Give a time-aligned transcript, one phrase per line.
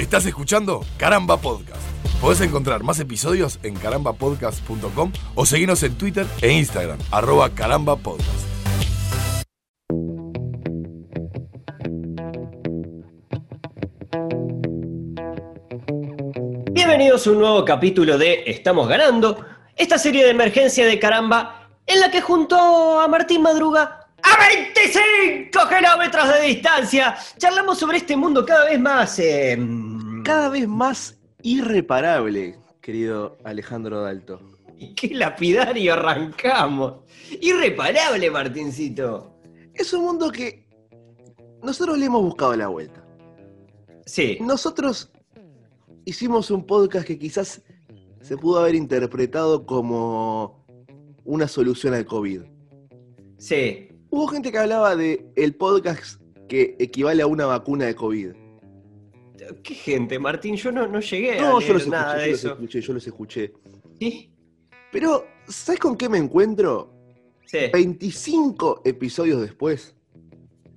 [0.00, 1.82] Estás escuchando Caramba Podcast.
[2.22, 8.46] Podés encontrar más episodios en carambapodcast.com o seguirnos en Twitter e Instagram, arroba carambapodcast.
[16.72, 19.44] Bienvenidos a un nuevo capítulo de Estamos ganando,
[19.76, 22.56] esta serie de emergencia de caramba en la que junto
[23.02, 23.99] a Martín Madruga
[24.40, 29.18] 25 kilómetros de distancia charlamos sobre este mundo cada vez más...
[29.18, 29.58] eh,
[30.24, 34.40] Cada vez más irreparable, querido Alejandro Dalto.
[34.78, 36.94] y qué lapidario arrancamos.
[37.40, 39.34] Irreparable, Martincito.
[39.74, 40.66] Es un mundo que
[41.62, 43.04] nosotros le hemos buscado la vuelta.
[44.06, 45.10] Sí, Nosotros
[46.04, 47.62] hicimos un podcast que quizás
[48.20, 50.64] se pudo haber interpretado como
[51.24, 52.42] una solución al COVID.
[53.38, 53.86] sí.
[54.10, 58.30] Hubo gente que hablaba de el podcast que equivale a una vacuna de COVID.
[59.62, 60.56] ¿Qué gente, Martín?
[60.56, 62.52] Yo no, no llegué a leer yo los nada escuché, de yo los eso.
[62.52, 63.52] escuché, yo los escuché.
[63.98, 64.30] ¿Sí?
[64.92, 66.92] Pero, ¿sabes con qué me encuentro?
[67.46, 67.58] Sí.
[67.72, 69.94] 25 episodios después.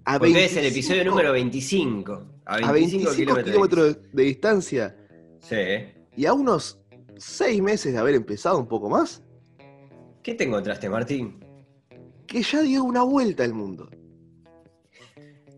[0.05, 2.13] A Porque es el 25 episodio número 25.
[2.45, 3.45] A 25, a 25 kilómetros.
[3.51, 4.95] kilómetros de, de distancia
[5.39, 5.55] Sí.
[6.15, 6.79] y a unos
[7.17, 9.21] 6 meses de haber empezado un poco más,
[10.23, 11.42] ¿Qué te encontraste, Martín?
[12.33, 13.87] Que ya dio una vuelta al mundo.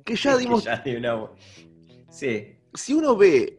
[0.03, 0.65] Que ya Que dimos...
[0.65, 1.29] ya di una-
[2.09, 2.57] Sí.
[2.73, 3.57] Si uno ve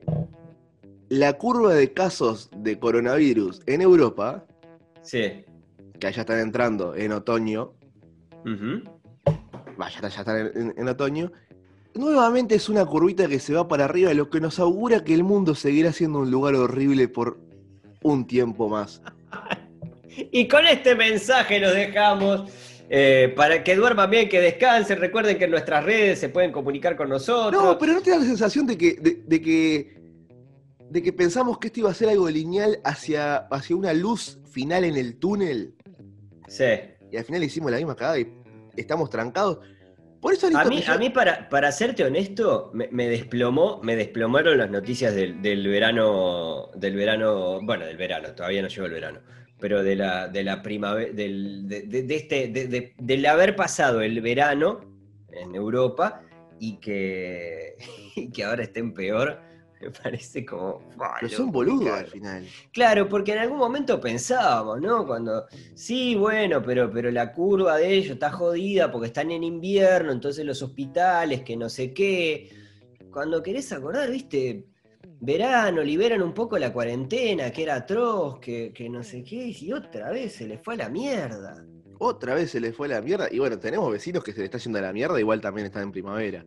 [1.08, 4.45] la curva de casos de coronavirus en Europa,
[5.03, 5.45] Sí.
[5.98, 7.73] que ya están entrando en otoño,
[8.45, 8.83] Ujú.
[9.78, 11.33] vaya, ya, están- ya están en, en- en otoño,
[11.95, 15.25] nuevamente es una curvita que se va para arriba, lo que nos augura que el
[15.25, 17.39] mundo seguirá siendo un lugar horrible por
[18.03, 19.01] un tiempo más.
[20.33, 22.51] Y con este mensaje los dejamos.
[22.89, 24.98] Eh, para que duerman bien, que descansen.
[24.98, 27.62] Recuerden que en nuestras redes se pueden comunicar con nosotros.
[27.62, 30.01] No, pero ¿no te da la sensación de que, de, de que,
[30.91, 34.84] de que pensamos que esto iba a ser algo lineal hacia, hacia una luz final
[34.84, 35.75] en el túnel?
[36.48, 36.64] Sí.
[37.11, 38.33] Y al final hicimos la misma cagada y
[38.77, 39.58] estamos trancados.
[40.20, 44.58] Por eso A mí, a mí para, para serte honesto, me, me desplomó, me desplomaron
[44.58, 49.20] las noticias del, del verano, del verano, bueno, del verano, todavía no llegó el verano,
[49.58, 53.56] pero de la, de la primavera, del, de, de- de este, de, de- del haber
[53.56, 54.80] pasado el verano
[55.30, 56.22] en Europa
[56.61, 57.77] y que,
[58.17, 59.40] y que ahora estén peor,
[59.80, 60.80] me parece como.
[60.96, 62.46] ¡buah, Pero son boludos al final.
[62.72, 65.06] Claro, porque en algún momento pensábamos, ¿no?
[65.06, 70.12] Cuando, sí, bueno, pero, pero la curva de ellos está jodida porque están en invierno,
[70.12, 72.50] entonces los hospitales, que no sé qué.
[73.11, 74.67] Cuando querés acordar, viste,
[75.21, 79.73] verano, liberan un poco la cuarentena, que era atroz, que, que no sé qué, y
[79.73, 81.65] otra vez se les fue a la mierda.
[81.99, 83.29] Otra vez se les fue la mierda.
[83.31, 85.85] Y bueno, tenemos vecinos que se les está yendo a la mierda, igual también están
[85.85, 86.45] en primavera.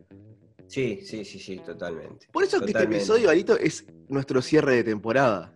[0.66, 2.28] Sí, sí, sí, sí, totalmente.
[2.32, 5.52] Por eso que este episodio, Alito, es nuestro cierre de temporada.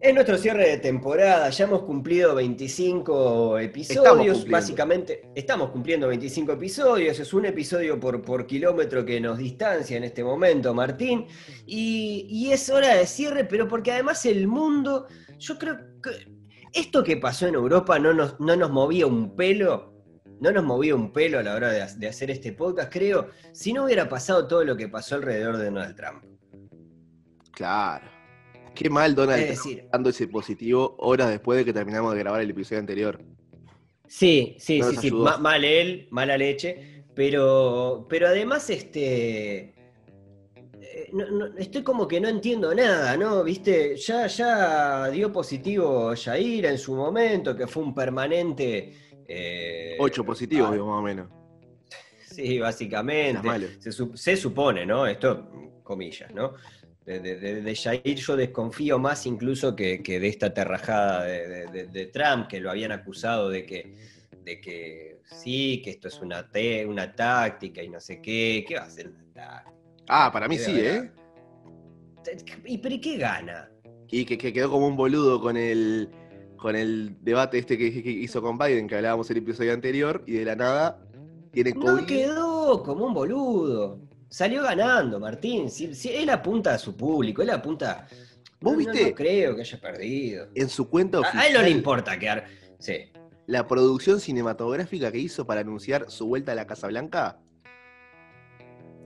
[0.00, 6.52] Es nuestro cierre de temporada, ya hemos cumplido 25 Estamos episodios, básicamente estamos cumpliendo 25
[6.52, 11.26] episodios, es un episodio por, por kilómetro que nos distancia en este momento, Martín,
[11.66, 16.10] y, y es hora de cierre, pero porque además el mundo, yo creo que
[16.72, 19.94] esto que pasó en Europa no nos, no nos movía un pelo,
[20.40, 23.72] no nos movía un pelo a la hora de, de hacer este podcast, creo, si
[23.72, 26.24] no hubiera pasado todo lo que pasó alrededor de Donald Trump.
[27.50, 28.17] Claro.
[28.78, 32.20] Qué mal Donald Es Trump decir, dando ese positivo horas después de que terminamos de
[32.20, 33.20] grabar el episodio anterior.
[34.06, 35.10] Sí, sí, No sí, sí.
[35.10, 37.04] ma- mal él, mala leche.
[37.12, 39.74] Pero, pero además, este.
[40.80, 43.42] eh, no- no- estoy como que no entiendo nada, ¿no?
[43.42, 48.92] Viste, ya, ya dio positivo Jair en su momento, que fue un permanente.
[49.26, 51.28] eh, Ocho positivos, ah, digo, más o menos.
[52.30, 53.40] Sí, básicamente.
[54.14, 55.04] se supone, ¿no?
[55.04, 55.50] Esto,
[55.82, 56.54] comillas, ¿no?
[57.08, 62.48] De, de, de- Jair yo desconfío más incluso que, que de esta terrajada de, Trump,
[62.48, 63.94] que lo habían acusado de que,
[64.44, 68.62] de que sí, que esto es una, te- una táctica y no sé qué.
[68.68, 69.74] ¿Qué va a ser una táctica?
[70.06, 70.72] Ah, para mí sí.
[70.78, 71.10] ¿eh?
[72.66, 73.70] ¿Y pero qué gana?
[74.10, 76.10] Y que, que quedó como un boludo con el,
[76.58, 80.32] con el debate este que, que hizo con Biden, que hablábamos el episodio anterior, y
[80.32, 81.02] de la nada
[81.52, 82.04] tiene No COVID.
[82.06, 83.98] quedó como un boludo.
[84.28, 85.70] Salió ganando, Martín.
[85.70, 88.06] Si, si él apunta a su público, él apunta.
[88.60, 89.10] ¿Vos no, viste?
[89.10, 90.48] no creo que haya perdido.
[90.54, 92.44] En su cuenta oficial, a él no le importa quedar.
[92.78, 93.10] Sí.
[93.46, 97.38] la producción cinematográfica que hizo para anunciar su vuelta a la Casa Blanca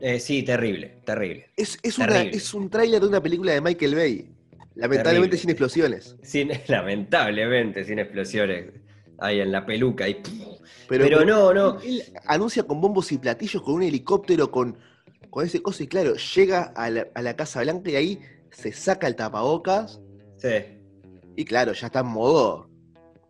[0.01, 1.51] Eh, sí, terrible, terrible.
[1.57, 2.37] es, es, una- Terrible.
[2.37, 4.29] es un tráiler de una película de Michael Bay.
[4.75, 5.39] Lamentablemente Terrible.
[5.39, 6.17] sin explosiones.
[6.23, 8.73] Sin, lamentablemente, sin explosiones
[9.19, 10.09] ahí en la peluca.
[10.09, 10.15] Y,
[10.89, 11.81] Pero, pero no, no.
[11.81, 14.77] Él anuncia con bombos y platillos, con un helicóptero, con,
[15.33, 18.21] con ese coso y claro, llega a la, a la Casa Blanca y ahí
[18.51, 19.99] se saca el tapabocas
[20.37, 20.51] Sí.
[21.37, 22.69] y claro, ya está en modo.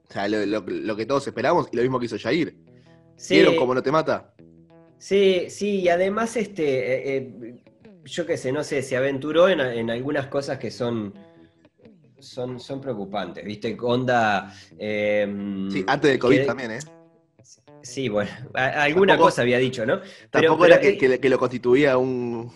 [0.09, 2.57] O sea, lo, lo- lo que todos esperamos y lo mismo que hizo Jair.
[3.15, 4.35] Sí, ¿Vieron cómo no te mata?
[4.99, 7.55] sí, sí, y además, este, eh, eh,
[8.05, 11.15] yo qué sé, no sé, se aventuró en, en algunas cosas que son,
[12.19, 13.77] son, son preocupantes, ¿viste?
[13.81, 14.53] Onda...
[14.77, 16.79] eh, Sí, antes del COVID que- también, ¿eh?
[17.83, 20.01] Sí, bueno, alguna Tampoco- cosa había dicho, ¿no?
[20.01, 22.51] Pero- Tampoco pero, era que, eh, que- que lo constituía un,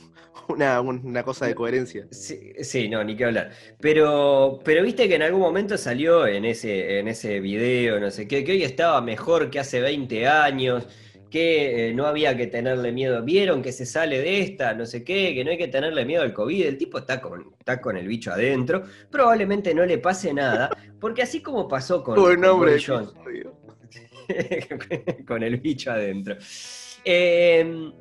[0.49, 2.07] una, una cosa de coherencia.
[2.11, 3.51] Sí, sí, no, ni qué hablar.
[3.81, 8.29] Pero, pero viste que en algún momento salió en ese, en ese video, no sé
[8.29, 10.87] qué, que hoy estaba mejor que hace 20 años,
[11.29, 13.21] que eh, no había que tenerle miedo.
[13.23, 16.23] Vieron que se sale de esta, no sé qué, que no hay que tenerle miedo
[16.23, 16.65] al COVID.
[16.65, 18.85] El tipo está con, está con el bicho adentro.
[19.11, 20.71] Probablemente no le pase nada,
[21.01, 22.79] porque así como pasó con, Buen nombre.
[25.27, 26.37] con el bicho adentro.
[27.05, 27.93] Eh,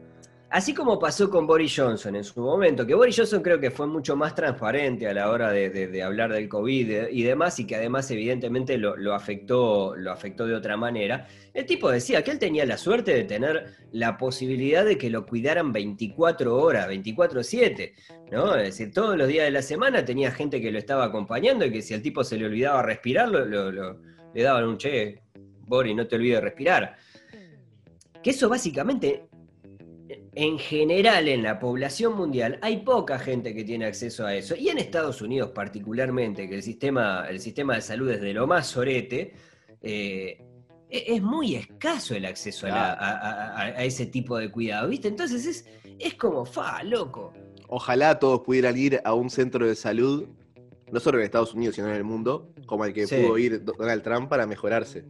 [0.50, 3.88] así como pasó con Boris Johnson en su momento, que Boris Johnson creo que fue
[3.88, 8.10] mucho más transparente a la hora de, hablar del COVID y demás, y que además
[8.12, 11.28] evidentemente lo, afectó, lo afectó de otra manera.
[11.54, 15.26] El tipo decía que él tenía la suerte de tener la posibilidad de que lo
[15.26, 17.94] cuidaran 24 horas, 24/7,
[18.32, 18.56] ¿no?
[18.56, 21.72] Es decir, todos los días de la semana tenía gente que lo estaba acompañando y
[21.72, 25.25] que si al tipo se le olvidaba respirar, le daban un che,
[25.68, 26.96] Boris, no te olvides de respirar.
[28.24, 29.28] Que eso básicamente,
[30.34, 34.56] en general en la población mundial, hay poca gente que tiene acceso a eso.
[34.56, 38.48] Y en Estados Unidos particularmente, que el sistema, el sistema de salud es de lo
[38.48, 39.34] más sorete,
[39.82, 40.38] eh,
[40.90, 44.50] e- es muy escaso el acceso a, la- a- a- a- a ese tipo de
[44.52, 45.08] cuidado, ¿viste?
[45.08, 45.66] Entonces es,
[46.00, 47.34] es como, fa, loco.
[47.68, 50.28] Ojalá todos pudieran ir a un centro de salud,
[50.92, 53.16] no solo en Estados Unidos, sino en el mundo, como el que Sí.
[53.16, 55.06] pudo ir Donald Trump para mejorarse.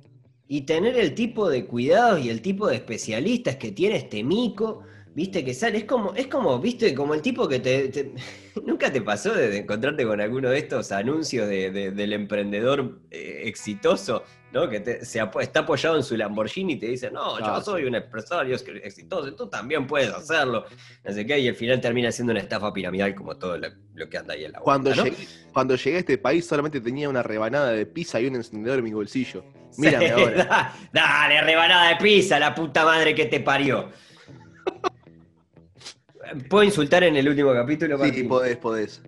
[0.48, 4.84] Y tener el tipo de cuidados y el tipo de especialistas que tiene este mico,
[5.16, 8.12] viste, que sale, es como, es como, viste, como el tipo que te,
[8.66, 14.24] nunca te pasó de, encontrarte con alguno de estos anuncios de- del emprendedor eh, exitoso,
[14.56, 14.70] ¿no?
[14.70, 17.84] Que te- se apo- está apoyado en su Lamborghini y te dice, no, yo soy
[17.84, 20.64] un empresario exitoso, tú también puedes hacerlo,
[21.04, 24.10] no sé qué, y al final termina siendo una estafa piramidal como todo lo, lo
[24.10, 25.10] que anda ahí en la Cuando, vuelta, ¿no?
[25.18, 28.80] llegué, cuando llegué a este país solamente tenía una rebanada de pizza y un encendedor
[28.80, 29.44] en mi bolsillo.
[29.78, 30.46] Mírame Sí, ahora.
[30.46, 33.90] da- Dale, rebanada de pizza, la puta madre que te parió.
[36.50, 38.28] ¿Puedo insultar en el último capítulo, Sí, Martín?
[38.30, 39.02] podés, podés.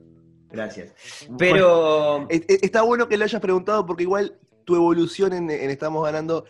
[0.52, 0.94] Gracias.
[1.38, 2.28] Pero.
[2.30, 4.36] Es- es- Está bueno que lo hayas preguntado porque igual
[4.68, 6.44] tu evolución en, en Estamos Ganando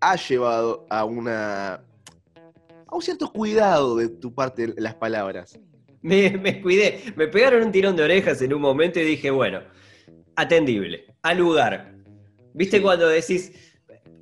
[0.00, 5.60] ha llevado a una a un cierto cuidado de tu parte las palabras.
[6.00, 7.12] Me, me cuidé.
[7.14, 9.60] Me pegaron un tirón de orejas en un momento y dije, bueno,
[10.34, 11.94] atendible, al lugar.
[12.54, 12.82] ¿Viste Sí.
[12.82, 13.52] cuando decís,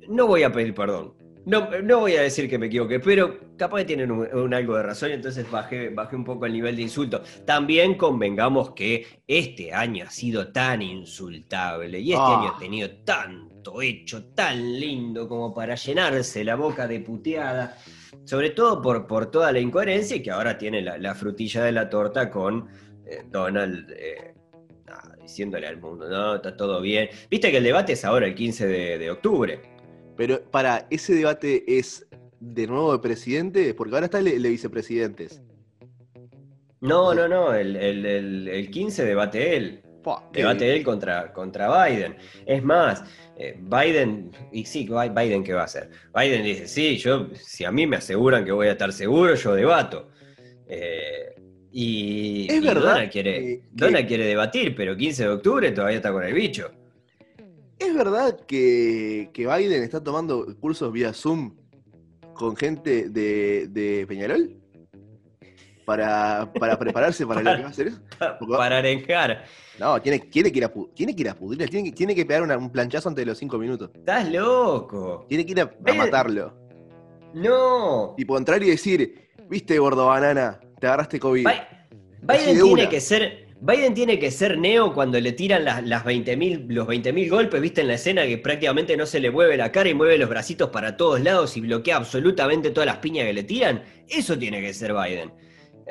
[0.09, 1.13] no voy a pedir perdón?
[1.45, 4.75] No, no voy a decir que me equivoqué, pero capaz que tienen un, un algo
[4.75, 7.21] de razón y entonces bajé, bajé un poco el nivel de insulto.
[7.45, 12.39] También convengamos que este año ha sido tan insultable y este Ah.
[12.39, 17.77] año ha tenido tanto hecho, tan lindo como para llenarse la boca de puteada,
[18.25, 21.71] sobre todo por, por toda la incoherencia y que ahora tiene la, la frutilla de
[21.71, 22.67] la torta con
[23.05, 24.33] eh, Donald eh,
[25.21, 27.09] diciéndole al mundo, no, está todo bien.
[27.29, 29.61] Viste que el debate es ahora el 15 de, de octubre.
[30.17, 32.07] Pero para, ¿ese debate es
[32.41, 33.73] de nuevo de presidente?
[33.73, 35.41] Porque ahora está el el de vicepresidentes.
[36.81, 39.81] No, no, no, el, el- el- el 15 debate él.
[40.33, 40.77] Debate bien.
[40.77, 42.15] él contra, contra Biden.
[42.47, 43.03] Es más,
[43.37, 45.91] eh, Biden, y sí, Bi- Biden, ¿qué va a hacer?
[46.15, 49.53] Biden dice, sí, yo, si a mí me aseguran que voy a estar seguro, yo
[49.53, 50.09] debato.
[50.67, 51.35] Eh,
[51.71, 56.11] y, Es y verdad Donald quiere, que- quiere debatir, pero 15 de octubre todavía está
[56.11, 56.71] con el bicho.
[57.77, 61.55] ¿Es verdad que, que Biden está tomando cursos vía Zoom
[62.41, 64.55] con gente de, de Peñarol?
[65.85, 67.99] Para, para prepararse para lo que va a hacer eso.
[68.39, 69.43] Porque Para arengar.
[69.79, 72.43] No, tiene, tiene, que ir a, tiene que ir a pudrirle, tiene tiene que pegar
[72.43, 73.89] una- un planchazo antes de los cinco minutos.
[73.93, 75.25] Estás loco.
[75.27, 76.53] Tiene que ir a, matarlo.
[77.33, 78.13] No.
[78.15, 81.47] Tipo, entrar y decir, viste, gordo banana, te agarraste COVID.
[81.47, 81.59] Así
[82.21, 82.89] Biden de tiene una.
[82.89, 83.40] que ser.
[83.63, 87.81] Biden tiene que ser neo cuando le tiran las, las 20.000 los 20.000 golpes, viste
[87.81, 90.71] en la escena que prácticamente no se le mueve la cara y mueve los bracitos
[90.71, 93.83] para todos lados y bloquea absolutamente todas las piñas que le tiran.
[94.09, 95.31] Eso tiene que ser Biden.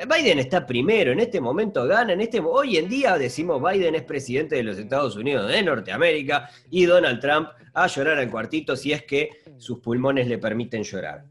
[0.05, 4.03] Biden está primero, en este momento gana, en este hoy en día decimos Biden es
[4.03, 8.91] presidente de los Estados Unidos de Norteamérica y Donald Trump a llorar al cuartito si
[8.91, 11.23] es que sus pulmones le permiten llorar.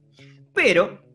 [0.54, 1.09] Pero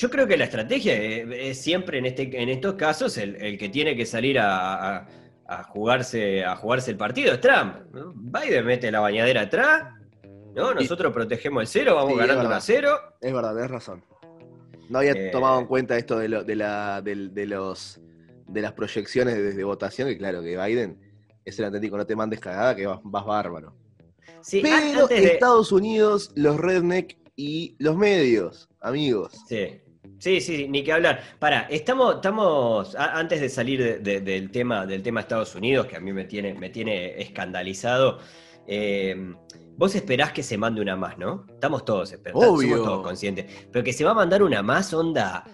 [0.00, 3.68] yo creo que la estrategia es siempre en, este, en estos casos el, el que
[3.68, 5.08] tiene que salir a, a-
[5.50, 7.76] a jugarse, a jugarse el partido es Trump.
[7.92, 8.12] ¿no?
[8.14, 9.94] Biden mete la bañadera atrás,
[10.54, 10.74] ¿no?
[10.74, 12.50] Nosotros protegemos el cero, vamos Sí, ganando verdad.
[12.50, 12.98] 1 a 0.
[13.22, 14.04] Es verdad, tenés razón.
[14.90, 17.98] No había Eh, tomado en cuenta esto de, lo- de, la, de los,
[18.46, 20.98] de las proyecciones de, de votación, que claro, que Biden
[21.46, 23.74] es el auténtico, no te mandes cagada, que vas, vas bárbaro.
[24.42, 29.32] Sí, Pero Estados Unidos, los redneck y los medios, amigos.
[29.48, 29.80] Sí.
[30.18, 31.20] Sí, sí, ni que hablar.
[31.38, 35.86] Para, estamos, estamos, a- antes de salir de- de- del tema, del tema Estados Unidos,
[35.86, 38.18] que a mí me tiene, me tiene escandalizado,
[38.66, 39.34] eh,
[39.76, 41.46] vos esperás que se mande una más, ¿no?
[41.48, 43.46] Estamos todos esperando, somos todos conscientes.
[43.72, 45.44] Pero que se va a mandar una más, onda,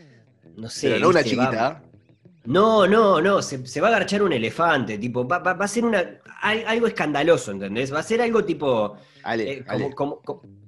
[0.57, 0.89] no sé.
[0.89, 1.83] Pero no una chiquita.
[2.47, 5.69] No, no, no, se, se va a agarchar un elefante, tipo, va, va- va a
[5.69, 7.93] ser una, algo escandaloso, ¿entendés?
[7.93, 8.97] Va a ser algo tipo.
[9.23, 9.65] Ale, eh,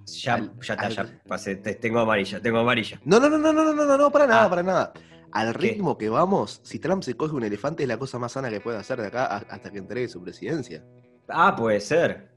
[0.06, 3.00] ya, ya está, ya pasé, tengo amarilla, tengo amarilla.
[3.04, 4.50] No, no, no, no, no, no, no, no, para nada, ah.
[4.50, 4.92] para nada.
[5.32, 8.48] Al ritmo que vamos, si Trump se coge un elefante es la cosa más sana
[8.48, 10.82] que puede hacer de acá hasta que entregue su presidencia.
[11.28, 12.30] Ah, puede ser.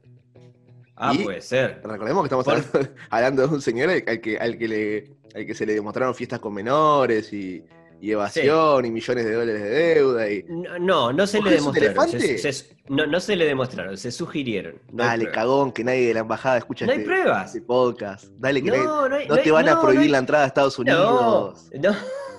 [0.96, 1.82] Ah, puede ser.
[1.84, 6.40] Recordemos que estamos hablando, de un señor al que, al que se le demostraron fiestas
[6.40, 7.64] con menores y,
[8.02, 10.30] y evasión y millones de dólares de deuda.
[10.32, 10.46] Y...
[10.48, 12.10] No, no, no se le ¿Coges un demostraron.
[12.22, 14.76] se- se- no, no se le demostraron, se sugirieron.
[14.92, 17.48] No Dale, cagón, que nadie de la embajada escucha No hay este, pruebas.
[17.48, 18.26] este podcast.
[18.38, 20.44] Dale, que nadie- No, no, hay- no no te van a prohibir hay- la entrada
[20.46, 21.66] a Estados Unidos.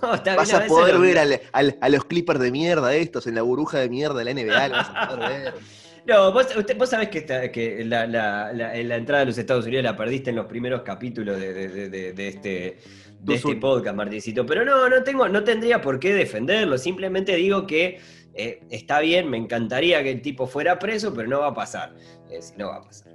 [0.02, 3.26] no, está Vas bien, a poder ver al- al- a los clippers de mierda estos
[3.26, 4.68] en la burbuja de mierda de la NBA.
[4.68, 5.54] lo vas a poder ver.
[6.06, 9.36] No, vos, usted- vos sabés que, esta- que la, la- la- la entrada a los
[9.36, 12.78] Estados Unidos la perdiste en los primeros capítulos de- de- de este,
[13.22, 14.46] de este podcast, Martincito.
[14.46, 16.78] Pero no, no tengo, no tendría por qué defenderlo.
[16.78, 18.00] Simplemente digo que
[18.34, 21.94] eh, está bien, me encantaría que el tipo fuera preso, pero no va a pasar.
[22.24, 23.12] Es decir, no va a pasar.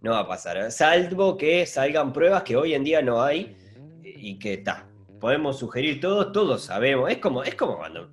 [0.00, 0.70] No va a pasar.
[0.70, 3.56] Salvo que salgan pruebas que hoy en día no hay
[4.04, 4.88] y que está.
[5.20, 7.10] Podemos sugerir todos, todos sabemos.
[7.10, 8.10] Es como, es como cuando.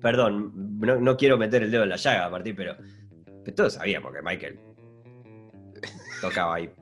[0.00, 2.76] Perdón, no, no quiero meter el dedo en la llaga, Martín, pero,
[3.42, 4.60] pero todos sabíamos que Michael
[6.20, 6.70] tocaba ahí.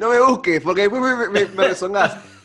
[0.00, 1.74] No me busques, porque después me, me.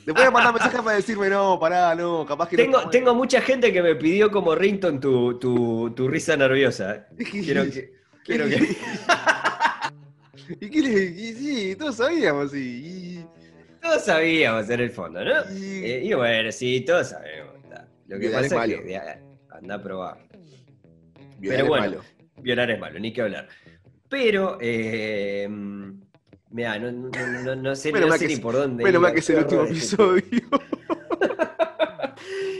[0.09, 3.13] Después me mandás mensajes para decirme, no, pará, no, capaz que no Tengo, está tengo
[3.13, 7.05] mucha gente que me pidió como rington tu, tu, tu risa nerviosa.
[7.31, 7.93] Quiero que.
[8.23, 8.57] Quiero que...
[10.61, 11.03] ¿Y qué le.?
[11.03, 13.23] y sí, todos sabíamos, sí.
[13.81, 15.31] Todos sabíamos en el fondo, ¿no?
[15.55, 17.53] Y, Eh, y bueno, sí, todos sabemos.
[17.63, 17.87] está.
[18.07, 18.83] Lo que Violar pasa es es, malo.
[18.83, 19.19] que ya,
[19.51, 20.17] anda a probar.
[21.37, 21.85] violar pero es bueno.
[21.85, 22.01] malo.
[22.37, 23.47] Violar es malo, ni que hablar.
[24.09, 25.47] Pero, eh,
[26.51, 27.09] mira, no, no,
[27.43, 28.83] no, no sé, Menos no mal sé ni es- por dónde.
[28.83, 30.23] Menos iba, mal que es el último episodio.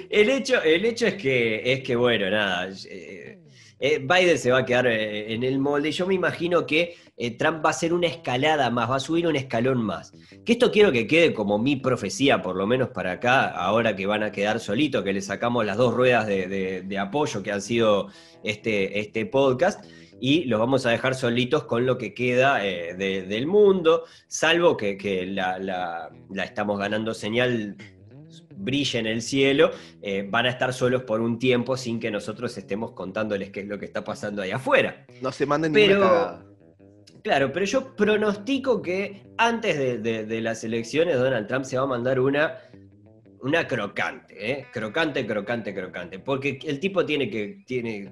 [0.10, 2.70] El hecho, el hecho es que, es que bueno, nada.
[2.90, 3.38] eh,
[3.80, 5.92] eh, Biden se va a quedar eh, en el molde.
[5.92, 9.28] Yo me imagino que eh, Trump va a hacer una escalada más, va a subir
[9.28, 10.12] un escalón más.
[10.44, 14.08] Que esto quiero que quede como mi profecía, por lo menos para acá, ahora que
[14.08, 17.52] van a quedar solitos, que le sacamos las dos ruedas de, de- de apoyo que
[17.52, 18.08] han sido
[18.44, 19.86] este, este podcast.
[20.22, 24.76] Y los vamos a dejar solitos con lo que queda eh, de- del mundo, salvo
[24.78, 27.76] que, que la, la- la estamos ganando señal
[28.56, 29.72] brilla en el cielo,
[30.02, 33.68] eh, van a estar solos por un tiempo sin que nosotros estemos contándoles qué es
[33.68, 35.06] lo que está pasando ahí afuera.
[35.22, 36.46] No se manden Pero- ninguna.
[37.24, 41.84] Claro, pero yo pronostico que antes de, de- de las elecciones Donald Trump se va
[41.84, 42.56] a mandar una,
[43.42, 44.66] una crocante, ¿eh?
[44.72, 48.12] crocante, crocante, crocante, porque el tipo tiene que, tiene,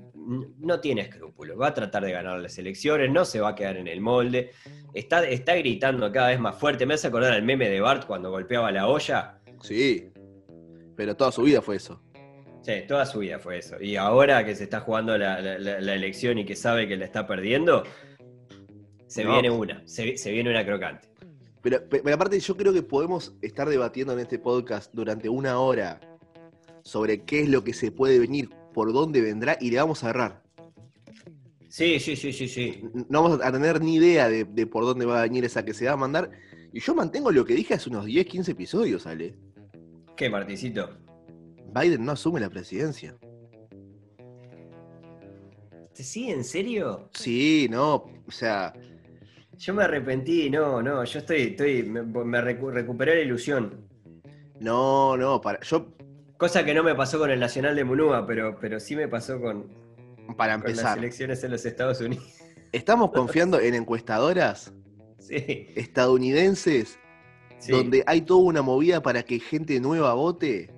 [0.59, 3.77] no tiene escrúpulos, va a tratar de ganar las elecciones, no se va a quedar
[3.77, 4.51] en el molde,
[4.93, 8.29] está, está gritando cada vez más fuerte, me hace acordar al meme de Bart cuando
[8.31, 10.09] golpeaba la olla, Sí.
[10.95, 12.01] Pero toda su vida fue eso.
[12.61, 13.81] Sí, toda su vida fue eso.
[13.81, 16.97] Y ahora que se está jugando la, la- la- la elección y que sabe que
[16.97, 17.83] la está perdiendo,
[19.07, 19.33] se No.
[19.33, 21.07] viene una, se, se viene una crocante.
[21.69, 25.59] Pero, pe- pero aparte, yo creo que podemos estar debatiendo en este podcast durante una
[25.59, 25.99] hora
[26.81, 30.11] sobre qué es lo que se puede venir, por dónde vendrá, y le vamos a
[30.11, 30.43] errar.
[31.67, 32.83] Sí, sí, sí, sí, sí.
[33.09, 35.73] No vamos a tener ni idea de, de por dónde va a venir esa que
[35.73, 36.31] se va a mandar.
[36.71, 39.35] Y yo mantengo lo que dije hace unos 10, 15 episodios, Ale.
[40.15, 40.89] ¿Qué, Marticito?
[41.75, 43.17] Biden no asume la presidencia.
[45.93, 47.09] ¿Te sigue en serio?
[47.13, 48.71] Sí, no, o sea,
[49.57, 53.87] Yo me arrepentí, no, no, yo estoy, estoy, me, me recu- recuperé la ilusión.
[54.59, 55.87] no, no, para, yo,
[56.37, 59.41] Cosa que no me pasó con el Nacional de Munúa, pero, pero sí me pasó
[59.41, 59.65] con,
[60.37, 62.23] para con las empezar, elecciones en los Estados Unidos.
[62.71, 64.71] estamos confiando en encuestadoras
[65.19, 66.99] Sí, estadounidenses
[67.57, 67.71] sí.
[67.71, 70.69] donde hay toda una movida para que gente nueva vote,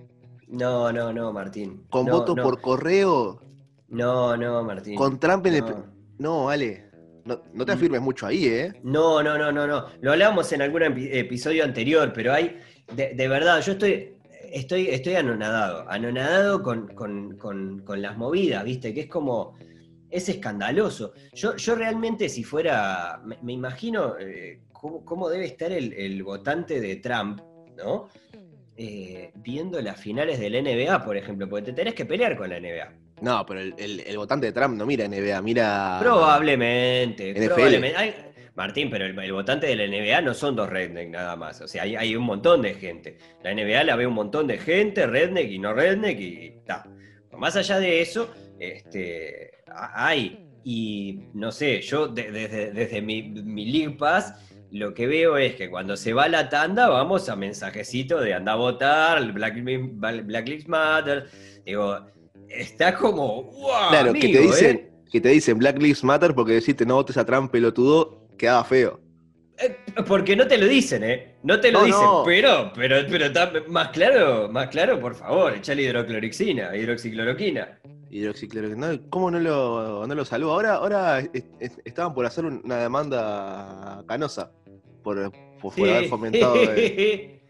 [0.47, 1.83] No, no, no, Martín.
[1.89, 2.43] con No, voto no.
[2.43, 3.41] por correo,
[3.89, 4.95] No, no, Martín.
[4.95, 5.61] con Trump en el...
[5.61, 5.85] No.
[6.19, 6.88] No, Ale,
[7.35, 7.75] no, no te Mm.
[7.75, 8.73] afirmes mucho ahí, ¿eh?
[8.83, 9.85] No, no, no, no, no.
[10.01, 12.57] Lo hablábamos en algún epi- episodio anterior, pero hay,
[12.95, 14.13] de, de verdad, yo estoy,
[14.51, 18.93] estoy, estoy anonadado, anonadado con, con- con- con las movidas, ¿viste?
[18.93, 19.55] Que es como,
[20.09, 21.13] es escandaloso.
[21.33, 26.23] Yo, yo realmente si fuera, me, me imagino eh, cómo, cómo debe estar el, el
[26.23, 27.41] votante de Trump,
[27.77, 28.09] ¿no?
[28.81, 32.59] eh, viendo las finales del NBA, por ejemplo, porque te tenés que pelear con la
[32.61, 32.93] NBA.
[33.21, 35.97] No, pero el, el- el votante de Trump no mira NBA, mira.
[36.01, 37.31] Probablemente.
[37.33, 37.45] NFL.
[37.53, 38.15] probablemente.
[38.55, 41.61] Martín, pero el, el votante de la NBA no son dos redneck nada más.
[41.61, 43.17] O sea, hay, hay un montón de gente.
[43.43, 46.85] La NBA la ve un montón de gente, redneck y no redneck, y está.
[47.37, 50.45] Más allá de eso, este, hay.
[50.65, 54.33] Y no sé, yo de- desde, desde mi, mi League Pass
[54.71, 58.51] lo que veo es que cuando se va la tanda vamos a mensajecito de anda
[58.51, 61.27] a votar, Black, Black Lives Matter.
[61.65, 62.05] Digo,
[62.47, 64.91] está como, wow, Claro, que te amigo, dicen, ¿eh?
[65.11, 68.99] que te dicen Black Lives Matter porque decirte no votes a Trump pelotudo quedaba feo.
[69.61, 69.75] Eh,
[70.07, 71.35] Porque no te lo dicen, ¿eh?
[71.43, 72.23] No te lo No, dicen, no.
[72.25, 73.25] pero, pero, pero
[73.67, 77.77] más claro, más claro, por favor, echale hidroclorixina, hidroxicloroquina.
[78.09, 79.01] Hidroxicloroquina.
[79.09, 80.51] ¿Cómo no lo, no lo salvó?
[80.53, 84.49] Ahora, ahora es- es- estaban por hacer una demanda canosa
[85.03, 85.29] por,
[85.61, 86.55] por, por haber fomentado.
[86.57, 87.41] eh.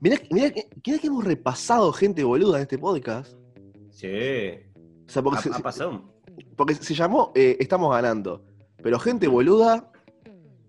[0.00, 0.52] Mirá, mirá
[0.84, 3.34] mirá que hemos repasado gente boluda en este podcast.
[3.96, 4.08] Sí,
[5.06, 6.04] O sea, porque, ha, se, ha pasado.
[6.54, 8.44] porque se llamó eh, Estamos ganando.
[8.82, 9.90] Pero gente boluda.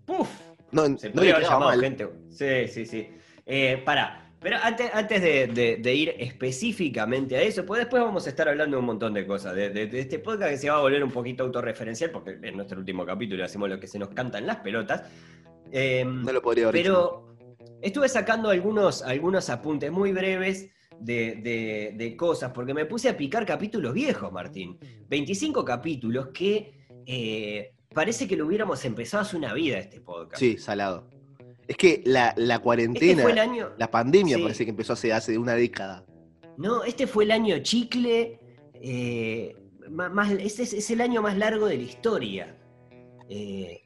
[0.08, 0.28] Uf,
[0.72, 1.80] No, se no podría haber llamado mal.
[1.80, 2.08] gente.
[2.30, 3.08] Sí, sí, sí.
[3.44, 8.26] Eh, para, pero antes, antes de, de- de ir específicamente a eso, pues después vamos
[8.26, 10.70] a estar hablando de un montón de cosas, de, de- de este podcast que se
[10.70, 13.98] va a volver un poquito autorreferencial, porque en nuestro último capítulo hacemos lo que se
[13.98, 15.02] nos cantan las pelotas.
[15.70, 16.82] Eh, No lo podría haber.
[16.82, 17.36] Pero
[17.82, 20.70] estuve sacando algunos, algunos apuntes muy breves
[21.00, 24.78] de, de- de cosas, porque me puse a picar capítulos viejos, Martín.
[25.08, 26.72] 25 capítulos que
[27.06, 30.38] eh, parece que lo hubiéramos empezado hace una vida este podcast.
[30.40, 31.08] Sí, salado.
[31.66, 33.70] Es que la, la Este cuarentena, fue el año.
[33.76, 34.42] la pandemia Sí.
[34.42, 36.04] parece que empezó hace, hace una década.
[36.56, 38.40] No, este fue el año chicle.
[38.74, 39.54] eh,
[39.90, 42.56] más, este es, es el año más largo de la historia.
[43.28, 43.82] Eh,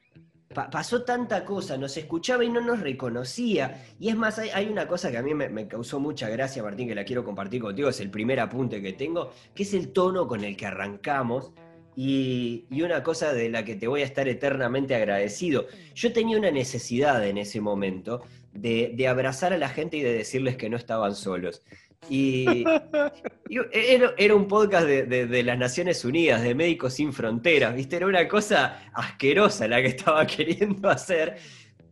[0.52, 3.85] pa- pasó tanta cosa, nos escuchaba y no nos reconocía.
[3.99, 6.62] Y es más, hay, hay una cosa que a mí me, me causó mucha gracia,
[6.62, 9.92] Martín, que la quiero compartir contigo, es el primer apunte que tengo, que es el
[9.92, 11.52] tono con el que arrancamos.
[11.94, 15.66] Y, y una cosa de la que te voy a estar eternamente agradecido.
[15.94, 20.12] Yo tenía una necesidad en ese momento de, de abrazar a la gente y de
[20.14, 21.62] decirles que no estaban solos.
[22.09, 22.64] Y,
[23.48, 27.74] y era, era un podcast de, de- de las Naciones Unidas, de Médicos Sin Fronteras,
[27.76, 27.96] ¿viste?
[27.96, 31.37] Era una cosa asquerosa la que estaba queriendo hacer,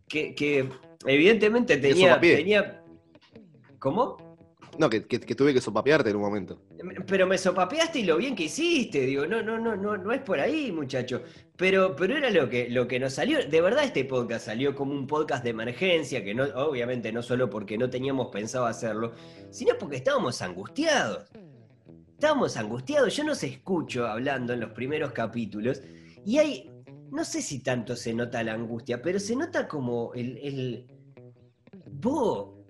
[0.07, 0.67] que, que
[1.05, 2.83] evidentemente tenía, tenía...
[3.79, 4.30] ¿Cómo?
[4.77, 6.61] No, que, tuve que sopapearte en un momento.
[7.05, 10.21] Pero me sopapeaste y lo bien que hiciste, digo, no, no, no, no, no es
[10.21, 11.23] por ahí, muchacho.
[11.57, 13.45] Pero, pero era lo que, lo que nos salió.
[13.47, 17.49] De verdad, este podcast salió como un podcast de emergencia, que no, obviamente no solo
[17.49, 19.13] porque no teníamos pensado hacerlo,
[19.49, 21.29] sino porque estábamos angustiados.
[22.13, 23.15] Estábamos angustiados.
[23.15, 25.81] Yo nos escucho hablando en los primeros capítulos
[26.25, 26.71] y hay,
[27.11, 30.87] no sé si tanto se nota la angustia, pero se nota como el, el
[31.91, 32.60] vos,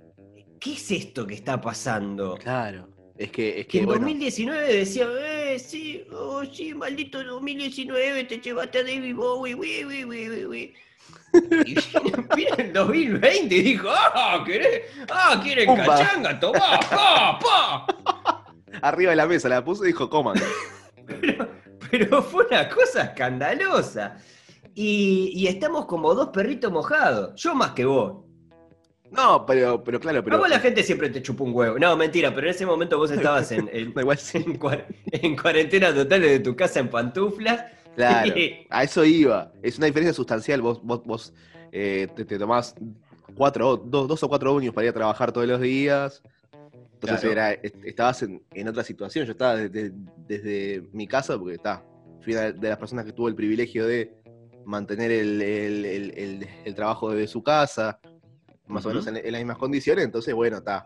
[0.62, 2.38] ¿qué es esto que está pasando?
[2.38, 2.88] Claro.
[3.18, 8.24] Es que, es Que que en bueno, 2019 decía, eh, sí, oh, sí, maldito 2019,
[8.24, 10.74] te llevaste a David Bowie, wi, wi, wi, wi, wi".
[11.66, 11.76] Y
[12.36, 14.84] vino el 2020 y dijo, ah, ¿querés?
[15.10, 15.86] Ah, quieren Pumba.
[15.86, 18.46] cachanga, tomá, pa, pa.
[18.82, 20.38] arriba de la mesa la puso y dijo, coman.
[21.08, 21.50] Pero,
[21.90, 24.16] pero fue una cosa escandalosa.
[24.74, 27.34] Y, y estamos como dos perritos mojados.
[27.36, 28.31] Yo más que vos.
[29.12, 30.38] No, pero, pero claro, pero.
[30.38, 31.78] vos la gente siempre te chupa un huevo.
[31.78, 33.94] No, mentira, pero en ese momento vos estabas en, en-
[34.60, 34.86] cuar-
[35.42, 37.66] cuarentena total de tu casa en pantuflas.
[37.96, 38.34] claro.
[38.70, 39.52] A eso iba.
[39.62, 40.62] Es una diferencia sustancial.
[40.62, 41.34] Vos, vos, vos
[41.74, 42.74] eh, te, te tomás
[43.36, 46.22] cuatro, dos, dos o cuatro años para ir a trabajar todos los días.
[46.94, 47.32] Entonces Claro.
[47.32, 49.26] era, est- estabas en, en otra situación.
[49.26, 49.92] Yo estaba desde,
[50.28, 51.84] desde mi casa, porque está,
[52.22, 54.14] fui una de las personas que tuvo el privilegio de
[54.66, 58.00] mantener el- el- el trabajo desde su casa,
[58.72, 60.06] más o menos en, en las mismas condiciones.
[60.06, 60.86] Entonces, bueno, está.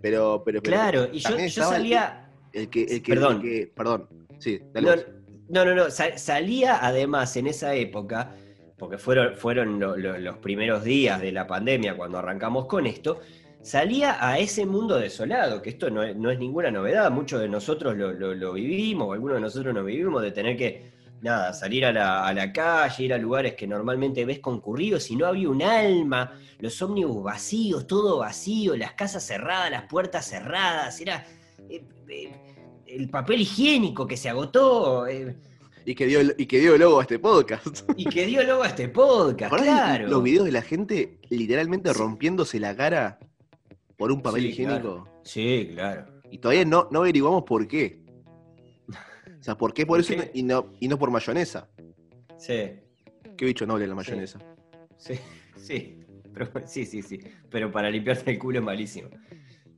[0.00, 2.30] Pero, pero, pero Claro, y yo, yo el- salía.
[2.52, 3.36] El que, el que, Perdón.
[3.36, 4.08] el que- perdón.
[4.38, 5.04] Sí, dale
[5.48, 8.32] No, no, no, no, sa- salía además en esa época,
[8.78, 13.20] porque fueron, fueron lo- lo- los primeros días de la pandemia cuando arrancamos con esto,
[13.62, 17.48] salía a ese mundo desolado, que esto no es, no es ninguna novedad, muchos de
[17.48, 21.52] nosotros lo, lo- lo vivimos, o algunos de nosotros lo vivimos, de tener que, nada,
[21.52, 25.26] salir a la, a la calle, ir a lugares que normalmente ves concurridos y no
[25.26, 31.26] había un alma, los ómnibus vacíos, todo vacío, las casas cerradas, las puertas cerradas, era...
[31.68, 32.32] eh, eh,
[32.86, 35.36] el papel higiénico que se agotó eh,
[35.84, 37.66] Y que dio, y que dio logo a este podcast.
[37.96, 40.08] y que dio luego a este podcast, ¿Acordás claro.
[40.08, 41.98] Los videos de la gente literalmente Sí.
[41.98, 43.18] rompiéndose la cara
[43.96, 45.08] por un papel Sí, higiénico.
[45.24, 46.06] Sí, claro.
[46.30, 48.04] Y todavía no, no averiguamos por qué.
[49.46, 50.32] Sea, ¿por qué por ¿Por eso qué?
[50.34, 51.68] y no, y no por mayonesa?
[52.36, 52.80] Sí,
[53.36, 54.40] Qué bicho noble la mayonesa.
[54.96, 55.14] sí,
[55.56, 56.00] sí.
[56.34, 57.20] Pero, sí, sí, sí.
[57.48, 59.08] Pero para limpiarte el culo es malísimo.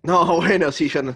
[0.05, 1.15] No, bueno, sí, yo no.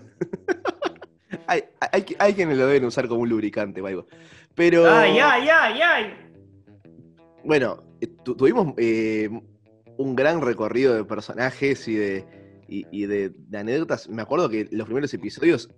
[1.47, 1.62] hay,
[1.93, 4.07] hay, hay quienes lo deben usar como un lubricante o algo.
[4.55, 4.87] Pero.
[4.87, 6.15] ¡Ay, ay, ay, ay!
[7.45, 9.31] Bueno, eh, tu- tuvimos eh,
[9.97, 12.27] un gran recorrido de personajes y de,
[12.69, 14.11] y, y de, de anécdotas.
[14.11, 15.71] Me acuerdo que los primeros episodios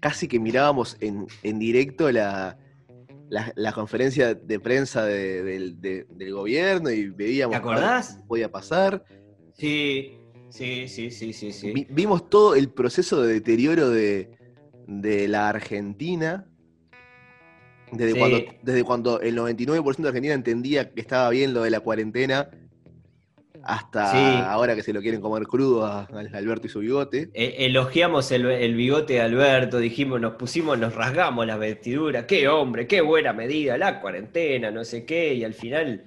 [0.00, 2.58] casi que mirábamos en, en directo la,
[3.30, 8.14] la, la conferencia de prensa de- del- de- del gobierno y veíamos ¿Te acordás?
[8.16, 9.04] qué podía pasar.
[9.54, 10.18] Sí,
[10.50, 11.72] sí, sí, sí, sí, sí.
[11.72, 14.30] Vi- vimos todo el proceso de deterioro de,
[14.86, 16.46] de la Argentina.
[17.90, 18.18] Desde, Sí.
[18.18, 22.50] cuando, desde cuando el 99% de Argentina entendía que estaba bien lo de la cuarentena,
[23.68, 24.42] hasta Sí.
[24.46, 27.30] ahora que se lo quieren comer crudo a, Alberto y su bigote.
[27.34, 32.48] Eh, elogiamos el, el bigote de Alberto, dijimos, nos pusimos, nos rasgamos las vestiduras, qué
[32.48, 36.04] hombre, qué buena medida, la cuarentena, no sé qué, y al final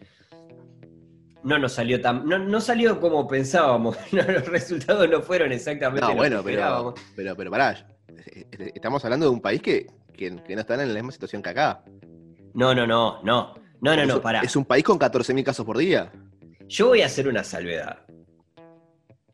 [1.44, 6.06] no nos salió tan, no, no salió como pensábamos, no, los resultados no fueron exactamente
[6.08, 6.94] No, bueno, que pero, esperábamos.
[7.16, 7.88] pero, pero pará.
[8.10, 11.42] eh, Estamos hablando de un país que, que, que no está en la misma situación
[11.42, 11.84] que acá.
[12.54, 14.42] No, no, no, no, no, no, no, pará.
[14.42, 16.12] es un país con 14.000 casos por día.
[16.72, 17.98] Yo voy a hacer una salvedad.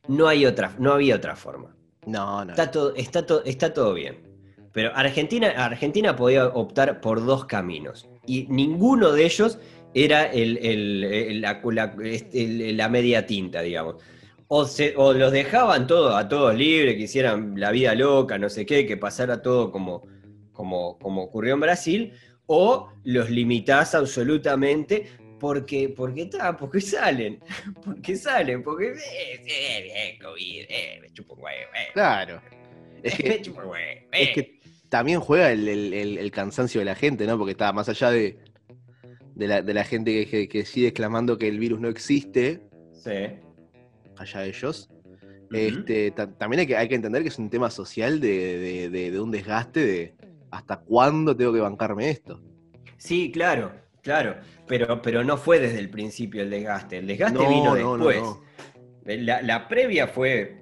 [0.08, 1.76] No hay otra, no había otra forma.
[2.08, 2.50] No, no.
[2.52, 4.24] Está todo, está todo, está todo bien.
[4.74, 8.10] Pero Argentina, Argentina podía optar por dos caminos.
[8.26, 9.60] Y ninguno de ellos
[9.94, 13.98] era el- el- el- la, la- este, la media tinta, digamos.
[14.48, 18.50] O, se- o los dejaban todo, a todos libres, que hicieran la vida loca, no
[18.50, 20.08] sé qué, que pasara todo como,
[20.54, 22.14] como, como ocurrió en Brasil,
[22.48, 25.06] o los limitás absolutamente
[25.40, 27.40] porque, porque, ta, porque salen,
[27.86, 31.88] porque salen, porque eh, eh, bien, COVID, eh, me chupo huevo, eh.
[31.94, 32.42] Claro.
[33.04, 34.34] Es que, Me chupa el huevo, es eh.
[34.34, 37.38] que también juega el, el- el- el cansancio de la gente, ¿no?
[37.38, 38.40] Porque está más allá de,
[39.36, 42.62] de, la, de la gente que, que- que sigue exclamando que el virus no existe,
[42.94, 43.12] Sí.
[44.18, 44.90] allá ellos.
[45.50, 45.56] Ujú.
[45.56, 48.90] Este, ta- también hay que, hay que entender que es un tema social de, de-
[48.90, 50.14] de- de un desgaste de
[50.52, 52.42] hasta cuándo tengo que bancarme esto.
[52.98, 53.72] Sí, claro,
[54.08, 54.36] claro.
[54.68, 56.98] Pero, pero no fue desde el principio el desgaste.
[56.98, 58.22] El desgaste No, vino no, no, después.
[58.22, 58.42] no.
[59.06, 60.62] La, la previa fue.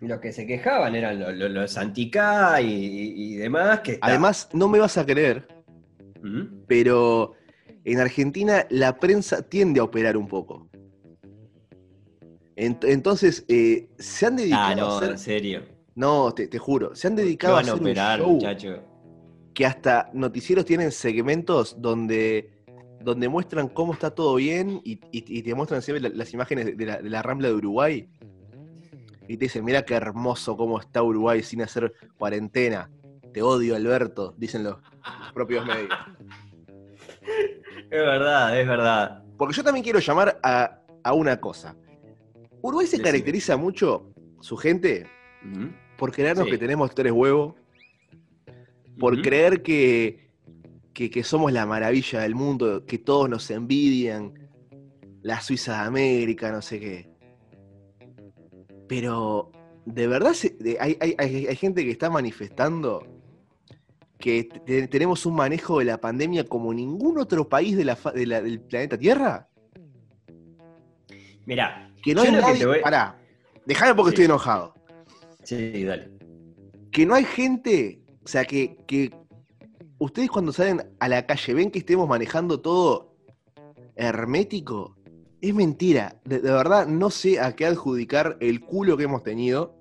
[0.00, 3.80] Los que se quejaban eran lo- lo- los anticá y, demás.
[3.80, 5.46] Que está- Además, no me vas a creer,
[6.24, 6.64] Ujú.
[6.66, 7.34] pero
[7.84, 10.68] en Argentina la prensa tiende a operar un poco.
[12.56, 15.62] Ent- Entonces, eh, se han dedicado Ah, a no, hacer en serio.
[15.94, 16.94] No, te, te juro.
[16.94, 18.82] Se han ¿Qué dedicado a van a hacer un operar, show muchacho?
[19.54, 22.50] Que hasta noticieros tienen segmentos donde,
[23.00, 26.76] donde muestran cómo está todo bien y, y- y te muestran siempre la- las imágenes
[26.76, 28.08] de- la, de la Rambla de Uruguay.
[29.28, 32.90] Y te dicen, mira qué hermoso cómo está Uruguay sin hacer cuarentena.
[33.32, 34.76] Te odio, Alberto, dicen los,
[35.20, 35.88] los propios medios.
[37.22, 39.22] Es verdad, es verdad.
[39.36, 41.76] Porque yo también quiero llamar a, a una cosa.
[42.62, 43.08] Uruguay se Decime.
[43.10, 45.06] caracteriza mucho, su gente,
[45.96, 46.50] por creernos Sí.
[46.52, 47.54] que tenemos tres huevos,
[49.00, 50.28] por creer que,
[50.92, 54.34] que, que somos la maravilla del mundo, que todos nos envidian,
[55.22, 57.10] la Suiza de América, no sé qué.
[58.88, 59.50] Pero,
[59.84, 63.02] ¿de verdad se- de- hay, hay- hay- hay gente que está manifestando
[64.18, 68.12] que te- tenemos un manejo de la pandemia como ningún otro país de la fa-
[68.12, 69.48] de la- del planeta Tierra?
[71.46, 72.58] Mirá, Que no hay que nadie...
[72.58, 73.18] te voy- Pará,
[73.66, 74.14] déjame porque Sí.
[74.14, 74.74] estoy enojado.
[75.42, 76.10] Sí, dale.
[76.92, 77.99] que no hay gente,
[78.30, 79.10] sea, que, que
[79.98, 83.16] ustedes cuando salen a la calle ven que estemos manejando todo
[83.96, 84.96] hermético,
[85.40, 86.20] es mentira.
[86.24, 89.76] De, de verdad, no sé a qué adjudicar el culo que hemos tenido.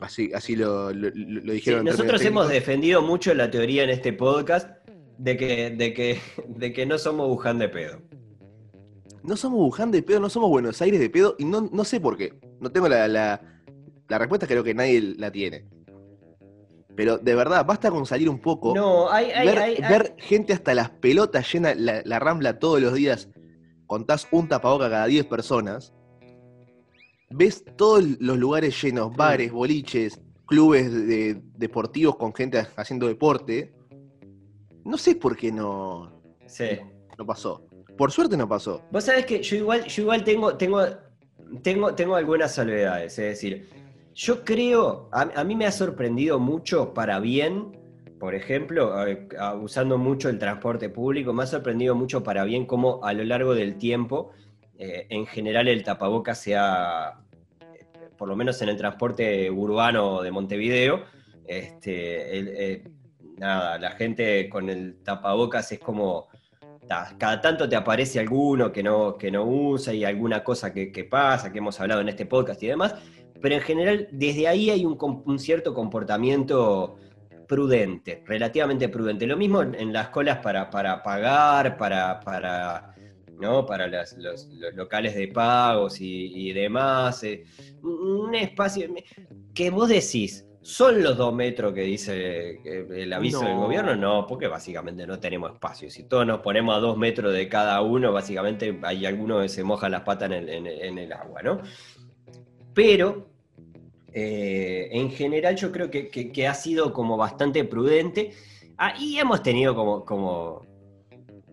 [0.00, 1.84] Así, así lo, lo- lo- lo Sí, dijeron.
[1.84, 4.68] nosotros hemos defendido mucho la teoría en este podcast
[5.18, 8.02] de que, de que, de que no somos Wuhan de pedo.
[9.22, 12.00] No somos Wuhan de pedo, no somos Buenos Aires de pedo, y no, no sé
[12.00, 12.34] por qué.
[12.60, 13.40] No tengo la, la,
[14.08, 15.64] la respuesta, creo que nadie la tiene.
[16.96, 18.74] Pero de verdad, basta con salir un poco.
[18.74, 22.80] No, hay, hay, ver, hay- ver gente hasta las pelotas llena la, la rambla todos
[22.80, 23.28] los días,
[23.86, 25.92] contás un tapaboca cada 10 personas,
[27.30, 33.74] ves todos los lugares llenos, bares, boliches, clubes de- deportivos con gente haciendo deporte.
[34.84, 36.66] No sé por qué no, Sí.
[37.18, 37.66] no pasó.
[37.96, 38.82] Por suerte no pasó.
[38.92, 40.80] Vos sabés que yo igual, yo igual tengo, tengo,
[41.62, 43.18] tengo, tengo algunas salvedades.
[43.18, 43.68] Es decir,
[44.14, 47.76] yo creo, a, mí me ha sorprendido mucho para bien,
[48.20, 48.94] por ejemplo,
[49.60, 53.54] usando mucho el transporte público, me ha sorprendido mucho para bien cómo a lo largo
[53.54, 54.30] del tiempo,
[54.78, 57.20] eh, en general el tapabocas sea,
[57.60, 61.02] eh, por lo menos en el transporte urbano de Montevideo,
[61.46, 62.84] este, eh,
[63.36, 66.28] nada, la gente con el tapabocas es como
[66.86, 71.50] cada tanto te aparece alguno que no, que no usa y alguna cosa que pasa,
[71.50, 72.94] que hemos hablado en este podcast y demás,
[73.40, 76.96] pero en general desde ahí hay un, un cierto comportamiento
[77.46, 79.26] prudente, relativamente prudente.
[79.26, 82.94] Lo mismo en, las colas para, para pagar, para, para,
[83.38, 83.66] ¿no?
[83.66, 87.22] para las- los, los locales de pagos y, y demás.
[87.24, 87.44] eh,
[87.82, 88.88] un espacio
[89.52, 93.60] que vos decís, ¿son los dos metros que dice el aviso del No.
[93.64, 93.94] gobierno?
[93.94, 95.90] No, porque básicamente no tenemos espacio.
[95.90, 99.62] Si todos nos ponemos a dos metros de cada uno, básicamente hay alguno que se
[99.62, 101.60] moja las patas en el, en el- en el agua, ¿no?
[102.74, 103.30] Pero
[104.12, 108.32] eh, en general yo creo que, que- que ha sido como bastante prudente.
[108.78, 110.70] Ah, y hemos tenido como, como,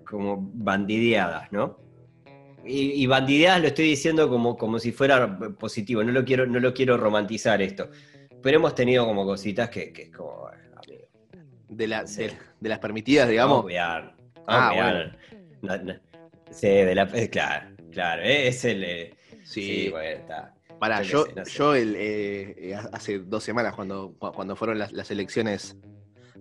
[0.03, 1.79] como bandideadas, ¿no?
[2.63, 6.59] Y, y bandideadas lo estoy diciendo como, como si fuera positivo, no lo, quiero, no
[6.59, 7.89] lo quiero romantizar esto.
[8.41, 11.07] Pero hemos tenido como cositas que, que es como, amigo,
[11.67, 13.63] De, la- de, de las permitidas, digamos.
[13.63, 15.17] cuidar, vamos Ah, a cuidar.
[15.61, 15.99] No, no.
[16.49, 18.83] Sí, de la, eh, claro, claro, eh, es el...
[18.83, 20.55] eh, Sí, sí, bueno, está.
[20.81, 21.51] Pará, yo yo, qué sé, no sé.
[21.59, 25.77] yo el, eh, eh, hace dos semanas, cuando, cu- cuando fueron las, las elecciones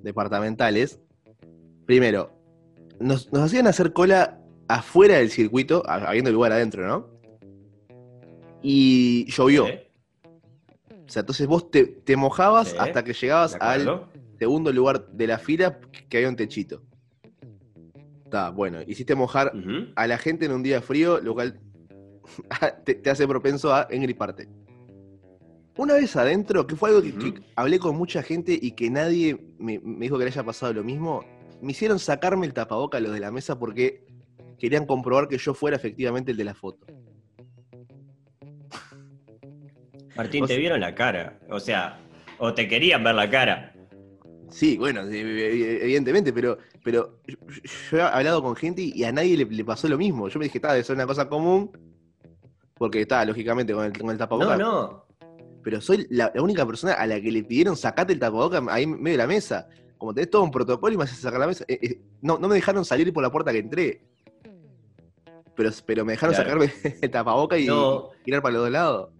[0.03, 0.99] departamentales,
[1.85, 2.33] primero,
[2.99, 7.07] nos, nos hacían hacer cola afuera del circuito, ha- habiendo lugar adentro, ¿no?
[8.63, 9.67] Y llovió.
[9.67, 14.07] O sea, entonces vos te, te mojabas hasta que llegabas ¿De al
[14.39, 16.83] segundo lugar de la fila que había un techito.
[18.25, 19.53] Está, bueno, hiciste mojar
[19.97, 21.61] a la gente en un día frío, lo cual
[22.85, 24.49] te, te hace propenso a engriparte.
[25.77, 29.79] Una vez adentro, que fue algo que, hablé con mucha gente y que nadie me,
[29.79, 31.25] me dijo que le haya pasado lo mismo,
[31.63, 34.05] me hicieron sacarme el tapaboca a los de la mesa porque
[34.59, 36.87] querían comprobar que yo fuera efectivamente el de la foto.
[40.17, 41.39] Martín, O te vieron la cara.
[41.49, 41.99] O sea,
[42.39, 43.73] o te querían ver la cara.
[44.51, 49.65] Sí, bueno, evidentemente, pero, pero yo, he hablado con gente y a nadie le, le
[49.65, 50.29] pasó lo mismo.
[50.29, 51.71] Yo me dije, está, es una cosa común,
[52.81, 54.57] porque está, lógicamente, con el, con el tapaboca.
[54.57, 55.05] No, no.
[55.63, 58.85] pero soy la, la única persona a la que le pidieron sacate el tapaboca ahí
[58.85, 59.69] en medio de la mesa.
[59.99, 61.63] Como tenés todo un protocolo y me haces sacar la mesa.
[61.69, 64.01] Eh, eh, no, no me dejaron salir por la puerta que entré.
[65.55, 66.49] Pero, pero me dejaron Claro.
[66.63, 68.09] sacarme el tapaboca y, No.
[68.25, 69.11] tirar para los dos lados.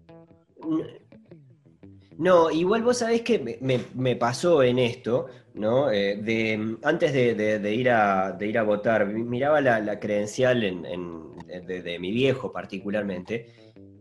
[2.17, 5.91] No, igual vos sabés que me- me pasó en esto, ¿no?
[5.91, 9.81] Eh, de, antes de, de- de ir a, de ir a votar, mi- miraba la,
[9.81, 11.31] la credencial en- en-
[11.67, 13.47] de, de mi viejo particularmente,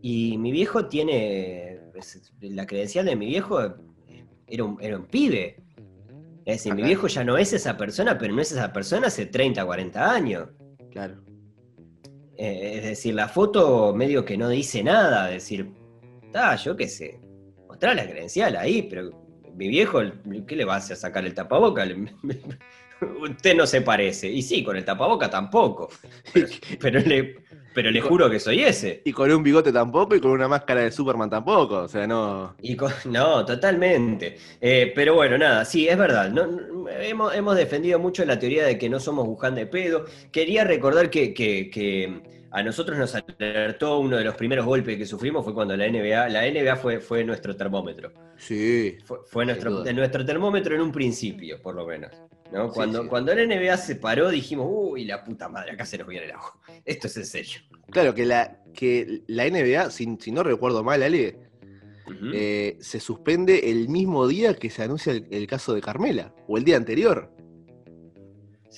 [0.02, 1.80] y mi viejo tiene,
[2.40, 3.60] la credencial de mi viejo
[4.46, 5.56] era un, era un pibe.
[6.44, 9.26] Es decir, mi viejo ya no es esa persona, pero no es esa persona hace
[9.26, 10.48] 30, 40 años.
[10.90, 11.22] Claro.
[12.36, 15.70] Eh, es decir, la foto medio que no dice nada, es decir,
[16.22, 17.20] está, yo qué sé,
[17.68, 19.10] mostrar la credencial ahí, pero
[19.56, 20.00] mi viejo,
[20.46, 21.86] ¿qué le va a hacer sacar el tapaboca?
[23.22, 24.28] Usted no se parece.
[24.30, 25.88] Y sí, con el tapaboca tampoco.
[26.34, 27.36] Pero, pero le,
[27.74, 29.00] pero le juro que soy ese.
[29.06, 31.76] Y con un bigote tampoco y con una máscara de Superman tampoco.
[31.78, 32.54] O sea, no.
[32.60, 34.36] Y con- no, totalmente.
[34.60, 36.30] Eh, pero bueno, nada, sí, es verdad.
[36.30, 40.04] no- no- hemos, hemos defendido mucho la teoría de que no somos Wuhan de pedo.
[40.30, 45.06] Quería recordar que, que- que a nosotros nos alertó uno de los primeros golpes que
[45.06, 48.12] sufrimos fue cuando la NBA, la NBA fue, fue nuestro termómetro.
[48.36, 48.98] Sí.
[49.26, 52.10] Fue, nuestro, nuestro termómetro en un principio, por lo menos.
[52.52, 52.70] ¿no?
[52.70, 53.08] Cuando, sí.
[53.08, 56.32] cuando la NBA se paró, dijimos, uy, la puta madre, acá se nos viene el
[56.32, 56.58] agua.
[56.84, 57.60] Esto es en serio.
[57.90, 61.38] Claro, que la, que la NBA, si, si no recuerdo mal, Ale,
[62.34, 66.58] eh, se suspende el mismo día que se anuncia el, el caso de Carmela, o
[66.58, 67.30] el día anterior.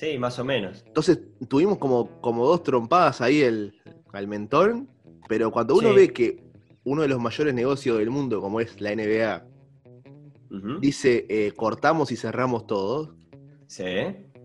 [0.03, 0.83] Sí, más o menos.
[0.85, 3.73] Entonces tuvimos como, como dos trompadas ahí el,
[4.11, 4.89] al mentón,
[5.29, 5.95] pero cuando uno Sí.
[5.95, 6.43] ve que
[6.83, 9.45] uno de los mayores negocios del mundo, como es la NBA,
[10.81, 13.15] dice eh, cortamos y cerramos todo,
[13.67, 13.85] Sí.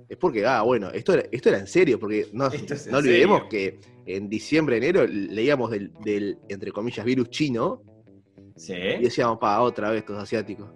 [0.09, 3.43] es porque, ah, bueno, esto era, esto era en serio, porque no, es no olvidemos
[3.43, 3.49] serio.
[3.51, 7.83] que en diciembre, enero, leíamos del, del, entre comillas, virus chino
[8.57, 8.73] y Sí.
[9.03, 10.71] decíamos, pa, otra vez estos asiáticos.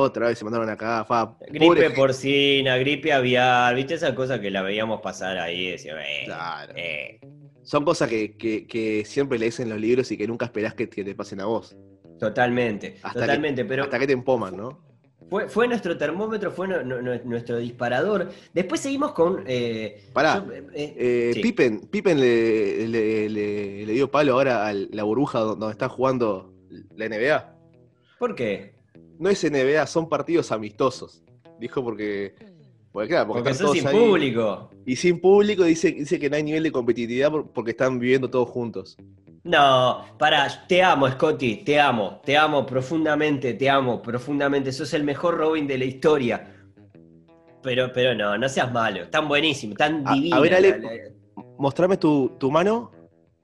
[0.00, 1.96] Otra vez se mandaron a cagar, fa, Gripe pobre gente".
[1.96, 5.68] porcina, gripe aviar, ¿viste esa cosa que la veíamos pasar ahí?
[5.68, 6.72] y Decía, eh, Claro.
[6.76, 7.20] eh.
[7.62, 10.88] Son cosas que, que- que siempre lees en los libros y que nunca esperás que,
[10.88, 11.76] que te pasen a vos.
[12.18, 14.82] Totalmente, Hasta totalmente, pero Hasta que te empoman, ¿no?
[15.30, 18.30] fue, fue nuestro termómetro, fue nu- nu- nuestro disparador.
[18.52, 19.44] Después seguimos con...
[19.46, 20.44] eh, Pará.
[20.44, 21.40] yo, eh, Eh, sí.
[21.40, 26.52] Pippen, Pippen le, le- le- le dio palo ahora a la burbuja donde está jugando
[26.96, 27.54] la NBA.
[28.18, 28.74] ¿Por qué?
[29.20, 31.22] No es NBA, son partidos amistosos.
[31.60, 32.34] Dijo porque.
[32.90, 33.94] Porque, claro, porque, Porque están todos sin ahí.
[33.96, 34.70] público.
[34.84, 38.28] Y sin público dice, dice que no hay nivel de competitividad por- porque están viviendo
[38.28, 38.96] todos juntos.
[39.44, 45.04] No, pará, te amo, Scotty, te amo, te amo profundamente, te amo profundamente, sos el
[45.04, 46.52] mejor Robin de la historia.
[47.62, 51.44] Pero, pero no, no seas malo, tan buenísimo, tan A- a ver, Ale, la- la-
[51.58, 52.90] Mostrame tu, tu mano.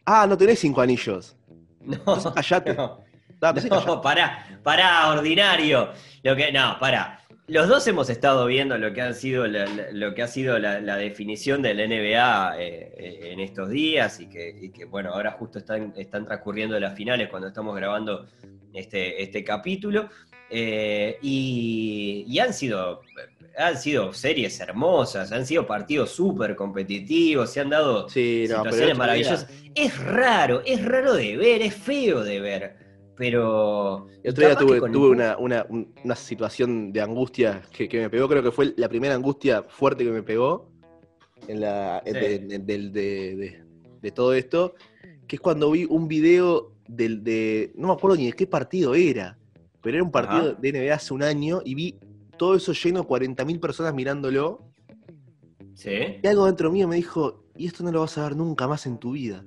[0.07, 1.37] Ah, no tenés cinco anillos.
[1.87, 2.75] No, Entonces callate.
[2.75, 2.99] no.
[3.87, 5.91] No, pará, pará, ordinario.
[6.23, 7.21] Lo que, no, pará.
[7.49, 10.59] Los dos hemos estado viendo lo que ha sido la, la- lo que ha sido
[10.59, 15.31] la, la definición del NBA eh, en estos días y que, y que, bueno, ahora
[15.33, 18.27] justo están, están transcurriendo las finales cuando estamos grabando
[18.75, 20.09] este, este capítulo.
[20.51, 23.01] Eh, y, y han sido
[23.59, 28.99] han sido series hermosas, han sido partidos súper competitivos, se han dado Sí, no, situaciones
[28.99, 29.49] maravillosas.
[29.75, 32.77] Es raro, es raro de ver, es feo de ver,
[33.17, 34.07] pero...
[34.23, 37.89] El otro día tuve, con tuve el- una, una- un- una situación de angustia que,
[37.89, 40.69] que me pegó, creo que fue la primera angustia fuerte que me pegó
[41.49, 42.13] en la, Sí.
[42.13, 43.65] de, de- del- de- de-
[44.03, 44.75] de todo esto,
[45.27, 48.95] que es cuando vi un video del, de, no me acuerdo ni de qué partido
[48.95, 49.39] era,
[49.83, 50.59] pero era un partido Ajá.
[50.61, 51.99] de NBA hace un año y vi
[52.37, 54.63] todo eso lleno, 40.000 personas mirándolo,
[55.75, 55.91] Sí.
[56.23, 58.87] y algo dentro mío me dijo, y esto no lo vas a ver nunca más
[58.87, 59.45] en tu vida.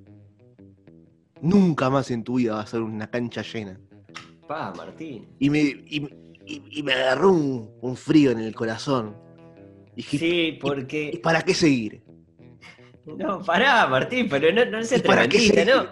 [1.41, 3.79] Nunca más en tu vida vas a ver una cancha llena.
[4.47, 5.27] Pa, Martín.
[5.39, 6.07] Y me, y,
[6.45, 9.15] y- y me agarró un, un frío en el corazón.
[9.93, 11.19] Y dije, Sí, ¿y porque...
[11.23, 12.01] para qué seguir?
[13.05, 15.65] No, pará, Martín, pero no, no seas ¿Y para qué?
[15.65, 15.87] ¿no?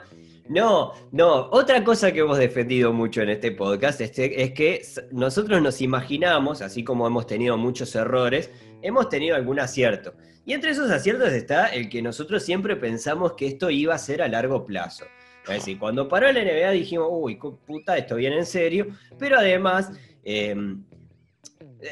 [0.50, 1.50] No, no.
[1.52, 4.82] Otra cosa que hemos defendido mucho en este podcast es, es que
[5.12, 8.50] nosotros nos imaginamos, así como hemos tenido muchos errores,
[8.82, 10.14] hemos tenido algún acierto.
[10.46, 14.22] Y entre esos aciertos está el que nosotros siempre pensamos que esto iba a ser
[14.22, 15.06] a largo plazo.
[15.50, 19.92] Es decir, cuando paró la NBA dijimos, uy, puta, esto viene en serio, pero además,
[20.24, 20.56] eh,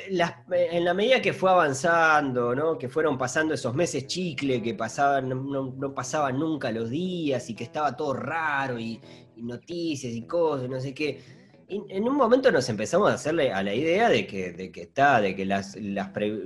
[0.10, 2.78] las- en la medida que fue avanzando, ¿no?
[2.78, 7.56] que fueron pasando esos meses chicle, que pasaban, no, no- pasaban nunca los días y
[7.56, 9.00] que estaba todo raro y,
[9.38, 11.20] noticias y cosas, no sé qué.
[11.68, 15.46] En un momento nos empezamos a hacerle a la idea de que, está, de que
[15.46, 15.76] las,
[16.14, 16.44] pre-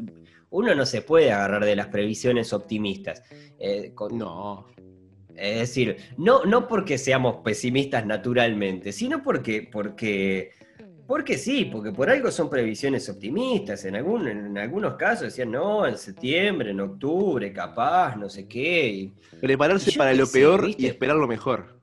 [0.50, 3.22] uno no se puede agarrar de las previsiones optimistas.
[3.60, 4.65] Eh, No.
[5.39, 10.52] Es decir, no, no porque seamos pesimistas naturalmente, sino porque, porque,
[11.08, 13.86] porque sí, porque por algo son previsiones optimistas.
[13.86, 19.12] En, algún, en algunos casos decían, no, en septiembre, en octubre, capaz, no sé qué.
[19.41, 20.84] Prepararse para lo sé, peor ¿viste?
[20.84, 21.80] y esperar lo mejor.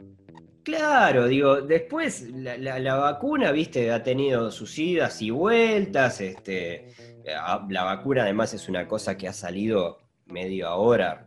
[0.62, 6.20] Claro, digo, después la, la- la vacuna, viste, ha tenido sus idas y vueltas.
[6.20, 6.86] Este,
[7.24, 11.25] la vacuna además es una cosa que ha salido medio ahora,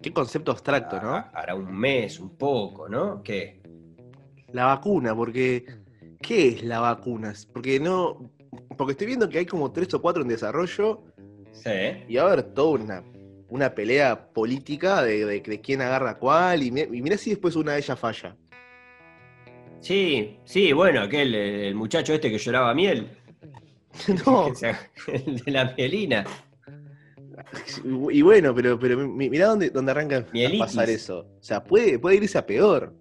[0.00, 1.14] Qué concepto abstracto, a- ¿no?
[1.38, 3.22] hará un mes, un poco, ¿no?
[3.22, 3.60] ¿Qué?
[4.52, 5.64] La vacuna, porque.
[6.20, 7.32] ¿Qué es la vacuna?
[7.52, 8.30] Porque no.
[8.76, 11.04] Porque estoy viendo que hay como tres o cuatro en desarrollo
[11.52, 11.70] Sí.
[12.08, 13.04] y va a haber toda una,
[13.48, 17.72] una pelea política de, de- de quién agarra cuál y, y mirá si después una
[17.72, 18.36] de ellas falla.
[19.80, 23.08] Sí, sí, bueno, aquel, el muchacho este que lloraba miel,
[24.26, 24.48] no,
[25.08, 26.24] el de la mielina.
[28.10, 31.18] Y bueno, pero, pero mi- mirá dónde, dónde arranca a pasar eso.
[31.38, 32.92] O sea, puede, puede irse a peor.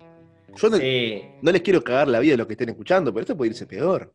[0.56, 3.22] Yo no, Sí, no les quiero cagar la vida a los que estén escuchando, pero
[3.22, 4.12] esto puede irse peor.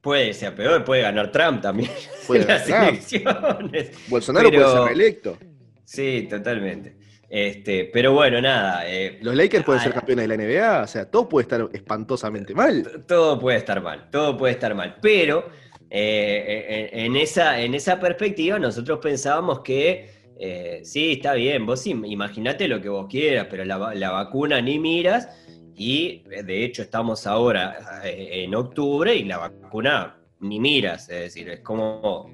[0.00, 1.90] puede ser peor, puede ganar Trump también
[2.26, 2.90] Puede las ganar.
[2.90, 3.90] elecciones.
[4.08, 5.38] Bolsonaro Pero- puede ser reelecto.
[5.84, 6.96] Sí, totalmente.
[7.28, 11.10] Este, pero bueno, nada, eh, Los Lakers pueden ser campeones de la NBA, o sea,
[11.10, 13.04] todo puede estar espantosamente mal.
[13.08, 14.96] todo puede estar mal, todo puede estar mal.
[15.02, 15.48] Pero
[15.90, 21.86] eh, en, en esa, en esa perspectiva nosotros pensábamos que eh, sí, está bien, vos
[21.86, 25.28] im- imaginate lo que vos quieras, pero la, la vacuna ni miras
[25.76, 31.20] y eh, de hecho estamos ahora eh, en octubre y la vacuna ni miras, es
[31.20, 32.28] decir, es como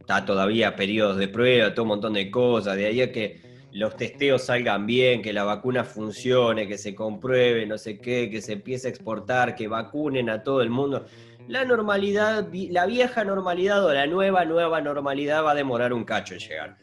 [0.00, 3.40] está todavía periodos de prueba, todo un montón de cosas, de ahí a que
[3.72, 8.40] los testeos salgan bien, que la vacuna funcione, que se compruebe, no sé qué, que
[8.40, 11.06] se empiece a exportar, que vacunen a todo el mundo.
[11.48, 16.34] La normalidad, la vieja normalidad o la nueva, nueva normalidad va a demorar un cacho
[16.34, 16.76] en llegar.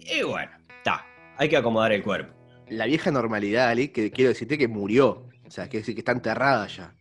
[0.00, 2.34] Y bueno, está, hay que acomodar el cuerpo.
[2.68, 5.28] La vieja normalidad, Ale, que quiero decirte que murió.
[5.46, 6.94] O sea, que que está enterrada ya.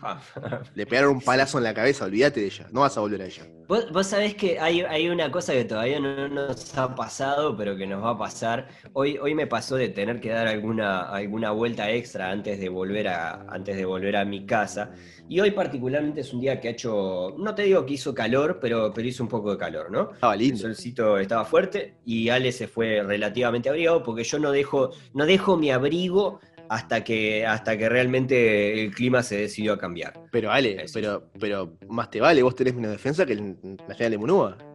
[0.74, 2.66] Le pegaron un palazo en la cabeza, olvídate de ella.
[2.72, 3.46] No vas a volver a ella.
[3.68, 7.76] Vos, vos sabés que hay, hay una cosa que todavía no nos ha pasado, pero
[7.76, 8.68] que nos va a pasar.
[8.92, 13.08] Hoy, hoy me pasó de tener que dar alguna, alguna vuelta extra antes de, volver
[13.08, 14.92] a, antes de volver a mi casa.
[15.28, 18.58] Y hoy particularmente es un día que ha hecho, no te digo que hizo calor,
[18.60, 20.10] pero, pero hizo un poco de calor, ¿no?
[20.14, 20.58] Estaba El lindo.
[20.58, 25.56] solcito estaba fuerte y Ale se fue relativamente abrigado porque yo no dejo, no dejo
[25.56, 26.40] mi abrigo
[26.70, 30.12] hasta que, hasta que realmente el clima se decidió a cambiar.
[30.30, 30.94] Pero Ale, Eso.
[30.94, 33.56] pero, pero más te vale, vos tenés menos defensa que el
[33.88, 34.58] Nacional de Munúa.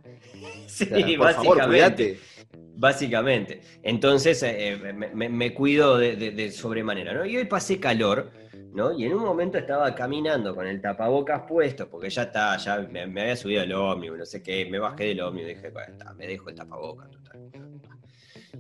[0.67, 1.67] Sí, O sea, por favor, básicamente.
[2.05, 2.19] cuídate.
[2.77, 3.61] Básicamente.
[3.81, 7.25] Entonces eh, me, me- me cuido de, de- de sobremanera, ¿no?
[7.25, 8.29] Y hoy pasé calor,
[8.73, 8.91] ¿no?
[8.97, 13.07] Y en un momento estaba caminando con el tapabocas puesto, porque ya está, ya me,
[13.07, 15.93] me había subido el ómnibus, no sé qué, me bajé del ómnibus y dije, bueno,
[15.93, 17.39] está, me dejo el tapabocas, total.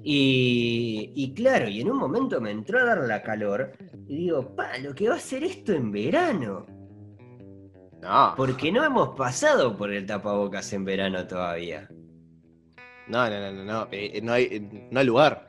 [0.07, 3.71] Y, y claro, y en un momento me entró a dar la calor
[4.07, 6.67] y digo, pa, lo que va a hacer esto en verano.
[8.03, 11.89] No, Porque no hemos pasado por el tapabocas en verano todavía.
[13.07, 15.47] no, no, no, no, no, eh, no hay, eh, no hay lugar.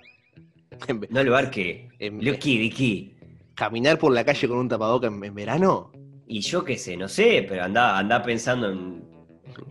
[1.10, 1.88] No lugar que.
[1.98, 3.16] en- Lo que, de qué.
[3.54, 5.92] Caminar por la calle con un tapaboca en, en verano.
[6.26, 9.04] Y yo qué sé, no sé, pero anda, anda pensando en,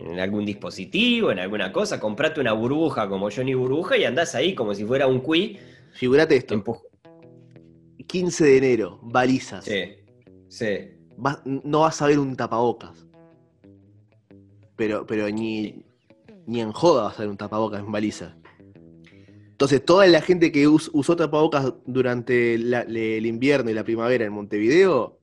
[0.00, 4.54] en algún dispositivo, en alguna cosa, comprate una burbuja como Johnny Burbuja y andás ahí
[4.54, 5.58] como si fuera un qui.
[5.92, 6.82] Figurate esto, empuj-
[8.06, 9.64] 15 de enero, balizas.
[9.64, 9.82] Sí,
[10.48, 10.66] sí.
[11.16, 13.06] Vas- no vas a ver un tapabocas.
[14.76, 15.82] Pero, pero ni,
[16.46, 18.34] ni en joda vas a ver un tapabocas en balizas.
[19.50, 24.26] Entonces, toda la gente que us- usó tapabocas durante la- el invierno y la primavera
[24.26, 25.18] en Montevideo,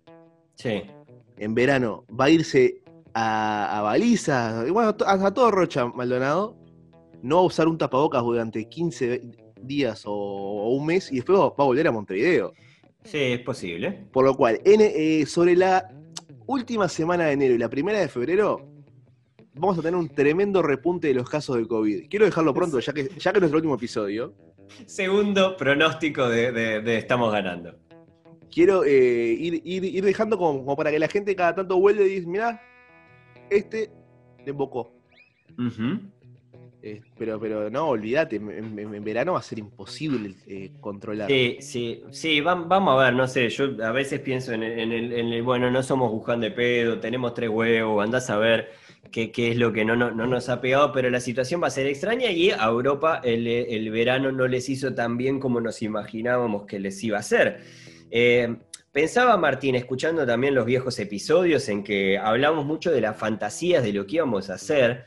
[0.56, 0.82] Sí.
[1.38, 2.82] en verano, va a irse
[3.14, 6.58] a, a balizas, y bueno, a, a todo Rocha Maldonado,
[7.22, 9.22] no va a usar un tapabocas durante 15
[9.62, 12.54] días o, o un mes y después va va a volver a Montevideo.
[13.04, 14.08] Sí, es posible.
[14.12, 15.90] Por lo cual, en, eh, sobre la
[16.48, 18.68] última semana de enero y la primera de febrero,
[19.56, 22.08] vamos a tener un tremendo repunte de los casos de COVID.
[22.10, 24.34] Quiero dejarlo pronto, ya que, ya que es nuestro último episodio.
[24.86, 27.76] Segundo pronóstico de, de- de estamos ganando.
[28.52, 32.06] Quiero eh, ir, ir- ir dejando como, como para que la gente cada tanto vuelve
[32.06, 32.62] y dice, mirá,
[33.58, 33.90] este.
[36.86, 41.30] Eh, pero, pero no, olvídate, en, en- en verano va a ser imposible eh, controlar.
[41.30, 44.80] Sí, sí, sí, vam- vamos a ver, no sé, yo a veces pienso en el,
[44.80, 48.38] en el- en el, bueno, no somos Wuhan de pedo, tenemos tres huevos, andás a
[48.38, 48.72] ver
[49.12, 51.68] qué, qué es lo que no, no, no nos ha pegado, pero la situación va
[51.68, 55.62] a ser extraña y a Europa el, el verano no les hizo tan bien como
[55.62, 57.62] nos imaginábamos que les iba a hacer.
[58.12, 58.58] Eh,
[58.94, 63.92] pensaba, Martín, escuchando también los viejos episodios en que hablamos mucho de las fantasías de
[63.92, 65.06] lo que íbamos a hacer,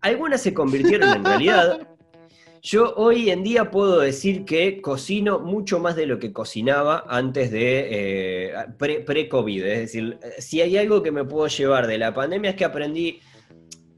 [0.00, 1.88] algunas se convirtieron en realidad.
[2.64, 7.50] Yo hoy en día puedo decir que cocino mucho más de lo que cocinaba antes
[7.50, 9.64] de eh, pre- pre-COVID.
[9.64, 13.18] es decir, si hay algo que me puedo llevar de la pandemia es que aprendí,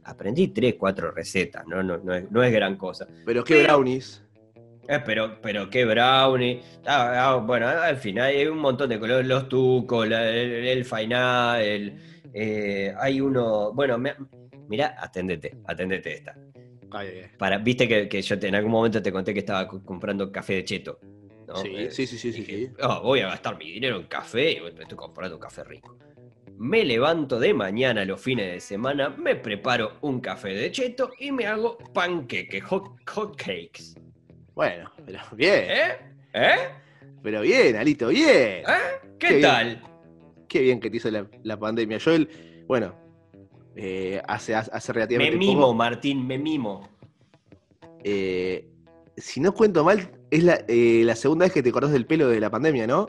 [0.04, 3.06] aprendí tres, cuatro recetas, no, no, no, es, no es gran cosa.
[3.26, 4.23] Pero qué brownies.
[4.88, 6.60] Eh, pero, pero qué brownie.
[6.86, 10.84] Ah, ah, bueno, al final hay un montón de colores, los tucos, la- el, el
[10.84, 11.98] fainá, el,
[12.34, 14.14] eh, hay uno, bueno, me-
[14.68, 16.36] mirá, atendete, atendete esta.
[16.90, 17.22] Ay.
[17.38, 20.30] Para, Viste que, que yo te- en algún momento te conté que estaba co- comprando
[20.30, 20.98] café de cheto.
[21.46, 21.56] ¿no?
[21.56, 22.72] Sí, Eh, sí, sí, sí, sí, dije, sí.
[22.82, 25.96] "Oh, voy a gastar mi dinero en café y estoy comprando un café rico.
[26.56, 31.32] Me levanto de mañana los fines de semana, me preparo un café de cheto y
[31.32, 33.94] me hago panqueques, hot, hot cakes.
[34.54, 35.64] Bueno, pero bien.
[35.68, 35.96] ¿Eh?
[36.34, 36.56] ¿Eh?
[37.22, 38.28] Pero bien, Alito, bien.
[38.28, 38.64] ¿Eh?
[39.18, 39.42] ¿Qué, Qué bien.
[39.42, 39.82] tal?
[40.48, 41.98] Qué bien que te hizo la, la pandemia.
[41.98, 42.28] Yo, el,
[42.68, 42.94] bueno,
[43.76, 46.88] eh, hace, hace Me relativamente mimo, poco, Martín, me mimo.
[48.04, 48.68] eh,
[49.16, 52.28] si no cuento mal, es la, eh, la segunda vez que te cortás del pelo
[52.28, 53.08] de la pandemia, ¿no?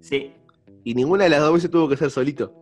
[0.00, 0.32] Sí.
[0.84, 2.54] Y ninguna de las dos veces tuvo que ser solito.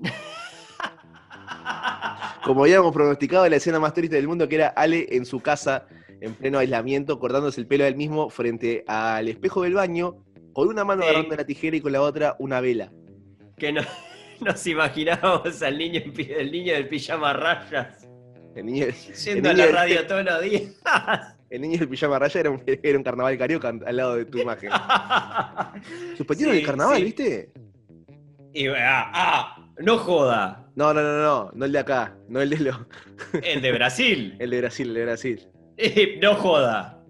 [2.44, 5.86] Como habíamos pronosticado, la escena más triste del mundo, que era Ale en su casa,
[6.22, 10.16] en pleno aislamiento, cortándose el pelo a él mismo frente al espejo del baño,
[10.52, 11.08] con una mano Sí.
[11.08, 12.92] agarrando la tijera y con la otra una vela.
[13.56, 13.80] Que no,
[14.40, 18.06] nos imaginábamos al niño, el niño del pijama a rayas
[18.54, 18.86] El niño,
[19.24, 20.62] yendo a el la niño- radio todos los días.
[21.50, 24.38] el niño del pijama raya era un, era un carnaval carioca al lado de tu
[24.38, 24.70] imagen.
[26.16, 27.04] Suspendieron Sí, el carnaval, sí.
[27.04, 27.52] ¿viste?
[28.54, 30.66] Y, ah, ah, no joda.
[30.74, 32.86] No, no, no, no, no el de acá, no el de lo,
[33.42, 34.36] El de Brasil.
[34.38, 35.48] el de Brasil, el de Brasil.
[35.82, 37.02] Eh, no joda.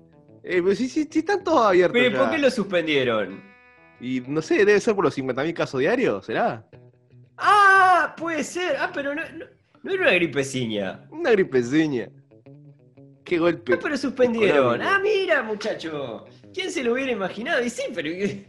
[0.44, 1.92] Eh, pero sí, sí, sí están todos abiertos.
[2.00, 3.42] Pero ¿por qué lo suspendieron?
[4.00, 6.66] Y no sé, debe ser por los 50.000 casos diarios, ¿será?
[7.38, 8.76] Ah, puede ser.
[8.78, 9.44] Ah, pero no, no,
[9.82, 11.06] no era una gripeciña.
[11.10, 12.08] Una gripeciña.
[13.24, 13.74] Qué golpe.
[13.74, 14.58] Ah, pero suspendieron.
[14.80, 14.88] económico.
[14.90, 16.24] Ah, mira, muchacho.
[16.52, 17.62] ¿Quién se lo hubiera imaginado?
[17.64, 18.08] Y sí, pero.
[18.08, 18.46] El,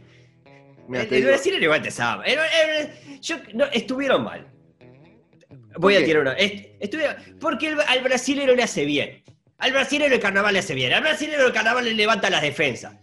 [0.88, 2.32] Mira, te el digo, brasileño igual sabe.
[2.32, 4.46] El- el- yo, no, estuvieron mal.
[5.78, 6.32] Voy ¿Por a tirar una.
[6.34, 9.22] est- estuvieron- porque el- al brasilero le hace bien.
[9.58, 10.92] Al brasilero el carnaval le hace bien.
[10.92, 12.96] Al brasilero el carnaval le levanta las defensas.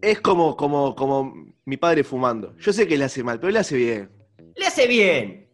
[0.00, 1.32] Es como, como, como
[1.64, 2.56] mi padre fumando.
[2.58, 4.10] Yo sé que le hace mal, pero le hace bien.
[4.56, 5.44] Le hace bien.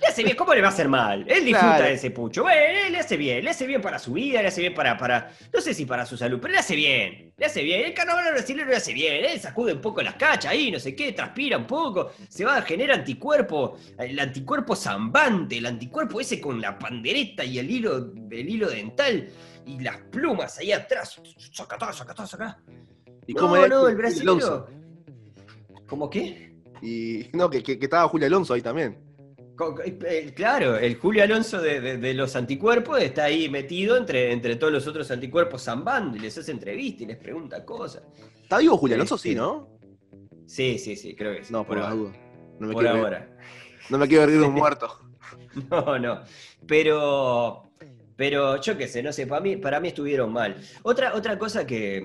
[0.00, 0.36] Le hace bien.
[0.36, 1.20] ¿Cómo le va a hacer mal?
[1.28, 1.84] Él disfruta Claro.
[1.84, 2.42] de ese pucho.
[2.44, 3.44] Bueno, le hace bien.
[3.44, 5.32] Le hace bien para su vida, le hace bien para, para.
[5.52, 7.34] No sé si para su salud, pero le hace bien.
[7.36, 7.84] Le hace bien.
[7.84, 9.24] El carnaval brasileño le hace bien.
[9.24, 12.12] Él sacude un poco las cachas ahí, no sé qué, transpira un poco.
[12.28, 13.76] Se va a generar anticuerpo.
[13.98, 15.58] El anticuerpo zambante.
[15.58, 19.28] El anticuerpo ese con la pandereta y el hilo, el hilo dental.
[19.66, 21.20] Y las plumas ahí atrás.
[21.52, 22.58] Sacatá, sacatá, sacá.
[23.26, 24.30] ¿Y no, cómo era no, el Julio brasileño.
[24.32, 24.66] Alonso?
[25.88, 26.54] ¿Cómo qué?
[26.82, 28.98] Y no, que, que, que estaba Julio Alonso ahí también.
[30.04, 34.56] Eh, Claro, el Julio Alonso de, de- de los anticuerpos está ahí metido entre, entre
[34.56, 38.02] todos los otros anticuerpos zambando y les hace entrevistas y les pregunta cosas.
[38.42, 39.16] ¿Está vivo Julio Alonso?
[39.18, 39.68] Sí, Sí, ¿no?
[40.46, 41.52] Sí, sí, sí, creo que sí.
[41.52, 41.94] No, por, la ahora.
[41.96, 42.12] duda.
[42.60, 43.36] No me Por quiero ver- ahora.
[43.90, 45.00] no me quiero ver un muerto.
[45.70, 46.22] No, no.
[46.66, 47.65] Pero,
[48.16, 50.56] pero yo qué sé, no sé, para mí, para mí estuvieron mal.
[50.82, 52.02] Otra, otra cosa que,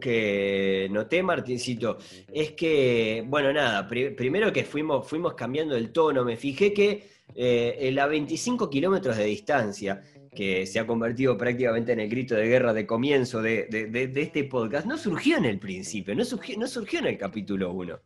[0.00, 1.98] que noté, Martincito,
[2.32, 7.08] es que, bueno, nada, pri- primero que fuimos, fuimos cambiando el tono, me fijé que
[7.34, 10.02] eh, en a 25 kilómetros de distancia,
[10.34, 14.08] que se ha convertido prácticamente en el grito de guerra de comienzo de, de- de-
[14.08, 17.72] de este podcast, no surgió en el principio, no surgió, no surgió en el capítulo
[17.72, 17.98] 1.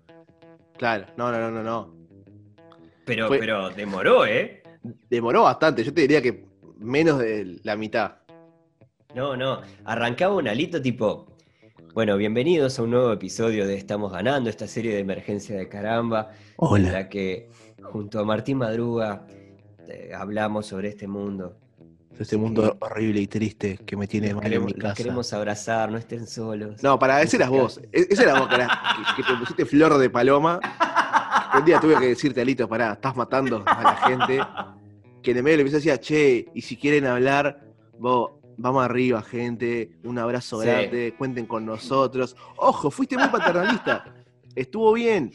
[0.76, 1.94] Claro, no, no, no, no, no.
[3.04, 4.62] Pero, Fue- pero demoró, ¿eh?
[5.08, 6.44] Demoró bastante, yo te diría que
[6.84, 8.16] menos de la mitad.
[9.14, 11.26] No, no, arrancaba un alito tipo,
[11.94, 16.30] bueno, bienvenidos a un nuevo episodio de Estamos Ganando, esta serie de emergencia de caramba,
[16.76, 17.48] en la que
[17.82, 19.26] junto a Martín Madruga
[19.88, 21.56] eh, hablamos sobre este mundo.
[22.18, 24.94] Este mundo horrible y triste que me tiene Nos mal en queremos, mi nos casa.
[24.94, 26.80] queremos abrazar, no estén solos.
[26.82, 27.80] No, para ese eras vos.
[27.92, 28.56] E- Esa era vos, que-
[29.16, 30.60] que te pusiste flor de paloma.
[31.58, 34.40] Un día tuve que decirte, Alito, pará, estás matando a la gente.
[35.24, 37.60] Que en el medio le empecé a decir, che, y si quieren hablar,
[37.98, 40.66] vos, vamos arriba, gente, un abrazo Sí.
[40.68, 42.36] grande, cuenten con nosotros.
[42.58, 44.04] Ojo, fuiste muy paternalista.
[44.54, 45.32] Estuvo bien.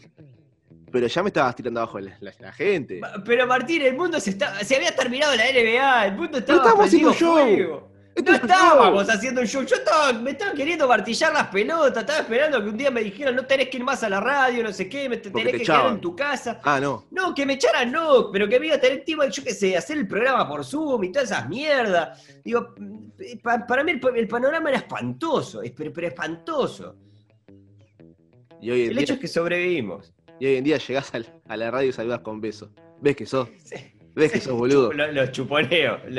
[0.91, 3.01] Pero ya me estabas tirando abajo la, la- la gente.
[3.25, 6.85] Pero Martín, el mundo se, está, se había terminado la NBA, el mundo estaba estábamos
[6.85, 7.33] haciendo show.
[7.37, 7.91] fuego.
[8.26, 12.62] No estábamos haciendo un show, yo estaba, me estaban queriendo martillar las pelotas, estaba esperando
[12.62, 14.89] que un día me dijeran no tenés que ir más a la radio, no sé
[14.89, 15.93] qué, me tenés te que quedar echaban.
[15.95, 16.60] en tu casa.
[16.64, 17.05] Ah, no.
[17.12, 19.78] No, que me echaran no, pero que me iba a tener tiempo, yo qué sé,
[19.78, 22.22] hacer el programa por Zoom y todas esas mierdas.
[22.43, 22.76] Digo,
[23.41, 26.95] pa- para mí el, pa- el panorama era espantoso, es- pero, pero espantoso.
[28.62, 30.14] Y hoy en, El día, hecho es que sobrevivimos.
[30.39, 31.12] y hoy en día llegás
[31.47, 32.70] a la radio y saludas con besos.
[32.99, 33.47] ¿Ves que sos?
[33.64, 33.76] Sí.
[34.14, 34.91] ¿Ves que sos boludo?
[34.93, 35.99] Lo- Los chuponeo.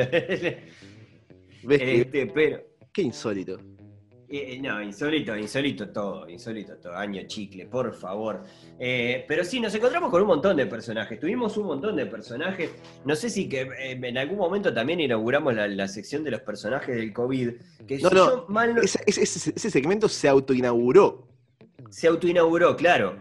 [1.62, 2.60] ¿Ves que Este, pero,
[2.92, 3.58] Qué insólito.
[4.32, 8.44] Eh, no, insólito, insólito todo, insólito todo, año chicle, por favor.
[8.78, 12.70] Eh, pero sí, nos encontramos con un montón de personajes, tuvimos un montón de personajes.
[13.04, 16.42] No sé si que eh, en algún momento también inauguramos la, la sección de los
[16.42, 17.50] personajes del COVID,
[17.88, 21.26] que No, si no, yo mal no- Ese, ese- ese- ese segmento se autoinauguró.
[21.90, 23.16] se autoinauguró, claro.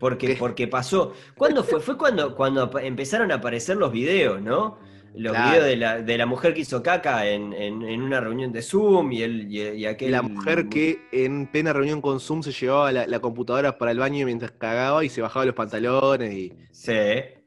[0.00, 0.36] Porque, ¿Qué?
[0.36, 1.12] porque pasó.
[1.36, 1.80] ¿Cuándo fue?
[1.80, 4.78] Fue cuando, cuando empezaron a aparecer los videos, ¿no?
[5.14, 5.50] Los Claro.
[5.50, 8.62] videos de la, de la mujer que hizo caca en, en- en una reunión de
[8.62, 10.10] Zoom y, el, y, y aquel.
[10.12, 13.98] La mujer que en plena reunión con Zoom se llevaba la, la computadora para el
[13.98, 16.52] baño mientras cagaba y se bajaba los pantalones y.
[16.72, 16.92] Sí.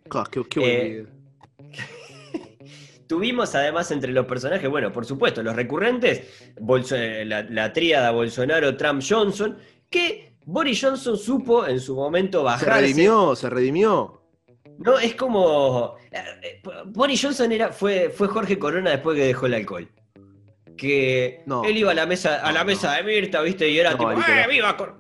[0.10, 1.08] Ah, qué, qué buen Eh, video.
[3.08, 8.12] Tuvimos además entre los personajes, bueno, por supuesto, los recurrentes, Bolso- eh, la, la tríada
[8.12, 9.58] Bolsonaro, Trump, Johnson,
[9.90, 12.82] que Boris Johnson supo en su momento Se bajarse.
[12.82, 14.21] redimió, se redimió.
[14.80, 15.96] No, es como.
[16.12, 19.90] eh, eh, Boris Johnson era, fue, fue Jorge Corona después que dejó el alcohol.
[20.78, 21.64] Que No.
[21.64, 23.70] él iba a la mesa, a la mesa de Mirta, ¿viste?
[23.70, 25.00] Y era tipo, ¡eh, viva Cor-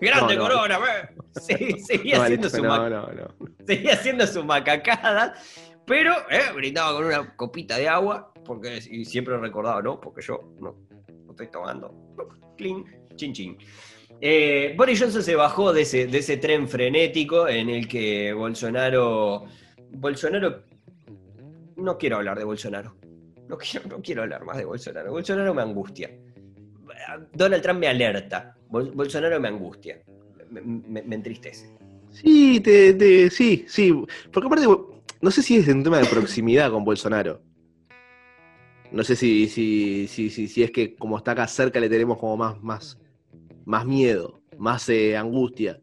[0.00, 1.22] Grande Corona, ve".
[1.40, 2.56] Sí, seguía haciendo su
[3.66, 4.26] seguía haciendo
[5.86, 9.98] pero eh, brindaba con una copita de agua, porque y siempre recordaba, ¿no?
[9.98, 10.76] Porque yo no,
[11.08, 11.94] no estoy tomando.
[12.58, 12.84] Clean,
[13.16, 13.58] chin chin.
[14.24, 19.46] Eh, Boris Johnson se bajó de ese, de ese tren frenético en el que Bolsonaro.
[19.90, 20.62] Bolsonaro.
[21.76, 22.94] No quiero hablar de Bolsonaro.
[23.48, 25.10] No quiero, no quiero hablar más de Bolsonaro.
[25.10, 26.08] Bolsonaro me angustia.
[27.34, 28.56] Donald Trump me alerta.
[28.70, 30.00] Bol- Bolsonaro me angustia.
[30.50, 31.76] Me, entristece.
[32.10, 33.92] Sí, te, te- sí, sí.
[34.32, 34.66] Porque aparte,
[35.20, 37.42] no sé si es un tema de proximidad con Bolsonaro.
[38.92, 42.18] No sé si, si, si, si, si es que como está acá cerca le tenemos
[42.18, 42.98] como más, más,
[43.64, 45.80] más miedo, más eh, angustia.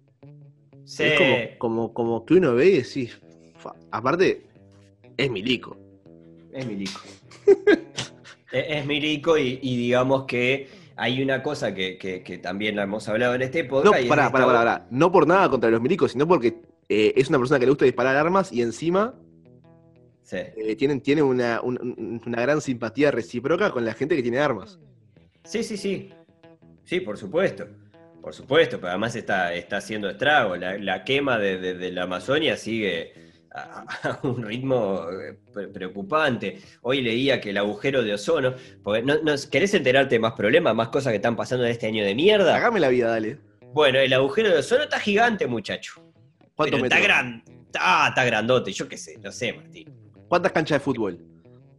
[0.86, 1.04] Sí.
[1.04, 1.18] Es
[1.58, 3.20] como, como, como que uno ve y decís,
[3.56, 4.46] fa, aparte,
[5.18, 5.78] es milico.
[6.54, 7.00] Es milico.
[8.52, 12.84] es, es milico y, y digamos que hay una cosa que, que- que también la
[12.84, 14.00] hemos hablado en este No, podcast.
[14.00, 14.88] y es pará, esta- pará, pará, pará.
[14.92, 16.58] No por nada contra los milicos, sino porque
[16.90, 19.14] eh, es una persona que le gusta disparar armas y encima
[20.24, 20.38] Sí.
[20.58, 24.80] eh, tienen, tiene una, un- una gran simpatía recíproca con la gente que tiene armas.
[25.44, 26.10] sí, sí, sí.
[26.90, 27.68] Sí, por supuesto.
[28.20, 30.56] Por supuesto, pero además está, está haciendo estrago.
[30.56, 33.14] La, la quema de, de- de la Amazonia sigue
[33.54, 36.60] a, a un ritmo eh, pre- preocupante.
[36.82, 38.56] Hoy leía que el agujero de ozono.
[38.84, 41.86] Porque no, no- ¿Querés enterarte de más problemas, más cosas que están pasando en este
[41.86, 42.56] año de mierda?
[42.56, 43.38] Hagame la vida, dale.
[43.72, 45.94] Bueno, el agujero de ozono está gigante, muchacho.
[46.56, 47.44] ¿Cuántos Pero está grande.
[47.80, 49.94] Ah, está grandote, yo qué sé, no sé, Martín.
[50.28, 51.20] ¿Cuántas canchas de fútbol?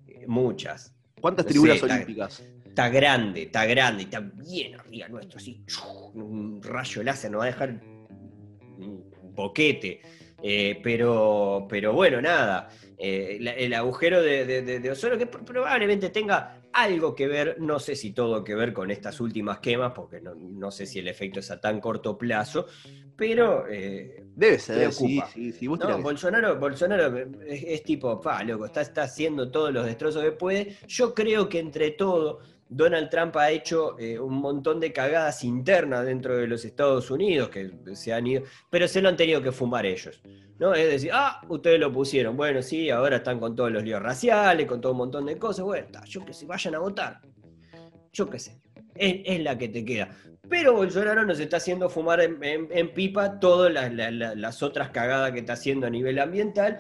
[0.06, 0.94] Eh, Muchas.
[1.20, 2.38] ¿Cuántas tribunas olímpicas?
[2.40, 5.62] Está grande, está grande, está bien arriba nuestro, así.
[6.14, 7.80] Un rayo láser nos va a dejar
[8.78, 9.04] un
[9.34, 10.00] boquete.
[10.42, 12.68] Eh, pero, pero bueno, nada.
[12.96, 17.26] Eh, la- el agujero de, de- de- de ozono que pr- probablemente tenga algo que
[17.26, 20.86] ver, no sé si todo que ver con estas últimas quemas, porque no, no sé
[20.86, 22.66] si el efecto es a tan corto plazo,
[23.16, 25.66] pero eh, Debe ser, sí, sí, sí.
[25.66, 30.22] Vos no, Bolsonaro, Bolsonaro es, es tipo, pa, loco, está, está haciendo todos los destrozos
[30.24, 30.76] que puede.
[30.86, 32.40] Yo creo que entre todo,
[32.72, 37.48] Donald Trump ha hecho eh, un montón de cagadas internas dentro de los Estados Unidos
[37.48, 40.22] que se han ido, pero se lo han tenido que fumar ellos.
[40.58, 40.72] ¿no?
[40.74, 42.36] Es decir, ah, ustedes lo pusieron.
[42.36, 45.64] Bueno, sí, ahora están con todos los líos raciales, con todo un montón de cosas.
[45.64, 47.20] Bueno, está, yo que sé, vayan a votar.
[48.12, 48.60] Yo qué sé.
[48.94, 50.10] Es, es la que te queda.
[50.48, 54.62] Pero Bolsonaro nos está haciendo fumar en, en- en pipa todas las, la- la- las
[54.62, 56.78] otras cagadas que está haciendo a nivel ambiental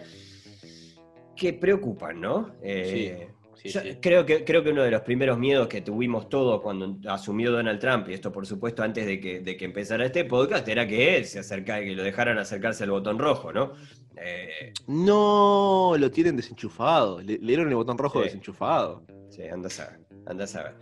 [1.36, 2.54] que preocupan, ¿no?
[2.62, 3.26] Eh, Sí,
[3.64, 3.96] yo sí.
[4.00, 7.78] Creo, que, creo que uno de los primeros miedos que tuvimos todos cuando asumió Donald
[7.80, 11.16] Trump, y esto por supuesto antes de que, de que empezara este podcast, era que
[11.16, 13.72] él se acercara, que lo dejaran acercarse al botón rojo, ¿no?
[14.16, 17.20] Eh, No, lo tienen desenchufado.
[17.20, 18.24] Le, le dieron el botón rojo Sí.
[18.26, 19.02] desenchufado.
[19.28, 20.74] Sí, anda a saber, anda a saber.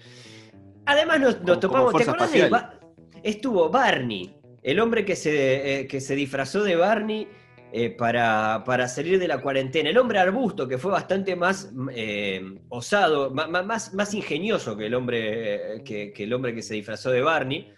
[0.87, 2.81] Además nos, nos Como- topamos, como ¿te fuerza acordás de espacial.
[2.81, 7.29] Ba- Estuvo Barney, el hombre que se, eh, que se disfrazó de Barney
[7.71, 9.91] eh, para, para salir de la cuarentena.
[9.91, 14.95] El hombre arbusto, que fue bastante más mm, eh, osado, más, más ingenioso que el,
[14.95, 17.73] hombre, eh, que, que el hombre que se disfrazó de Barney.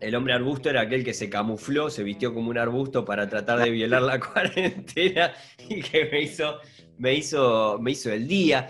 [0.00, 3.58] El hombre arbusto era aquel que se camufló, se vistió como un arbusto para tratar
[3.58, 5.32] de violar la cuarentena
[5.68, 6.58] y que me hizo,
[6.98, 8.68] me hizo, me hizo el día.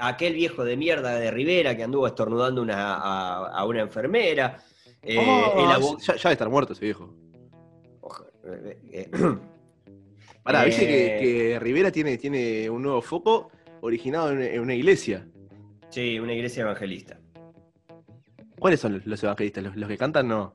[0.00, 4.58] Aquel viejo de mierda de Rivera que anduvo estornudando una- a, a una enfermera.
[5.16, 7.14] Oh, el ya, ya debe estar muerto ese viejo.
[10.42, 11.20] Pará, viste que, Eh.
[11.52, 15.26] que Rivera tiene, tiene un nuevo foco originado en, en una iglesia.
[15.90, 17.18] sí, una iglesia evangelista.
[18.58, 19.62] ¿Cuáles son los, evangelistas?
[19.64, 20.26] ¿Los, los que cantan?
[20.28, 20.52] No.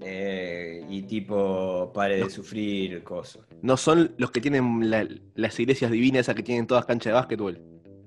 [0.00, 3.44] Eh, y tipo, pare de sufrir, cosas.
[3.62, 7.14] No son los que tienen la- las iglesias divinas, esas que tienen todas canchas de
[7.14, 7.60] básquetbol.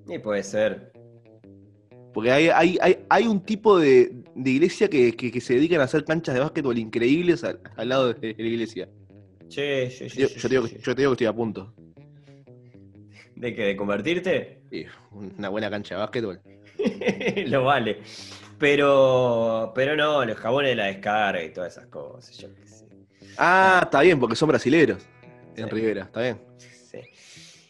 [0.07, 0.91] Y puede ser.
[2.13, 4.11] Porque hay, hay, hay, hay un tipo de,
[4.43, 7.89] de iglesia que, que- que se dedican a hacer canchas de básquetbol increíbles al, al
[7.89, 8.89] lado de la iglesia.
[9.49, 11.73] Sí, sí, sí, Yo, te digo, yo te digo que estoy a punto.
[13.35, 13.63] ¿De qué?
[13.63, 14.61] ¿De convertirte?
[14.69, 16.41] Sí, una buena cancha de básquetbol.
[17.47, 17.99] Lo vale.
[18.57, 22.37] Pero, pero no, los jabones de la descarga y todas esas cosas.
[22.37, 22.85] Yo qué sé.
[23.37, 25.01] Ah, está bien, porque son brasileros.
[25.55, 25.71] En Sí.
[25.71, 26.41] Rivera, está bien.
[26.57, 26.99] Sí.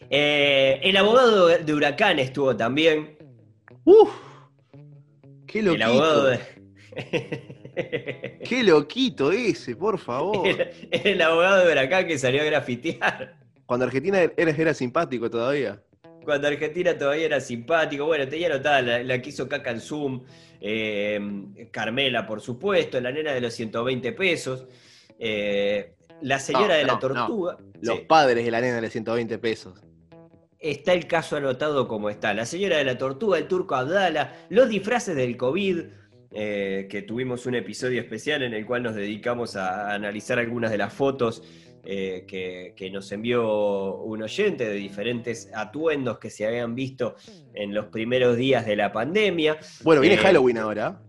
[0.09, 3.17] Eh, el abogado de Huracán estuvo también.
[3.85, 4.09] ¡Uf!
[5.45, 5.85] ¡Qué El loquito!
[5.85, 6.39] abogado de.
[8.43, 10.47] ¡Qué loquito ese, por favor!
[10.47, 13.35] el, el abogado de Huracán que salió a grafitear.
[13.65, 15.81] Cuando Argentina era, era simpático todavía.
[16.23, 18.05] Cuando Argentina todavía era simpático.
[18.05, 20.23] Bueno, tenía anotada la, la que hizo caca en Zoom.
[20.61, 22.99] eh, Carmela, por supuesto.
[22.99, 24.65] La nena de los 120 pesos.
[25.19, 27.57] eh, la señora No, de la no, tortuga.
[27.81, 28.05] Los Sí.
[28.07, 29.81] padres de la nena de 120 pesos.
[30.59, 32.33] Está el caso anotado como está.
[32.33, 35.83] La señora de la tortuga, el turco Abdala, los disfraces del COVID,
[36.31, 40.77] eh, que tuvimos un episodio especial en el cual nos dedicamos a analizar algunas de
[40.77, 41.43] las fotos
[41.83, 47.15] eh, que, que nos envió un oyente de diferentes atuendos que se habían visto
[47.53, 49.57] en los primeros días de la pandemia.
[49.83, 51.01] Bueno, viene Eh, Halloween ahora.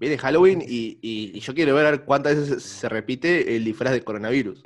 [0.00, 4.02] Viene Halloween y, y- y yo quiero ver cuántas veces se- repite el disfraz de
[4.02, 4.62] coronavirus.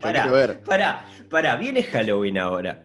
[0.00, 0.60] Pará, ver.
[0.64, 2.84] pará, pará, viene Halloween ahora.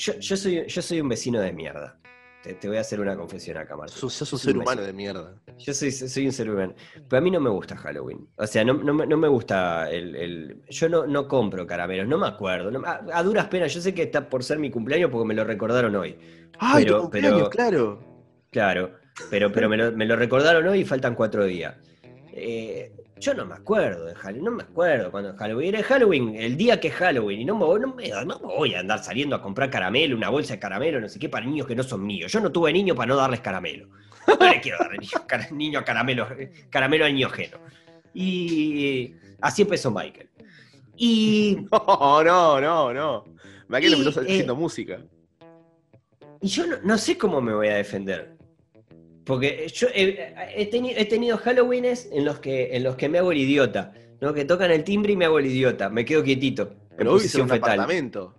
[0.00, 1.98] Yo, yo soy, yo soy un vecino de mierda.
[2.42, 3.98] Te, te voy a hacer una confesión acá, Martín.
[3.98, 5.34] Sos, sos un Soy ser un humano de mierda.
[5.58, 6.72] Yo soy, soy un ser humano.
[7.06, 8.26] Pero a mí no me gusta Halloween.
[8.36, 10.16] O sea, no, no me- no me gusta el.
[10.16, 12.70] el- yo no, no compro caramelos, no me acuerdo.
[12.86, 15.44] a, a duras penas, yo sé que está por ser mi cumpleaños porque me lo
[15.44, 16.16] recordaron hoy.
[16.58, 18.10] ¡Ay, Pero- tu cumpleaños, pero- claro!
[18.50, 18.92] Claro,
[19.30, 21.76] pero, pero me, lo, me lo recordaron hoy y faltan cuatro días.
[22.32, 25.74] Eh, yo no me acuerdo de Halloween, no me acuerdo cuando es Halloween.
[25.74, 28.34] Era Halloween, el día que es Halloween, y no me, voy- no, me, no me
[28.46, 31.44] voy a andar saliendo a comprar caramelo, una bolsa de caramelo, no sé qué, para
[31.46, 32.32] niños que no son míos.
[32.32, 33.88] Yo no tuve niño para no darles caramelo.
[34.26, 35.10] No le quiero dar niño,
[35.52, 36.28] niño caramelo,
[36.70, 37.58] caramelo al niño ajeno.
[38.14, 40.28] Y así empezó Michael.
[40.96, 43.24] Y, No, no, no, no.
[43.68, 45.00] Me quedé Y, empezó eh, haciendo música.
[46.40, 48.36] y yo no, no sé cómo me voy a defender.
[49.24, 53.18] Porque yo he, he teni- he tenido Halloweenes en los que en los que me
[53.18, 53.92] hago el idiota.
[54.20, 54.34] ¿no?
[54.34, 55.88] Que tocan el timbre y me hago el idiota.
[55.88, 56.70] Me quedo quietito.
[56.96, 57.70] Pero hoy posición un fetal.
[57.80, 58.34] apartamento.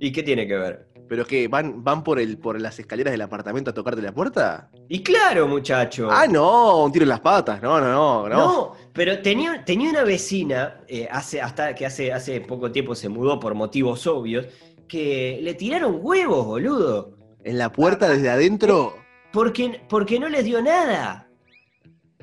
[0.00, 0.86] ¿Y qué tiene que ver?
[1.08, 1.46] ¿Pero qué?
[1.46, 4.70] ¿Van, van por, el, por las escaleras del apartamento a tocarte la puerta?
[4.88, 6.08] Y claro, muchacho.
[6.10, 7.60] Ah, no, un tiro en las patas.
[7.62, 8.36] No, no, no, no.
[8.36, 13.08] No, pero tenía, tenía una vecina, eh, hace, hasta que hace, hace poco tiempo se
[13.08, 14.46] mudó por motivos obvios,
[14.88, 17.16] que le tiraron huevos, boludo.
[17.44, 18.96] En la puerta desde adentro.
[19.32, 21.28] Porque, porque no les dio nada.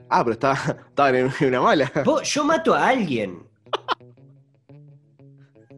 [0.10, 0.56] Ah, pero estaba,
[0.90, 1.92] estaban en, en una mala.
[2.06, 3.44] Vos- yo mato a alguien.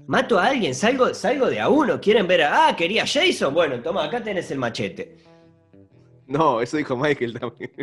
[0.07, 3.82] mato a alguien, salgo, salgo de a uno, quieren ver a, ah, quería Jason, bueno,
[3.82, 5.17] toma, acá tenés el machete.
[6.27, 7.71] No, eso dijo Michael también.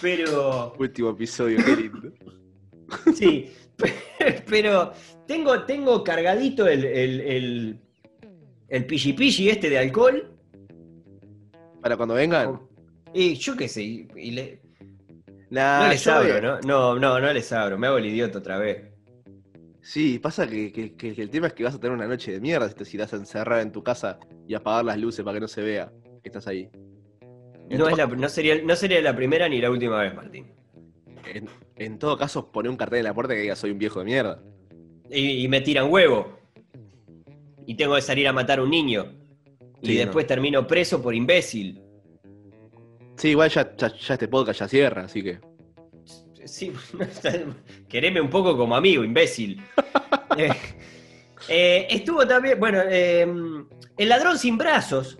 [0.00, 2.12] Pero, Último episodio, qué lindo.
[3.14, 3.52] sí,
[4.48, 4.92] pero
[5.26, 7.80] tengo, tengo cargadito el, el, el,
[8.68, 10.34] el pilli pilli este de alcohol.
[11.80, 12.60] Para cuando vengan.
[13.14, 14.60] Y yo qué sé, y, y le-
[15.50, 16.60] Nah, no les abro, ¿no?
[16.60, 18.92] No, no, no les abro, me hago el idiota otra vez.
[19.80, 22.40] Sí, pasa que, que- que el tema es que vas a tener una noche de
[22.40, 25.40] mierda si te vas a encerrar en tu casa y apagar las luces para que
[25.40, 25.90] no se vea
[26.22, 26.68] que estás ahí.
[27.70, 30.52] En, No, es la, no, sería, no sería la primera ni la última vez, Martín.
[31.32, 34.00] en- en todo caso, poné un cartel en la puerta que diga soy un viejo
[34.00, 34.42] de mierda.
[35.10, 36.38] Y, y me tiran huevo.
[37.68, 39.12] Y tengo que salir a matar a un niño.
[39.82, 41.82] Y después termino preso por imbécil.
[43.18, 45.38] Sí, igual ya, ya, ya este podcast ya cierra, así que.
[46.46, 46.72] Sí,
[47.88, 49.62] quereme un poco como amigo, imbécil.
[50.36, 50.52] Eh,
[51.48, 53.26] eh, estuvo también, bueno, eh,
[53.96, 55.18] el ladrón sin brazos.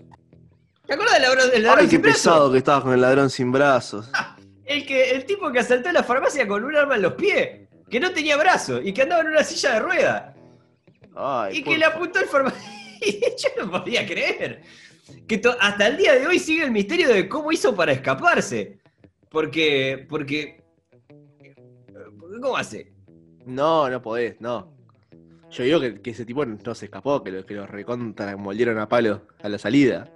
[0.85, 2.21] ¿Te acuerdas del ladrón, del ladrón Ay, qué sin brazos?
[2.21, 4.09] pesado que estabas con el ladrón sin brazos.
[4.65, 7.99] El, que, el tipo que asaltó la farmacia con un arma en los pies, que
[7.99, 10.38] no tenía brazos y que andaba en una silla de ruedas.
[11.15, 12.75] Ay, Y que le apuntó el farmacéutico.
[13.37, 14.61] Yo no podía creer.
[15.27, 18.79] Que hasta el día de hoy sigue el misterio de cómo hizo para escaparse.
[19.29, 20.05] Porque.
[20.09, 20.61] Porque.
[22.41, 22.91] ¿Cómo hace?
[23.45, 24.71] No, no podés, no.
[25.49, 28.77] Yo digo que, que ese tipo no se escapó, que lo, que lo recontra molieron
[28.77, 30.07] a palo a la salida.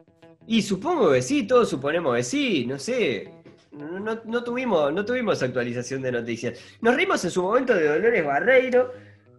[0.46, 3.34] Y supongo que sí, todos suponemos que sí, no sé.
[3.72, 6.60] No, no- no tuvimos, no tuvimos actualización de noticias.
[6.82, 8.94] Nos rimos en su momento de Dolores Barreiro,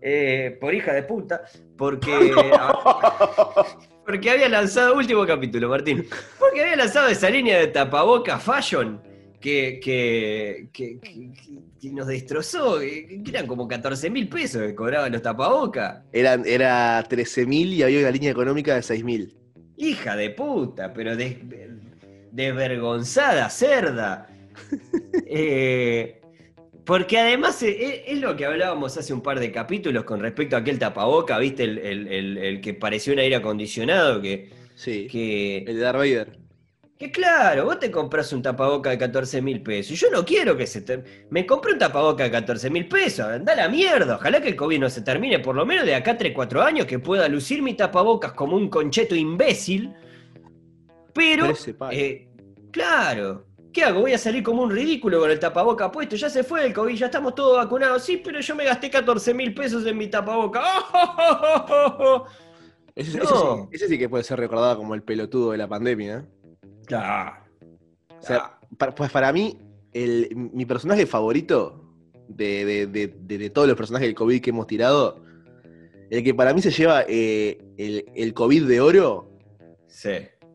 [0.07, 1.43] eh, por hija de puta,
[1.77, 2.13] porque.
[4.07, 6.07] Porque había lanzado, último capítulo, Martín,
[6.39, 9.01] porque había lanzado esa línea de tapaboca fashion
[9.41, 16.03] que, que, que- nos destrozó, que eran como 14 mil pesos que cobraban los tapabocas.
[16.13, 19.35] Eran, era 13.000 y había una línea económica de 6.000.
[19.79, 21.39] Hija de puta, pero des-
[22.31, 24.29] desvergonzada, cerda.
[25.27, 26.21] Eh,
[26.85, 30.57] porque además eh, es, es lo que hablábamos hace un par de capítulos con respecto
[30.57, 31.65] a aquel tapaboca, ¿viste?
[31.65, 35.07] El, el- el- el que pareció un aire acondicionado, que, Sí.
[35.11, 36.39] que, El de Darth Vader.
[36.99, 39.93] que claro, vos te compras un tapaboca de 14 mil pesos.
[39.93, 41.03] Y yo no quiero que se te...
[41.31, 43.27] Me compré un tapaboca de 14 mil pesos.
[43.27, 44.17] Anda la mierda.
[44.17, 46.63] Ojalá que el COVID no se termine, por lo menos de acá a 3, 4
[46.63, 49.93] años, que pueda lucir mi tapabocas como un concheto imbécil.
[51.13, 51.95] Pero, 13 palos.
[51.97, 52.29] eh,
[52.71, 53.47] claro.
[53.75, 54.03] ¿Qué hago?
[54.03, 56.15] Voy a salir como un ridículo con el tapaboca puesto.
[56.17, 58.05] Ya se fue el COVID, ya estamos todos vacunados.
[58.05, 60.63] Sí, pero yo me gasté 14 mil pesos en mi tapaboca.
[62.97, 63.25] Ese, no.
[63.25, 66.19] ese sí, ese sí que puede ser recordado como el pelotudo de la pandemia.
[66.19, 66.69] ¿eh?
[66.87, 67.37] Claro.
[68.21, 69.59] O sea, para, pues para mí,
[69.93, 71.93] el, mi personaje favorito
[72.29, 75.21] de, de- de- de- de todos los personajes del COVID que hemos tirado,
[76.09, 79.31] el que para mí se lleva eh, el, el COVID de oro,
[79.89, 80.11] Sí.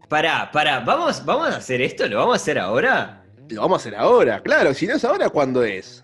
[0.09, 2.07] Pará, pará, ¿vamos, ¿vamos a hacer esto?
[2.07, 3.15] ¿Lo vamos a hacer ahora?
[3.49, 4.41] lo vamos a hacer ahora.
[4.41, 6.03] Claro, si no es ahora, ¿cuándo es?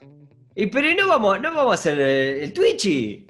[0.55, 3.27] Y pero no vamos, no vamos a hacer el, el Twitchy.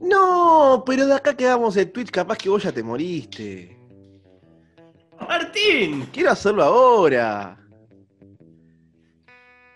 [0.00, 3.76] No, pero de acá quedamos el Twitch, capaz que vos ya te moriste.
[5.20, 6.06] Martín.
[6.12, 7.58] Quiero hacerlo ahora.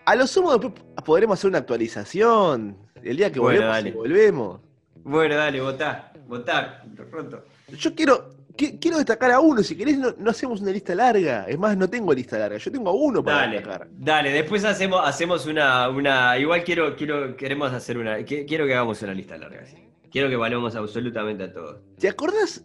[0.05, 0.73] A lo sumo después
[1.05, 2.77] podremos hacer una actualización.
[3.01, 3.91] El día que Bueno, volvemos, dale.
[3.91, 4.61] volvemos.
[5.03, 7.43] Bueno, dale, votá, votá, pronto.
[7.77, 9.61] Yo quiero, qui- quiero destacar a uno.
[9.63, 11.45] Si querés, no, no hacemos una lista larga.
[11.47, 12.57] Es más, no tengo lista larga.
[12.57, 13.87] Yo tengo a uno para Dale, destacar.
[13.91, 16.37] dale, después hacemos, hacemos una, una.
[16.37, 18.19] Igual quiero, quiero, queremos hacer una.
[18.19, 19.77] qui- Quiero que hagamos una lista larga, sí.
[20.11, 21.77] Quiero que valemos absolutamente a todos.
[21.97, 22.63] ¿Te acordás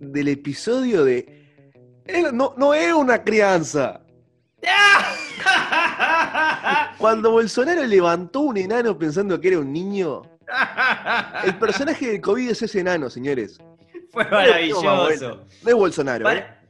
[0.00, 1.38] del episodio de.
[2.06, 4.00] Él no, no es una crianza?
[6.98, 10.22] Cuando Bolsonaro levantó un enano pensando que era un niño.
[11.44, 13.58] El personaje del COVID es ese enano, señores.
[14.12, 15.46] Fue maravilloso.
[15.62, 16.20] No es Bolsonaro.
[16.30, 16.34] ¿eh?
[16.34, 16.62] Para-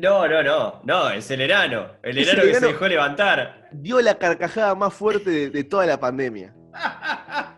[0.00, 1.86] No, no, no, no, es el enano.
[2.02, 3.68] El enano el que se dejó levantar.
[3.72, 6.54] Dio la carcajada más fuerte de, de toda la pandemia.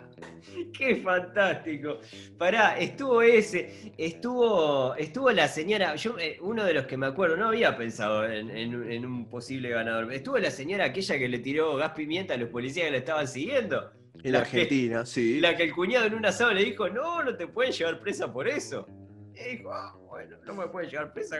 [0.72, 2.00] Qué fantástico.
[2.38, 7.36] Pará, estuvo ese, estuvo, estuvo la señora, yo eh, uno de los que me acuerdo,
[7.36, 10.12] no había pensado en, en- en un posible ganador.
[10.12, 13.26] Estuvo la señora aquella que le tiró gas pimienta a los policías que la estaban
[13.28, 13.90] siguiendo.
[14.24, 15.40] En La Argentina, sí.
[15.40, 18.32] La que el cuñado en un asado le dijo, no, no te pueden llevar presa
[18.32, 18.86] por eso.
[19.34, 21.36] Y dijo, ah, bueno, no me pueden llevar presa,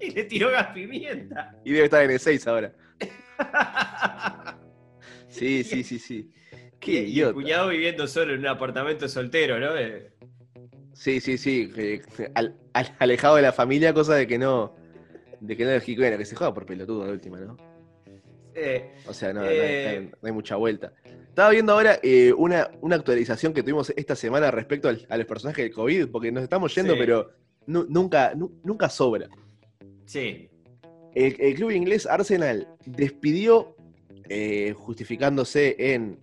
[0.00, 1.54] y le tiró gas pimienta.
[1.64, 2.72] Y debe estar en el 6 ahora.
[5.28, 6.30] Sí, sí, sí, sí.
[6.80, 7.34] Qué Y- y el idiota.
[7.34, 9.76] cuñado viviendo solo en un apartamento soltero, ¿no?
[9.76, 10.10] Eh,
[10.94, 11.70] Sí, sí, sí.
[11.72, 14.74] que- que al- al- alejado de la familia, cosa de que no.
[15.40, 17.56] De que no es bueno, que se juega por pelotudo la última, ¿no?
[18.54, 19.82] eh, O sea, no, Eh.
[19.84, 20.92] no hay- no hay mucha vuelta.
[21.38, 25.24] Estaba viendo ahora eh, una, una actualización que tuvimos esta semana respecto al- a los
[25.24, 26.98] personajes del COVID, porque nos estamos yendo, Sí.
[26.98, 27.30] pero
[27.68, 29.28] nu- nunca, nu- nunca sobra.
[30.04, 30.48] Sí.
[31.14, 33.76] El, el club inglés Arsenal despidió,
[34.28, 36.18] eh, justificándose en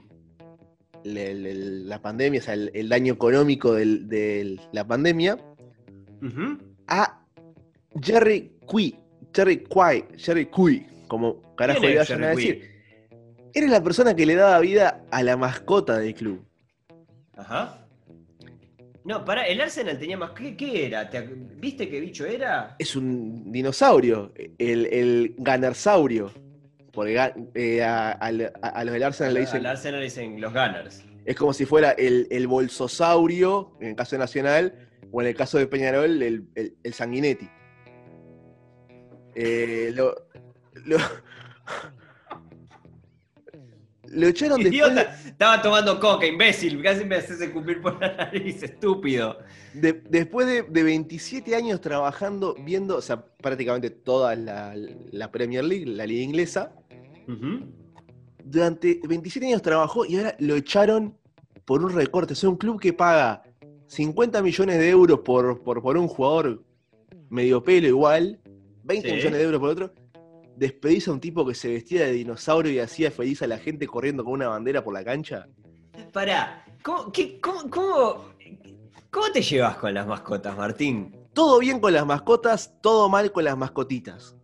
[1.05, 5.37] le- le- la pandemia, o sea, el, el daño económico del- de la pandemia,
[6.89, 7.21] a
[8.01, 8.99] Jerry Cui,
[9.33, 12.74] Jerry Quay, Jerry Cui, como carajo ¿Quién le vayan a decir.
[13.55, 16.45] Era la persona que le daba vida a la mascota del club.
[17.37, 17.87] Ajá.
[19.05, 20.31] No, para, el Arsenal tenía más.
[20.31, 21.09] ¿Qué, qué era?
[21.09, 22.75] ¿Te ac- ¿Viste qué bicho era?
[22.79, 26.31] Es un dinosaurio, el, el ganersaurio.
[26.91, 27.17] Porque
[27.53, 29.57] eh, a, al- a- a los del Arsenal le dicen.
[29.61, 31.05] Al Arsenal le dicen los Gunners.
[31.23, 35.35] Es como si fuera el, el bolsosaurio, en el caso de Nacional, o en el
[35.35, 37.47] caso de Peñarol, el, el- el sanguinetti.
[39.35, 40.15] Eh, lo,
[40.85, 40.97] lo,
[44.09, 46.81] lo echaron después de, estaba tomando coca, imbécil.
[46.81, 49.37] Casi me haces cumplir por la nariz, estúpido.
[49.73, 54.73] de- después de, de 27 años trabajando, viendo, o sea, prácticamente toda la,
[55.11, 56.71] la Premier League, la liga inglesa.
[58.43, 61.17] Durante 27 años trabajó y ahora lo echaron
[61.65, 62.33] por un recorte.
[62.33, 63.41] O sea, un club que paga
[63.87, 66.63] 50 millones de euros por, por, por un jugador
[67.29, 68.39] medio pelo igual,
[68.83, 69.15] 20 Sí.
[69.15, 69.93] millones de euros por otro.
[70.55, 73.87] Despedís a un tipo que se vestía de dinosaurio y hacía feliz a la gente
[73.87, 75.47] corriendo con una bandera por la cancha.
[76.13, 78.25] Pará, ¿cómo, qué- cómo, cómo,
[79.11, 81.15] cómo te llevas con las mascotas, Martín?
[81.33, 84.35] Todo bien con las mascotas, todo mal con las mascotitas.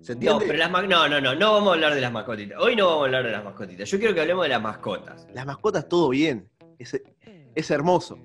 [0.00, 0.44] ¿Se No, entiende?
[0.46, 2.58] pero las ma- no, no, no, no vamos a hablar de las mascotitas.
[2.60, 3.88] Hoy no vamos a hablar de las mascotitas.
[3.90, 5.26] Yo quiero que hablemos de las mascotas.
[5.32, 6.48] Las mascotas todo bien.
[6.78, 7.00] Es,
[7.54, 8.18] es hermoso.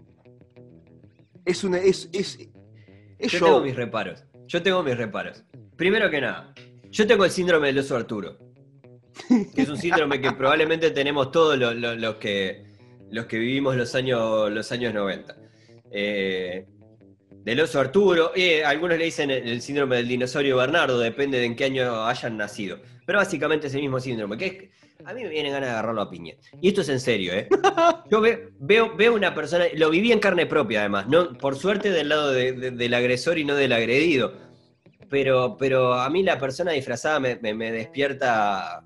[1.46, 1.78] Es una.
[1.78, 2.40] Es, es,
[3.20, 3.48] es Yo show.
[3.48, 4.24] tengo mis reparos.
[4.48, 5.44] Yo tengo mis reparos.
[5.78, 6.54] Primero que nada,
[6.90, 8.38] yo tengo el síndrome del oso Arturo.
[9.56, 12.64] Que es un síndrome que probablemente tenemos todos los, que,
[13.12, 15.36] los que vivimos los años, los años 90.
[15.92, 16.66] Eh,
[17.32, 21.56] del oso Arturo, eh, algunos le dicen el, síndrome del dinosaurio Bernardo, depende de en
[21.56, 22.80] qué año hayan nacido.
[23.06, 24.72] Pero básicamente es el mismo síndrome, que
[25.06, 26.34] a mí me vienen ganas de agarrarlo a piña.
[26.62, 27.48] Y esto es en serio, ¿eh?
[28.12, 31.90] Yo ve- veo, veo una persona, lo viví en carne propia además, no, por suerte
[31.92, 34.47] del lado de- de- del agresor y no del agredido.
[35.10, 38.84] Pero, pero a mí la persona disfrazada me, me- me despierta,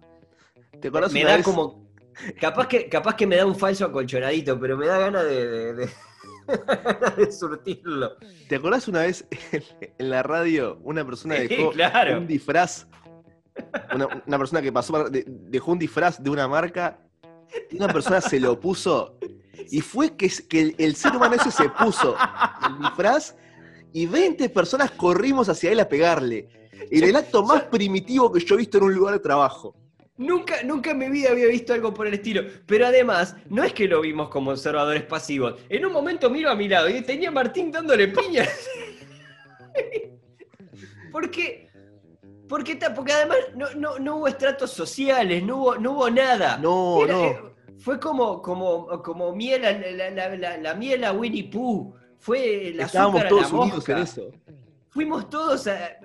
[0.80, 1.46] ¿Te acordás me una da vez?
[1.46, 1.90] como,
[2.40, 5.74] capaz que, capaz que me da un falso acolchonadito, pero me da ganas de, de-
[5.74, 5.90] de-
[7.18, 8.18] de surtirlo.
[8.48, 9.64] ¿Te acordás una vez en,
[9.98, 12.18] en la radio una persona Sí, dejó claro.
[12.18, 12.88] un disfraz?
[13.94, 17.00] Una, una persona que pasó dejó un disfraz de una marca
[17.70, 19.18] y una persona se lo puso
[19.70, 22.16] y fue que, que el, el ser humano ese se puso
[22.68, 23.36] el disfraz
[23.94, 26.48] y 20 personas corrimos hacia él a pegarle.
[26.90, 29.76] En el acto más primitivo que yo he visto en un lugar de trabajo.
[30.18, 32.44] Nunca, nunca en mi vida había visto algo por el estilo.
[32.66, 35.56] Pero además, no es que lo vimos como observadores pasivos.
[35.70, 38.48] En un momento miro a mi lado y tenía a Martín dándole piña.
[41.12, 41.70] porque,
[42.48, 46.58] porque, porque además no, no- no hubo estratos sociales, no hubo, no hubo nada.
[46.58, 47.24] No, Era, no.
[47.26, 47.40] eh,
[47.80, 51.96] Fue como, como, como miel a, la, la- la- la miel a Winnie Pooh.
[52.22, 53.92] Fue el Estábamos azúcar a todos la unidos mosca.
[53.98, 54.32] en eso.
[54.90, 55.98] Fuimos todos a.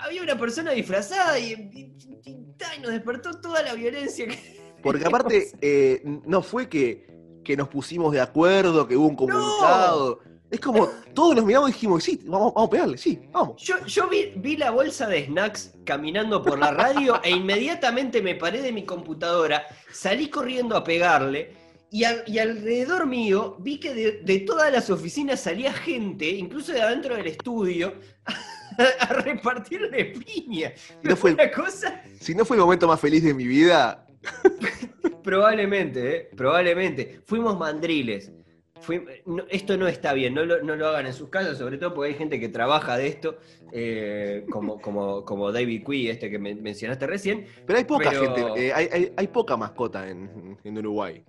[0.00, 4.62] Había una persona disfrazada y, y- y- y nos despertó toda la violencia que.
[4.82, 7.06] Porque aparte, eh, no fue que,
[7.42, 10.20] que nos pusimos de acuerdo, que hubo un comunicado.
[10.50, 13.60] Es como, todos nos miramos y dijimos, sí, vamos, vamos a pegarle, sí, vamos.
[13.62, 18.36] Yo, yo vi, vi la bolsa de snacks caminando por la radio e inmediatamente me
[18.36, 21.63] paré de mi computadora, salí corriendo a pegarle
[21.94, 26.72] y, al- y alrededor mío vi que de, de todas las oficinas salía gente, incluso
[26.72, 27.94] de adentro del estudio,
[29.00, 30.72] a, repartirle piña.
[31.02, 34.06] No fue el- una cosa Si no fue el momento más feliz de mi vida,
[35.22, 36.30] Probablemente, ¿eh?
[36.36, 37.20] probablemente.
[37.26, 38.32] Fuimos mandriles.
[38.80, 41.78] Fui- no, esto no está bien, no lo, no lo hagan en sus casas, sobre
[41.78, 43.38] todo porque hay gente que trabaja de esto,
[43.72, 47.46] eh, como, como, como David Cui, este que men- mencionaste recién.
[47.66, 51.24] pero hay poca Pero- gente, eh, hay, hay- hay poca mascota en, en Uruguay.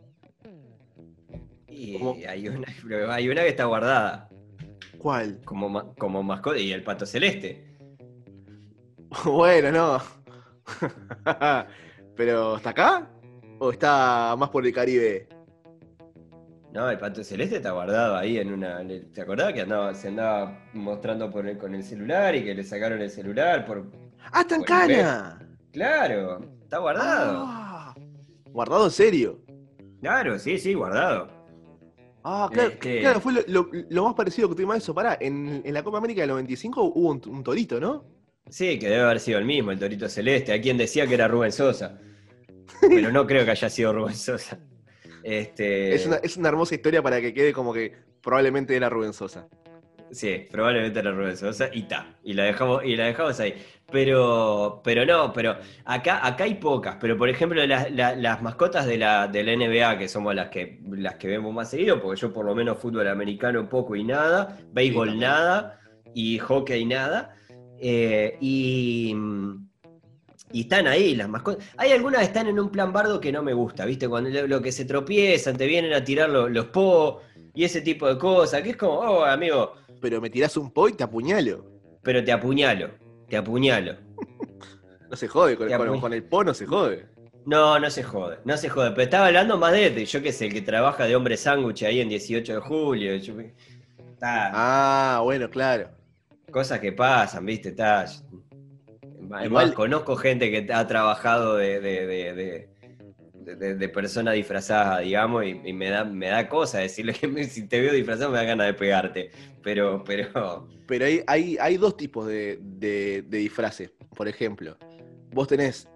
[1.77, 2.15] Y ¿Cómo?
[2.27, 2.67] hay una,
[3.13, 4.29] hay una que está guardada
[4.97, 5.41] ¿Cuál?
[5.43, 7.75] como, como mascota, y el pato celeste.
[9.25, 10.01] bueno, no.
[12.15, 13.09] pero, ¿está acá?
[13.59, 15.27] ¿O está más por el Caribe?
[16.71, 18.81] No, el pato celeste está guardado ahí en una.
[19.13, 22.63] ¿Te acordás que andaba, se andaba mostrando por el- con el celular y que le
[22.63, 23.91] sacaron el celular por.
[24.31, 25.39] ¡Ah, está en cana!
[25.71, 27.43] Claro, está guardado.
[27.47, 27.95] Ah,
[28.51, 29.39] ¿Guardado en serio?
[30.01, 31.29] Claro, sí, sí, guardado.
[32.27, 34.95] Ah, claro, Este- claro, fue lo, lo- lo más parecido que tuvimos a eso.
[34.95, 38.03] Pará, en, en la Copa América del 95 hubo un, un torito, ¿no?
[38.49, 40.53] Sí, que debe haber sido el mismo, el Torito Celeste.
[40.53, 41.99] A quien decía que era Rubén Sosa.
[42.81, 44.59] pero no creo que haya sido Rubén Sosa.
[45.23, 49.13] Este, Es, una, es una hermosa historia para que quede como que probablemente era Rubén
[49.13, 49.47] Sosa.
[50.11, 52.15] Sí, probablemente era Rubén Sosa y ta.
[52.23, 53.55] Y la dejamos, y la dejamos ahí.
[53.89, 56.97] Pero, pero no, pero acá, acá hay pocas.
[57.01, 60.49] Pero por ejemplo, las, las- las mascotas de la, de la NBA, que somos las
[60.49, 64.03] que, las que vemos más seguido, porque yo por lo menos fútbol americano poco y
[64.03, 65.79] nada, béisbol nada,
[66.13, 67.35] y hockey nada.
[67.77, 69.13] eh, y,
[70.51, 71.65] y están ahí las mascotas.
[71.77, 74.07] Hay algunas que están en un plan bardo que no me gusta, ¿viste?
[74.07, 77.21] Cuando lo, que se tropiezan, te vienen a tirar lo- los po
[77.53, 79.73] y ese tipo de cosas, que es como, oh, amigo,
[80.05, 81.65] Pero me tirás un po y te apuñalo.
[82.03, 82.91] pero te apuñalo,
[83.27, 83.95] te apuñalo.
[85.09, 87.07] No se jode, con, con- con el po no se jode.
[87.47, 88.91] No, no se jode, no se jode.
[88.91, 91.81] Pero estaba hablando más de, de yo qué sé, el que trabaja de hombre sándwich
[91.83, 93.15] ahí en 18 de julio.
[93.15, 93.33] yo-
[94.21, 95.89] Ah, bueno, claro.
[96.51, 97.69] cosas que pasan, ¿viste?
[97.69, 98.01] Está.
[98.01, 102.69] Además, Igual- conozco gente que ha trabajado de, de, de, de-
[103.55, 107.67] de- de- persona disfrazada, digamos, y, y me da, me da cosa decirle que si
[107.67, 109.31] te veo disfrazado me da ganas de pegarte.
[109.61, 110.67] Pero, pero.
[110.87, 113.91] Pero hay, hay, hay dos tipos de, de- de disfraces.
[114.15, 114.77] Por ejemplo,
[115.31, 115.87] vos tenés,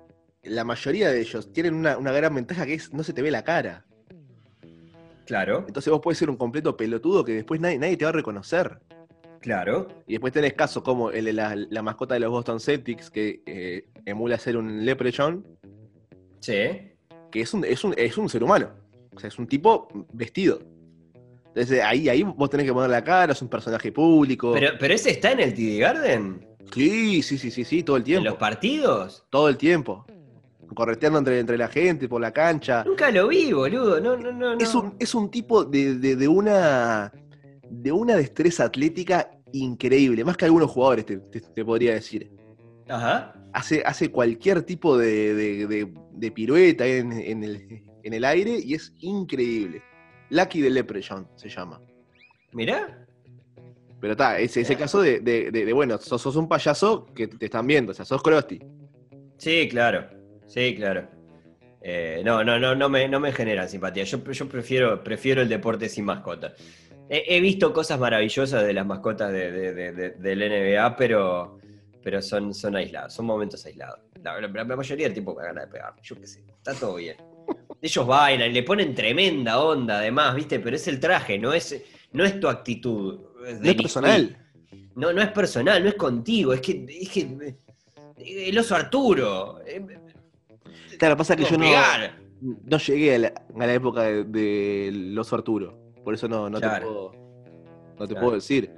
[0.43, 3.31] la mayoría de ellos tienen una, una gran ventaja que es no se te ve
[3.31, 3.85] la cara.
[5.25, 8.13] Claro, Entonces vos puedes ser un completo pelotudo que después nadie, nadie te va a
[8.13, 8.79] reconocer.
[9.41, 9.87] claro.
[10.07, 13.43] Y después tenés casos como el de la, la mascota de los Boston Celtics que
[13.45, 15.45] eh, emula ser un leprechaun,
[16.39, 16.88] Sí.
[17.31, 18.69] Que es un, es, un, es un ser humano.
[19.15, 20.59] O sea, es un tipo vestido.
[21.47, 24.53] Entonces ahí, ahí vos tenés que poner la cara, es un personaje público.
[24.53, 26.47] Pero, pero ese está en el TD Garden.
[26.73, 28.29] Sí, sí, sí, sí, sí, todo el ¿En tiempo.
[28.29, 29.25] los partidos?
[29.29, 30.05] Todo el tiempo.
[30.75, 32.83] Correteando entre, entre la gente, por la cancha.
[32.85, 33.99] Nunca lo vi, boludo.
[33.99, 34.53] No, no, no.
[34.59, 37.11] Es un, es un tipo de, de- de una
[37.71, 42.31] de una destreza atlética increíble, más que algunos jugadores, te, te- te podría decir.
[42.87, 43.33] Ajá.
[43.53, 45.33] Hace, hace cualquier tipo de,
[45.67, 49.81] de- de- de pirueta en, en el, en el aire y es increíble.
[50.29, 51.81] Lucky the Leprechaun se llama.
[52.51, 53.05] Mirá.
[53.99, 57.27] Pero está, ese, ese caso de, de- de- de, bueno, sos, sos un payaso que
[57.27, 58.59] te están viendo, o sea, sos Krusty.
[59.37, 60.07] Sí, claro.
[60.47, 61.07] Sí, claro.
[61.81, 64.03] Eh, no, no, no, no me, no me generan simpatía.
[64.03, 66.53] Yo, yo prefiero, prefiero el deporte sin mascota.
[67.09, 71.57] He, he visto cosas maravillosas de las mascotas de, de- de- de- del NBA, pero,
[72.03, 73.99] pero son, son aislados, son momentos aislados.
[74.23, 75.93] La, mayoría del tiempo me da ganas de pegar.
[76.01, 77.15] Yo qué sé, está todo bien.
[77.81, 80.59] Ellos bailan, le ponen tremenda onda además, ¿viste?
[80.59, 83.19] Pero es el traje, no es, no es tu actitud.
[83.39, 84.37] No es del personal.
[84.95, 87.55] No, no es personal, no es contigo, es que, es que
[88.17, 89.61] el oso Arturo.
[89.65, 89.81] eh,
[90.97, 91.65] Claro, pasa que yo no,
[92.41, 95.93] no llegué a la, a la época de, de los Arturo.
[96.03, 97.13] Por eso no, no te, puedo,
[97.97, 98.19] no te Claro.
[98.19, 98.71] puedo decir.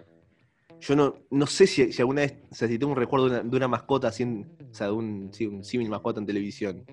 [0.82, 3.40] Yo no, no sé si, si alguna vez, o sea, si tengo un recuerdo de
[3.40, 6.26] una, de una mascota así, en- o sea, de un, sí, un símil mascota en
[6.26, 6.84] televisión.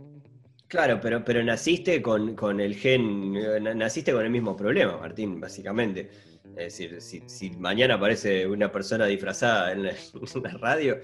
[0.68, 4.98] Claro, pero, pero naciste con, con el gen, eh, na- naciste con el mismo problema,
[4.98, 6.10] Martín, básicamente.
[6.56, 9.90] Es decir, si, si mañana aparece una persona disfrazada en la,
[10.34, 10.98] en la radio.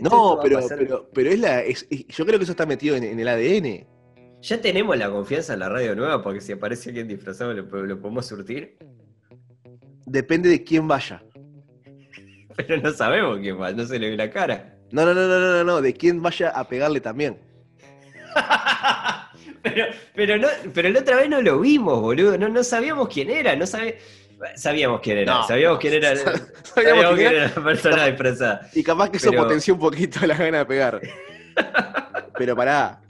[0.00, 0.78] No, pero, pasar.
[0.78, 1.62] pero, pero es la.
[1.62, 3.86] es- es- yo creo que eso está metido en, en el ADN.
[4.42, 8.00] Ya tenemos la confianza en la radio nueva porque si aparece alguien disfrazado lo, lo
[8.00, 8.76] podemos surtir.
[10.04, 11.22] Depende de quién vaya.
[12.58, 14.74] Pero no sabemos quién va, no se le ve la cara.
[14.90, 17.38] No, no, no, no, no, no, de quién vaya a pegarle también.
[19.62, 22.36] pero, pero, no, pero la otra vez no lo vimos, boludo.
[22.38, 23.54] No, no sabíamos quién era.
[23.56, 23.98] No sabe-
[24.54, 25.34] Sabíamos quién era.
[25.34, 26.14] No, sabíamos quién era.
[26.16, 26.42] Sabíamos
[26.74, 27.44] sabíamos quién era.
[27.46, 28.70] era la persona disfrazada.
[28.72, 31.00] Y capaz que eso Pero- potenció un poquito la gana de pegar.
[32.36, 33.00] Pero pará.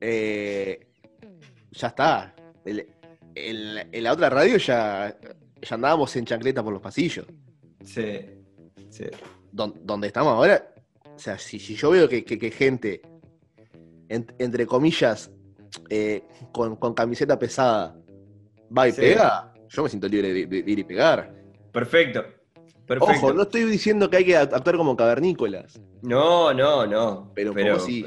[0.00, 0.86] eh,
[1.72, 2.34] ya está.
[2.64, 2.86] El-
[3.34, 5.14] el- en la otra radio ya,
[5.60, 7.26] ya andábamos en chancleta por los pasillos.
[7.84, 8.20] Sí.
[8.96, 9.04] Sí.
[9.52, 10.72] Don- donde estamos ahora.
[11.14, 13.00] O sea, si, si yo veo que, que- que gente,
[14.08, 15.30] en- entre comillas,
[15.88, 16.22] eh,
[16.52, 17.96] con, con camiseta pesada,
[18.76, 19.00] va y Sí.
[19.00, 21.32] pega, yo me siento libre de, de- de ir y pegar.
[21.72, 22.24] Perfecto.
[22.86, 23.14] Perfecto.
[23.26, 25.80] Ojo, no estoy diciendo que hay que actuar como cavernícolas.
[26.02, 27.32] No, no, no.
[27.34, 28.06] Pero poco sí.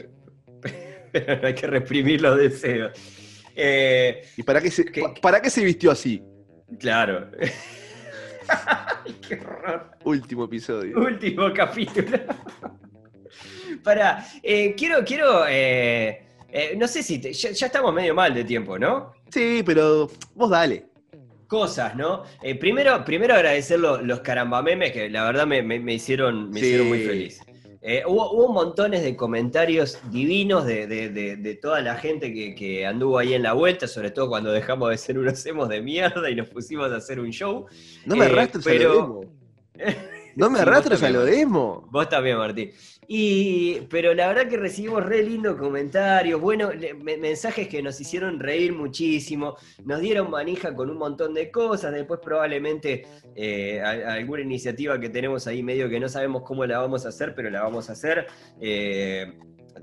[1.12, 2.92] Pero no hay que reprimir los deseos.
[3.56, 4.86] Eh, ¿Y para qué se,
[5.22, 6.24] para qué se vistió así?
[6.80, 7.30] claro.
[9.28, 9.92] Qué horror.
[10.04, 10.98] Último episodio.
[11.00, 12.18] Último capítulo.
[13.84, 14.26] Para,
[14.76, 18.78] quiero, quiero, eh, eh, no sé si, te- ya, ya estamos medio mal de tiempo,
[18.80, 19.14] ¿no?
[19.30, 20.88] Sí, pero vos dale.
[21.48, 22.24] Cosas, ¿no?
[22.44, 26.60] Eh, primero, primero agradecer lo- los carambamemes que la verdad me, me- me hicieron, me
[26.60, 26.66] Sí.
[26.68, 27.42] hicieron muy feliz.
[27.82, 32.54] Eh, hubo, hubo montones de comentarios divinos de, de- de- de toda la gente que,
[32.54, 35.82] que anduvo ahí en la vuelta, sobre todo cuando dejamos de ser unos hemos de
[35.82, 37.68] mierda y nos pusimos a hacer un show.
[38.06, 39.22] No me Eh, arrastres a pero-.
[40.36, 41.88] No me Sí, arrastres vos a lo también, demo.
[41.92, 42.72] Vos también, Martín.
[43.90, 46.70] Pero la verdad que recibimos re lindos comentarios, bueno,
[47.20, 52.20] mensajes que nos hicieron reír muchísimo, nos dieron manija con un montón de cosas, después
[52.24, 57.10] probablemente eh, alguna iniciativa que tenemos ahí medio que no sabemos cómo la vamos a
[57.10, 58.28] hacer, pero la vamos a hacer.
[58.62, 59.34] eh,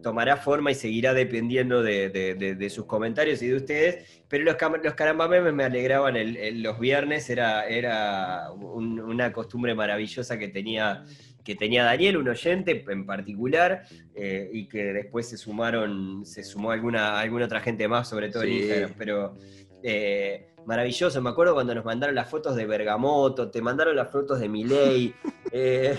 [0.03, 5.55] tomará forma y seguirá dependiendo de, sus comentarios y de ustedes, pero los, los carambamemes
[5.55, 6.15] me alegraban
[6.63, 11.03] los viernes, era, era un- una costumbre maravillosa que tenía,
[11.47, 13.85] que tenía Daniel, un oyente en particular,
[14.17, 18.43] eh, y que después se sumaron, se sumó alguna, alguna otra gente más, sobre todo
[18.43, 18.59] en Sí.
[18.59, 19.35] Instagram, pero
[19.83, 24.41] eh, maravilloso, me acuerdo cuando nos mandaron las fotos de Bergamoto, te mandaron las fotos
[24.41, 25.15] de Milei,
[25.53, 25.97] eh,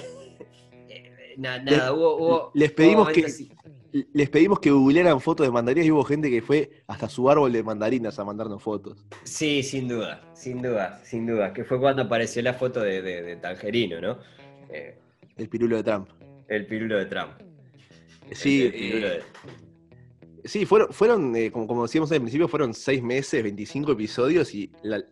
[1.37, 3.57] na- nada, hubo, hubo- les hubo pedimos que-
[4.13, 7.51] Les pedimos que googlearan fotos de mandarinas y hubo gente que fue hasta su árbol
[7.53, 9.05] de mandarinas a mandarnos fotos.
[9.23, 13.21] Sí, sin duda, sin duda, sin duda, que fue cuando apareció la foto de, de-
[13.23, 14.19] de Tangerino, ¿no?
[15.37, 16.09] El pirulo de Trump.
[16.47, 17.31] el pirulo de Trump.
[18.31, 19.21] Sí, El pirulo eh,
[20.43, 24.53] de- sí fueron, fueron eh, como, como decíamos al principio, fueron seis meses, 25 episodios
[24.55, 25.03] y la-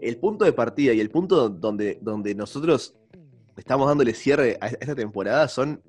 [0.00, 2.94] el punto de partida y el punto donde, donde nosotros
[3.56, 5.82] estamos dándole cierre a esta temporada son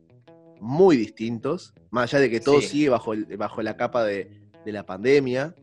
[0.60, 2.68] muy distintos, más allá de que todo Sí.
[2.68, 4.30] sigue bajo, el- bajo la capa de,
[4.66, 5.54] de la pandemia.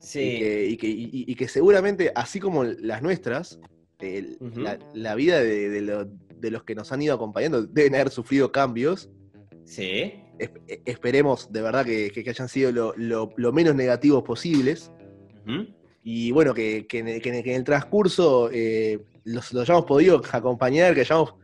[0.00, 3.60] Sí, y, que, y que- y- y que seguramente, así como las nuestras,
[4.00, 6.08] el- la, la vida de, de lo-
[6.42, 9.08] de los que nos han ido acompañando deben haber sufrido cambios.
[9.64, 14.22] sí, Es- e- esperemos de verdad que, que- hayan sido lo, lo- lo menos negativos
[14.24, 14.90] posibles.
[16.02, 19.52] Y bueno, que, que en, el, que en el- que en el transcurso eh, los,
[19.52, 21.34] los hayamos podido acompañar, que, hayamos,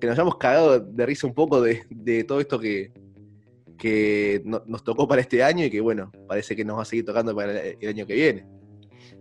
[0.00, 2.90] que nos hayamos cagado de risa un poco de, de todo esto que,
[3.78, 6.84] que no- nos tocó para este año y que bueno, parece que nos va a
[6.84, 8.44] seguir tocando para el, el año que viene.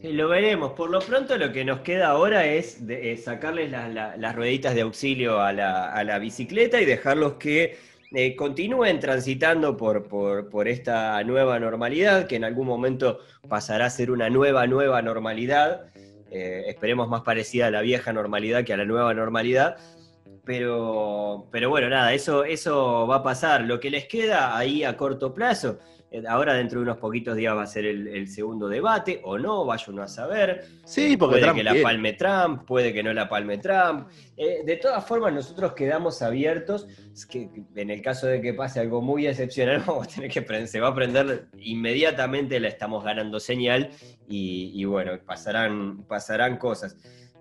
[0.08, 0.72] Sí, Lo veremos.
[0.72, 4.74] Por lo pronto lo que nos queda ahora es, es sacarles la- la- las rueditas
[4.74, 7.78] de auxilio a la, a la bicicleta y dejarlos que
[8.14, 13.89] eh, continúen transitando por, por- por esta nueva normalidad, que en algún momento pasará a
[13.89, 15.88] ser una nueva, nueva normalidad.
[16.32, 19.76] Eh, esperemos más parecida a la vieja normalidad que a la nueva normalidad.
[20.45, 23.62] Pero, pero bueno, nada, eso, eso va a pasar.
[23.66, 25.97] Lo que les queda ahí a corto plazo eh,
[26.28, 29.66] Ahora dentro de unos poquitos días va a ser el, el segundo debate, o no,
[29.66, 30.66] vaya uno a saber.
[30.86, 31.84] Sí, Eh, porque puede Trump que la quiere.
[31.84, 34.08] palme Trump, puede que no la palme Trump.
[34.38, 36.88] Eh, de todas formas, nosotros quedamos abiertos.
[37.14, 40.32] Es que que en el caso de que pase algo muy excepcional, vamos a tener
[40.32, 43.89] que prender, se va a prender inmediatamente, la estamos ganando señal
[44.28, 46.97] y, y bueno, pasarán, pasarán cosas.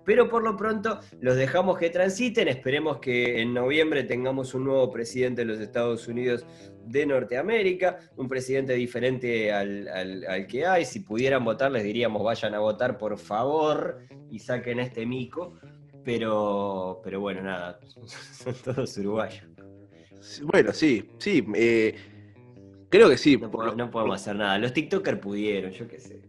[0.07, 2.47] Pero por lo pronto los dejamos que transiten.
[2.47, 6.45] Esperemos que en noviembre tengamos un nuevo presidente de los Estados Unidos
[6.85, 10.85] de Norteamérica, un presidente diferente al, al- al que hay.
[10.85, 13.99] Si pudieran votar, les diríamos vayan a votar por favor
[14.31, 15.55] y saquen a este mico.
[16.05, 17.77] Pero, pero bueno, nada,
[18.31, 19.43] son todos uruguayos.
[20.43, 21.45] Bueno, sí, sí.
[21.53, 21.95] eh,
[22.89, 23.35] creo que sí.
[23.35, 24.57] No, por no podemos hacer nada.
[24.57, 26.21] Los TikTokers pudieron, yo qué sé.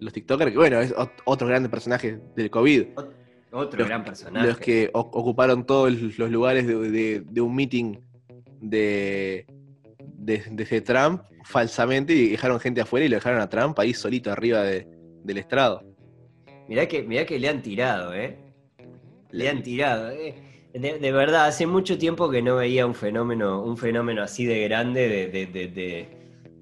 [0.00, 2.82] Los TikTokers, que bueno, es ot- otros grandes personajes del COVID.
[2.96, 3.10] Ot-
[3.52, 4.46] Otro Los- gran personaje.
[4.46, 7.96] Los que ocuparon todos los lugares de, de- de un meeting
[8.60, 9.46] de,
[10.00, 14.30] de, de Trump falsamente y dejaron gente afuera y lo dejaron a Trump ahí solito
[14.32, 14.86] arriba de-
[15.24, 15.82] del estrado.
[16.68, 18.36] Mirá que, mirá que le han tirado, ¿eh?
[19.30, 20.34] Le han tirado, ¿eh?
[20.74, 24.62] De, de verdad, hace mucho tiempo que no veía un fenómeno, un fenómeno así de
[24.64, 26.08] grande de, de- de- de-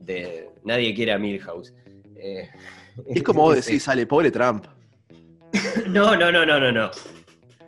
[0.01, 1.75] de- nadie quiere a Milhouse.
[2.17, 2.49] Eh,
[3.09, 4.67] Es como vos decís, sale, pobre Trump.
[5.87, 6.91] No, no, no, no, no, no.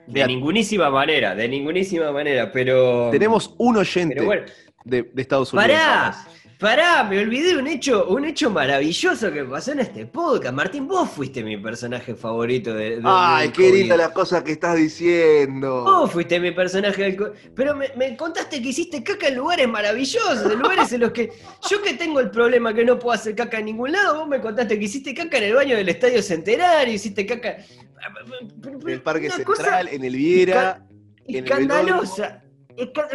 [0.06, 0.26] De Mira.
[0.26, 3.10] ningunísima manera, de ningunísima manera, pero.
[3.10, 4.42] Tenemos un oyente bueno,
[4.84, 5.70] de, de Estados Unidos.
[5.70, 6.26] pará,
[6.58, 10.54] pará, me olvidé de un hecho, un hecho maravilloso que pasó en este podcast.
[10.54, 12.96] Martín, vos fuiste mi personaje favorito de.
[12.96, 15.84] de- Ay, qué linda las cosas que estás diciendo.
[15.84, 20.50] Vos fuiste mi personaje del Pero me, me contaste que hiciste caca en lugares maravillosos,
[20.50, 21.32] en lugares en los que.
[21.70, 24.40] Yo que tengo el problema que no puedo hacer caca en ningún lado, vos me
[24.40, 27.56] contaste que hiciste caca en el baño del Estadio Centenario, hiciste caca.
[27.58, 30.86] En el Parque Una cosa Central, en el Viera.
[31.26, 32.42] en el Escandalosa.
[32.76, 33.08] Esca-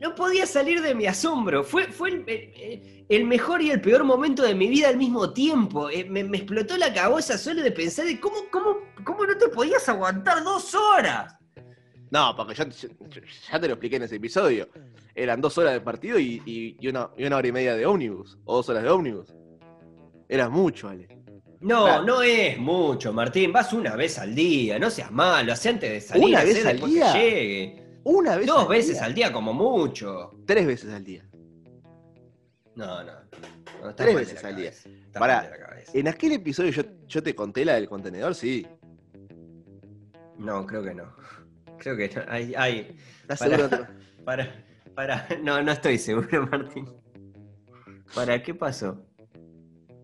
[0.00, 1.62] No podía salir de mi asombro.
[1.62, 5.32] Fue, fue el, el- el mejor y el peor momento de mi vida al mismo
[5.32, 5.88] tiempo.
[5.90, 9.48] Eh, Me, me explotó la cabeza solo de pensar de cómo, cómo, cómo no te
[9.48, 11.36] podías aguantar dos horas.
[12.10, 14.68] No, porque ya, te lo expliqué en ese episodio.
[15.14, 17.84] Eran dos horas de partido y, y- y una, y una hora y media de
[17.86, 18.38] ómnibus.
[18.44, 19.34] O dos horas de ómnibus.
[20.28, 21.06] Era mucho, Ale.
[21.60, 22.04] No, Claro.
[22.04, 23.52] no es mucho, Martín.
[23.52, 25.52] Vas una vez al día, no seas malo.
[25.52, 27.12] Hacé antes de salir, ¿Una vez al día?
[27.12, 27.85] que llegue.
[28.08, 29.04] Una vez Dos al veces día.
[29.04, 30.30] al día como mucho.
[30.46, 31.24] Tres veces al día.
[32.76, 33.12] No, no.
[33.96, 34.70] Tres veces al día.
[35.12, 35.90] Pará, cabeza.
[35.92, 38.64] En aquel episodio yo, yo te conté la del contenedor, sí.
[40.38, 41.16] No, creo que no.
[41.78, 42.22] creo que no.
[42.28, 42.96] Hay, hay.
[43.22, 43.56] ¿Estás Para.
[43.56, 43.86] seguro?
[44.24, 44.64] Para,
[44.94, 45.28] para.
[45.42, 46.88] No, no estoy seguro, Martín.
[48.14, 49.04] ¿Para qué pasó?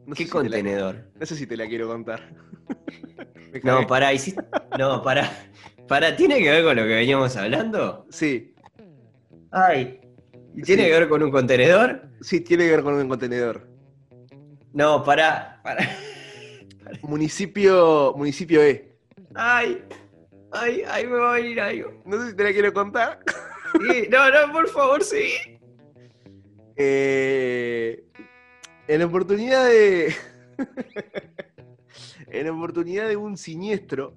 [0.06, 1.12] No ¿Qué la- contenedor?
[1.20, 2.34] no sé si te la quiero contar.
[3.62, 4.42] No, para, hiciste.
[4.78, 5.30] No, para.
[5.92, 8.06] Para, ¿tiene que ver con lo que veníamos hablando?
[8.08, 8.54] Sí,
[9.50, 10.00] Ay.
[10.56, 10.88] ¿Y tiene Sí.
[10.88, 12.08] que ver con un contenedor?
[12.22, 13.68] sí, tiene que ver con un contenedor.
[14.72, 15.86] No, para, para.
[17.02, 18.96] Municipio, municipio E.
[19.34, 19.82] Ay.
[20.52, 22.00] Ay, ay, me va a venir algo.
[22.06, 23.18] No sé si te la quiero contar.
[23.90, 25.34] Sí, No, no, por favor, sí.
[26.76, 28.02] Eh,
[28.88, 30.14] en la oportunidad de.
[32.28, 34.14] en la oportunidad de un siniestro,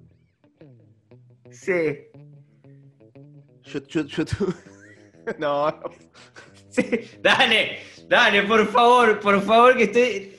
[1.60, 2.08] Sí.
[3.64, 4.54] yo, yo, yo tuve.
[5.38, 5.80] no, no.
[6.68, 6.84] Sí.
[7.22, 7.78] Dale,
[8.08, 10.32] dale, por favor, por favor, que estoy.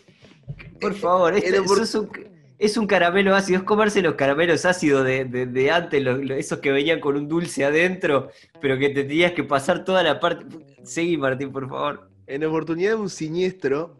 [0.80, 2.28] Por favor, Eh, por- sos un-
[2.60, 6.38] es un caramelo ácido, es comerse los caramelos ácidos de, de- de antes, los- los-
[6.38, 8.30] esos que venían con un dulce adentro,
[8.62, 10.46] pero que te tenías que pasar toda la parte.
[10.84, 12.10] Seguí, Martín, por favor.
[12.28, 13.98] En oportunidad de un siniestro,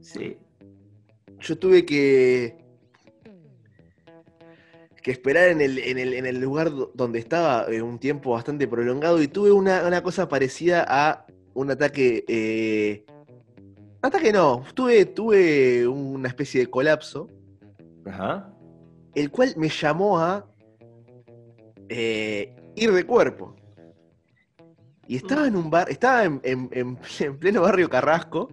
[0.00, 0.36] Sí.
[1.40, 2.56] yo tuve que.
[5.04, 8.30] Que esperar en el, en el, en el lugar do- donde estaba eh, un tiempo
[8.32, 12.24] bastante prolongado y tuve una, una cosa parecida a un ataque.
[12.26, 13.04] eh,
[14.00, 17.28] ataque no, tuve, tuve una especie de colapso.
[18.06, 18.50] Ajá.
[19.14, 20.46] el cual me llamó a
[21.88, 23.54] eh, ir de cuerpo.
[25.06, 26.96] Y estaba en un bar, estaba en- en- en
[27.38, 28.48] pleno barrio Carrasco,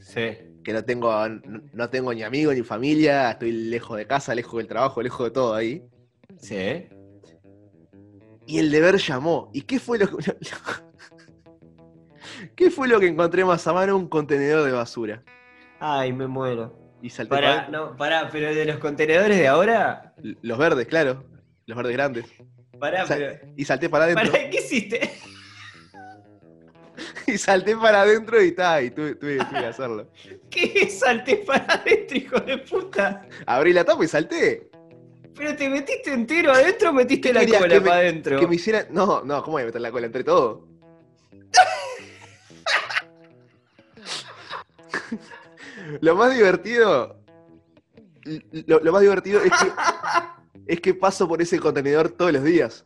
[0.00, 0.36] Sí.
[0.62, 4.58] Que no tengo, no, no tengo ni amigos ni familia, estoy lejos de casa, lejos
[4.58, 5.82] del trabajo, lejos de todo ahí.
[6.38, 6.86] Sí.
[8.46, 9.50] Y el deber llamó.
[9.52, 10.34] ¿Y qué fue lo que...
[12.56, 13.96] ¿Qué fue lo que encontré más a mano?
[13.96, 15.22] Un contenedor de basura.
[15.78, 16.78] Ay, me muero.
[17.02, 20.14] Y salté Para, para no, para, pero de los contenedores de ahora.
[20.42, 21.24] Los verdes, claro.
[21.66, 22.26] Los verdes grandes.
[22.78, 23.38] Pará, pero.
[23.56, 24.30] Y salté para adentro.
[24.30, 25.10] Pará, ¿qué hiciste?
[27.32, 30.08] Y salté para adentro y está, y tuve, tuve- tuve que hacerlo.
[30.50, 33.26] ¿Qué salté para adentro, hijo de puta?
[33.46, 34.70] Abrí la tapa y salté.
[35.36, 38.38] Pero te metiste entero adentro o metiste la cola me- para adentro.
[38.40, 38.86] Que me hicieran.
[38.90, 40.66] No, no, ¿cómo voy a meter la cola entre todo?
[46.00, 47.16] lo más divertido.
[48.66, 49.72] Lo, lo más divertido es que.
[50.66, 52.84] Es que paso por ese contenedor todos los días.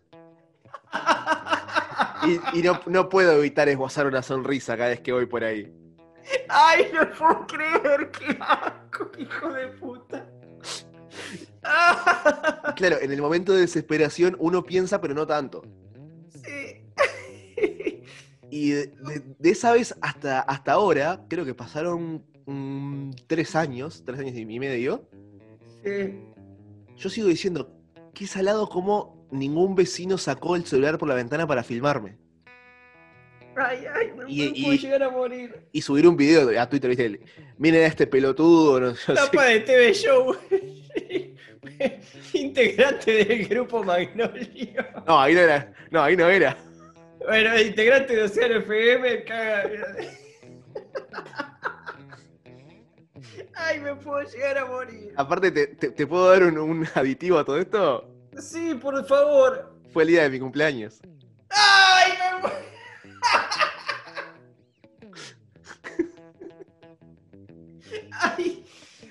[2.27, 5.73] Y, y no, no puedo evitar esbozar una sonrisa cada vez que voy por ahí.
[6.49, 10.27] Ay, no puedo creer, qué asco, hijo de puta.
[11.63, 15.63] Ah, claro, en el momento de desesperación uno piensa, pero no tanto.
[16.45, 16.83] sí.
[18.51, 22.25] Y de, de- de esa vez hasta, hasta ahora, creo que pasaron
[23.27, 25.09] tres años, tres años y medio,
[25.83, 26.21] Sí.
[26.97, 27.71] yo sigo diciendo,
[28.15, 32.17] qué salado como ningún vecino sacó el celular por la ventana para filmarme.
[33.57, 35.55] Ay, ay, me, Y- me puedo y- llegar a morir.
[35.73, 37.21] Y subir un video a Twitter, ¿viste?
[37.59, 39.15] Miren a este pelotudo, no, sé.
[39.15, 40.37] Tapa de TV Show.
[42.33, 44.85] integrante del grupo Magnolio.
[45.07, 45.73] No, ahí no era.
[45.91, 46.57] No, ahí no era.
[47.27, 49.71] Bueno, integrante de Océano FM, caga.
[53.55, 55.13] Ay, me puedo llegar a morir.
[55.17, 58.11] Aparte, te, te- te puedo dar un, un aditivo a todo esto?
[58.41, 59.75] Sí, por favor.
[59.93, 61.01] Fue el día de mi cumpleaños.
[61.51, 62.13] ¡Ay!
[68.13, 68.65] ¡Ay!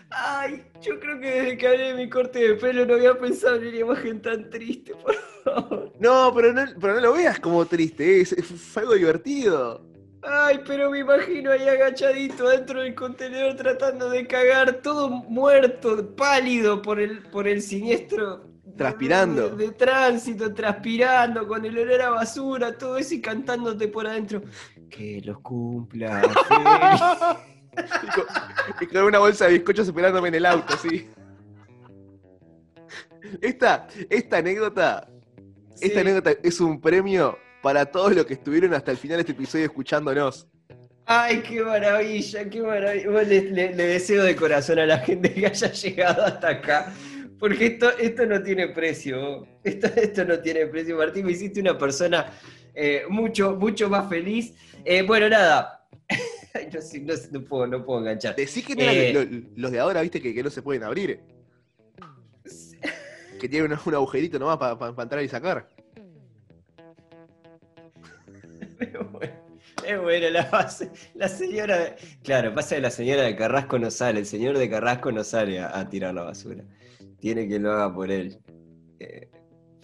[0.09, 0.65] ¡Ay!
[0.81, 3.67] Yo creo que desde que hablé de mi corte de pelo no había pensado en
[3.67, 5.93] una imagen tan triste, por favor.
[5.99, 9.81] No, pero no, pero no lo veas como triste, es, fue algo divertido.
[10.21, 16.81] Ay, pero me imagino ahí agachadito dentro del contenedor tratando de cagar, todo muerto, pálido
[16.81, 18.52] por el, por el siniestro.
[18.77, 19.49] Transpirando.
[19.55, 24.41] De, de tránsito, transpirando, con el olor a basura, todo eso y cantándote por adentro.
[24.89, 26.21] Que los cumpla.
[26.21, 27.01] feliz".
[28.03, 28.25] Y con,
[28.81, 31.09] y con una bolsa de bizcochos esperándome en el auto, sí.
[33.41, 35.07] Esta, esta anécdota,
[35.81, 39.31] esta anécdota es un premio para todos los que estuvieron hasta el final de este
[39.31, 40.47] episodio escuchándonos.
[41.05, 43.09] Ay, qué maravilla, qué maravilla.
[43.09, 46.93] Bueno, le, le- le deseo de corazón a la gente que haya llegado hasta acá.
[47.43, 49.45] Porque esto, esto no tiene precio.
[49.65, 50.95] Esto, esto no tiene precio.
[50.95, 52.31] Martín, me hiciste una persona
[52.73, 54.53] eh, mucho, mucho más feliz.
[54.85, 55.85] Eh, bueno, nada.
[57.31, 58.35] No, puedo, no puedo enganchar.
[58.37, 59.11] Decí que Eh.
[59.13, 59.25] lo-
[59.57, 61.19] los de ahora, viste, que, que no se pueden abrir.
[63.41, 65.67] Que tienen un, un agujerito nomás para entrar y sacar.
[69.85, 71.97] Es bueno, la, base- la señora.
[72.23, 75.59] Claro, pasa que la señora de Carrasco no sale, el señor de Carrasco no sale
[75.59, 76.63] a, a tirar la basura.
[77.23, 78.37] Tiene que lo haga por él.
[78.99, 79.29] Eh,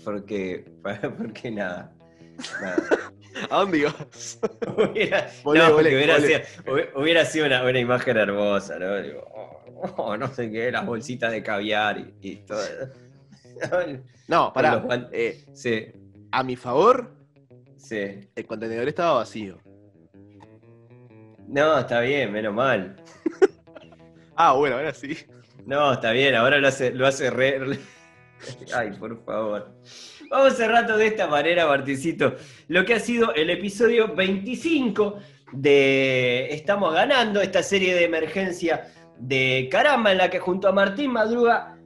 [0.03, 0.65] porque,
[1.17, 1.95] porque nada.
[3.49, 4.39] ¿A dónde ibas?
[4.75, 6.27] hubiera, Volé, no, volé, hubiera, volé.
[6.27, 6.41] sido,
[6.73, 9.01] hubi- hubiera sido una, una imagen hermosa, ¿no?
[9.01, 12.59] Digo, oh, oh, no sé qué, las bolsitas de caviar y, y todo.
[14.27, 14.83] No, pará.
[15.13, 15.87] Eh, Sí,
[16.31, 17.15] a mi favor,
[17.77, 18.19] sí.
[18.35, 19.59] el contenedor estaba vacío.
[21.47, 22.97] No, está bien, menos mal.
[24.41, 25.17] Ah, bueno, ahora sí.
[25.69, 27.59] No, está bien, ahora lo hace, lo hace re.
[28.75, 29.71] Ay, por favor.
[30.31, 32.35] Vamos cerrando de esta manera, Martincito,
[32.69, 35.19] lo que ha sido el episodio 25
[35.51, 41.11] de Estamos ganando, esta serie de emergencia de caramba, en la que junto a Martín
[41.11, 41.77] Madruga,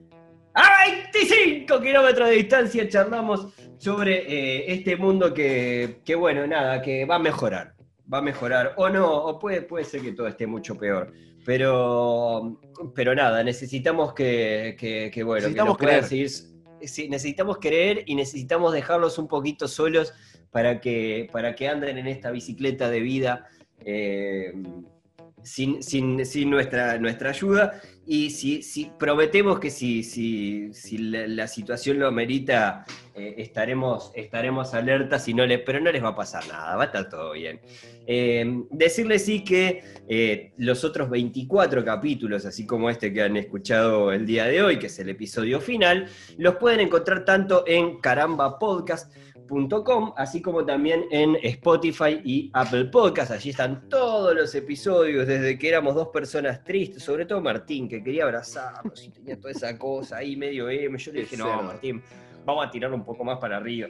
[0.53, 0.69] a
[1.11, 3.47] 25 kilómetros de distancia, charlamos
[3.80, 7.73] sobre eh, este mundo que, que, bueno, nada, que va a mejorar.
[8.11, 11.11] Va a mejorar, o no, o puede, puede ser que todo esté mucho peor.
[11.45, 12.60] Pero,
[12.95, 16.03] pero nada, necesitamos que, que, que, bueno, Necesitamos que creer.
[16.06, 16.30] seguir.
[16.30, 20.14] Sí, necesitamos creer y necesitamos dejarlos un poquito solos
[20.52, 23.48] para que, para que anden en esta bicicleta de vida
[23.80, 24.53] eh,
[25.44, 27.82] sin, sin- nuestra, nuestra ayuda.
[28.06, 34.74] Y si, si prometemos que si, si, si la, situación lo amerita, eh, estaremos, estaremos
[34.74, 37.61] alertas, y no pero no les va a pasar nada, va a estar todo bien.
[38.06, 44.11] Eh, decirles sí que eh, los otros 24 capítulos, así como este que han escuchado
[44.11, 46.07] el día de hoy, que es el episodio final,
[46.38, 47.99] los pueden encontrar tanto en
[49.48, 53.32] carambapodcast.com, así como también en Spotify y Apple Podcast.
[53.32, 58.03] Allí están todos los episodios, desde que éramos dos personas tristes, sobre todo Martín, que
[58.03, 60.98] quería abrazarnos y tenía toda esa cosa ahí medio M.
[60.98, 61.61] Yo le dije, no.
[61.64, 62.02] Martín,
[62.45, 63.90] vamos a tirarlo un poco más para arriba.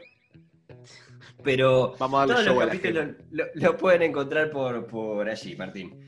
[1.44, 6.00] Pero Vamos a todos los capítulos lo, lo pueden encontrar por, por allí, Martín.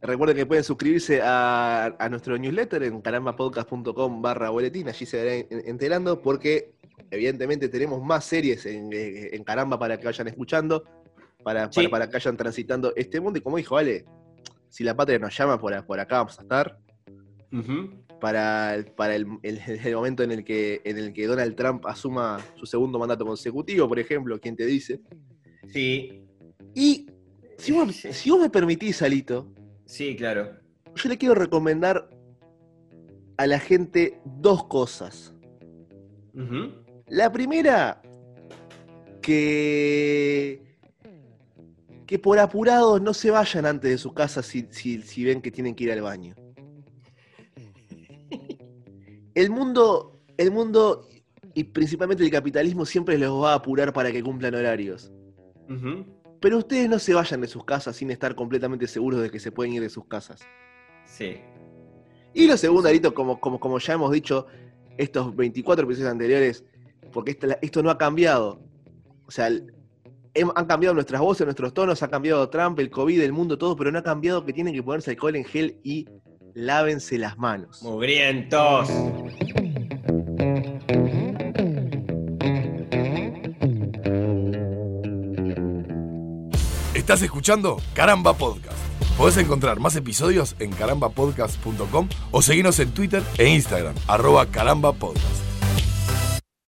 [0.00, 5.46] Recuerden que pueden suscribirse a, a nuestro newsletter en carambapodcast.com barra boletín, allí se verán
[5.50, 6.74] en- enterando porque
[7.12, 10.82] evidentemente tenemos más series en, eh, en Caramba para que vayan escuchando,
[11.44, 11.80] para, Sí.
[11.82, 14.04] para, para que vayan transitando este mundo y como dijo Ale,
[14.70, 16.78] si la patria nos llama por, por acá vamos a estar,
[18.20, 21.84] para, el- para el, el- el momento en el, que, en el que Donald Trump
[21.86, 25.00] asuma su segundo mandato consecutivo, por ejemplo, quien te dice.
[25.68, 26.24] Sí,
[26.74, 27.06] Y
[27.58, 28.12] si vos, Sí.
[28.12, 29.52] si vos me permitís, Alito,
[29.84, 30.56] sí, claro.
[30.94, 32.08] yo le quiero recomendar
[33.36, 35.34] a la gente dos cosas.
[36.34, 36.81] Ujú.
[37.12, 38.00] La primera,
[39.20, 40.62] que,
[42.06, 45.50] que por apurados no se vayan antes de su casa si, si- si ven que
[45.50, 46.34] tienen que ir al baño.
[49.34, 51.06] El mundo, el mundo
[51.54, 55.12] y principalmente el capitalismo siempre los va a apurar para que cumplan horarios.
[56.40, 59.52] Pero ustedes no se vayan de sus casas sin estar completamente seguros de que se
[59.52, 60.40] pueden ir de sus casas.
[61.04, 61.36] Sí.
[62.32, 64.46] Y lo segundo, Arito, como, como, como ya hemos dicho
[64.96, 66.64] estos 24 episodios anteriores,
[67.12, 68.60] porque esto no ha cambiado.
[69.26, 69.72] O sea, el-
[70.34, 73.76] hem- han cambiado nuestras voces, nuestros tonos, ha cambiado Trump, el COVID, el mundo, todo,
[73.76, 76.06] pero no ha cambiado que tienen que ponerse alcohol en gel y
[76.54, 77.82] lávense las manos.
[77.82, 78.88] Mugrientos.
[86.94, 88.78] Estás escuchando Caramba Podcast.
[89.16, 95.51] Podés encontrar más episodios en carambapodcast.com o seguirnos en Twitter e Instagram, arroba carambapodcast.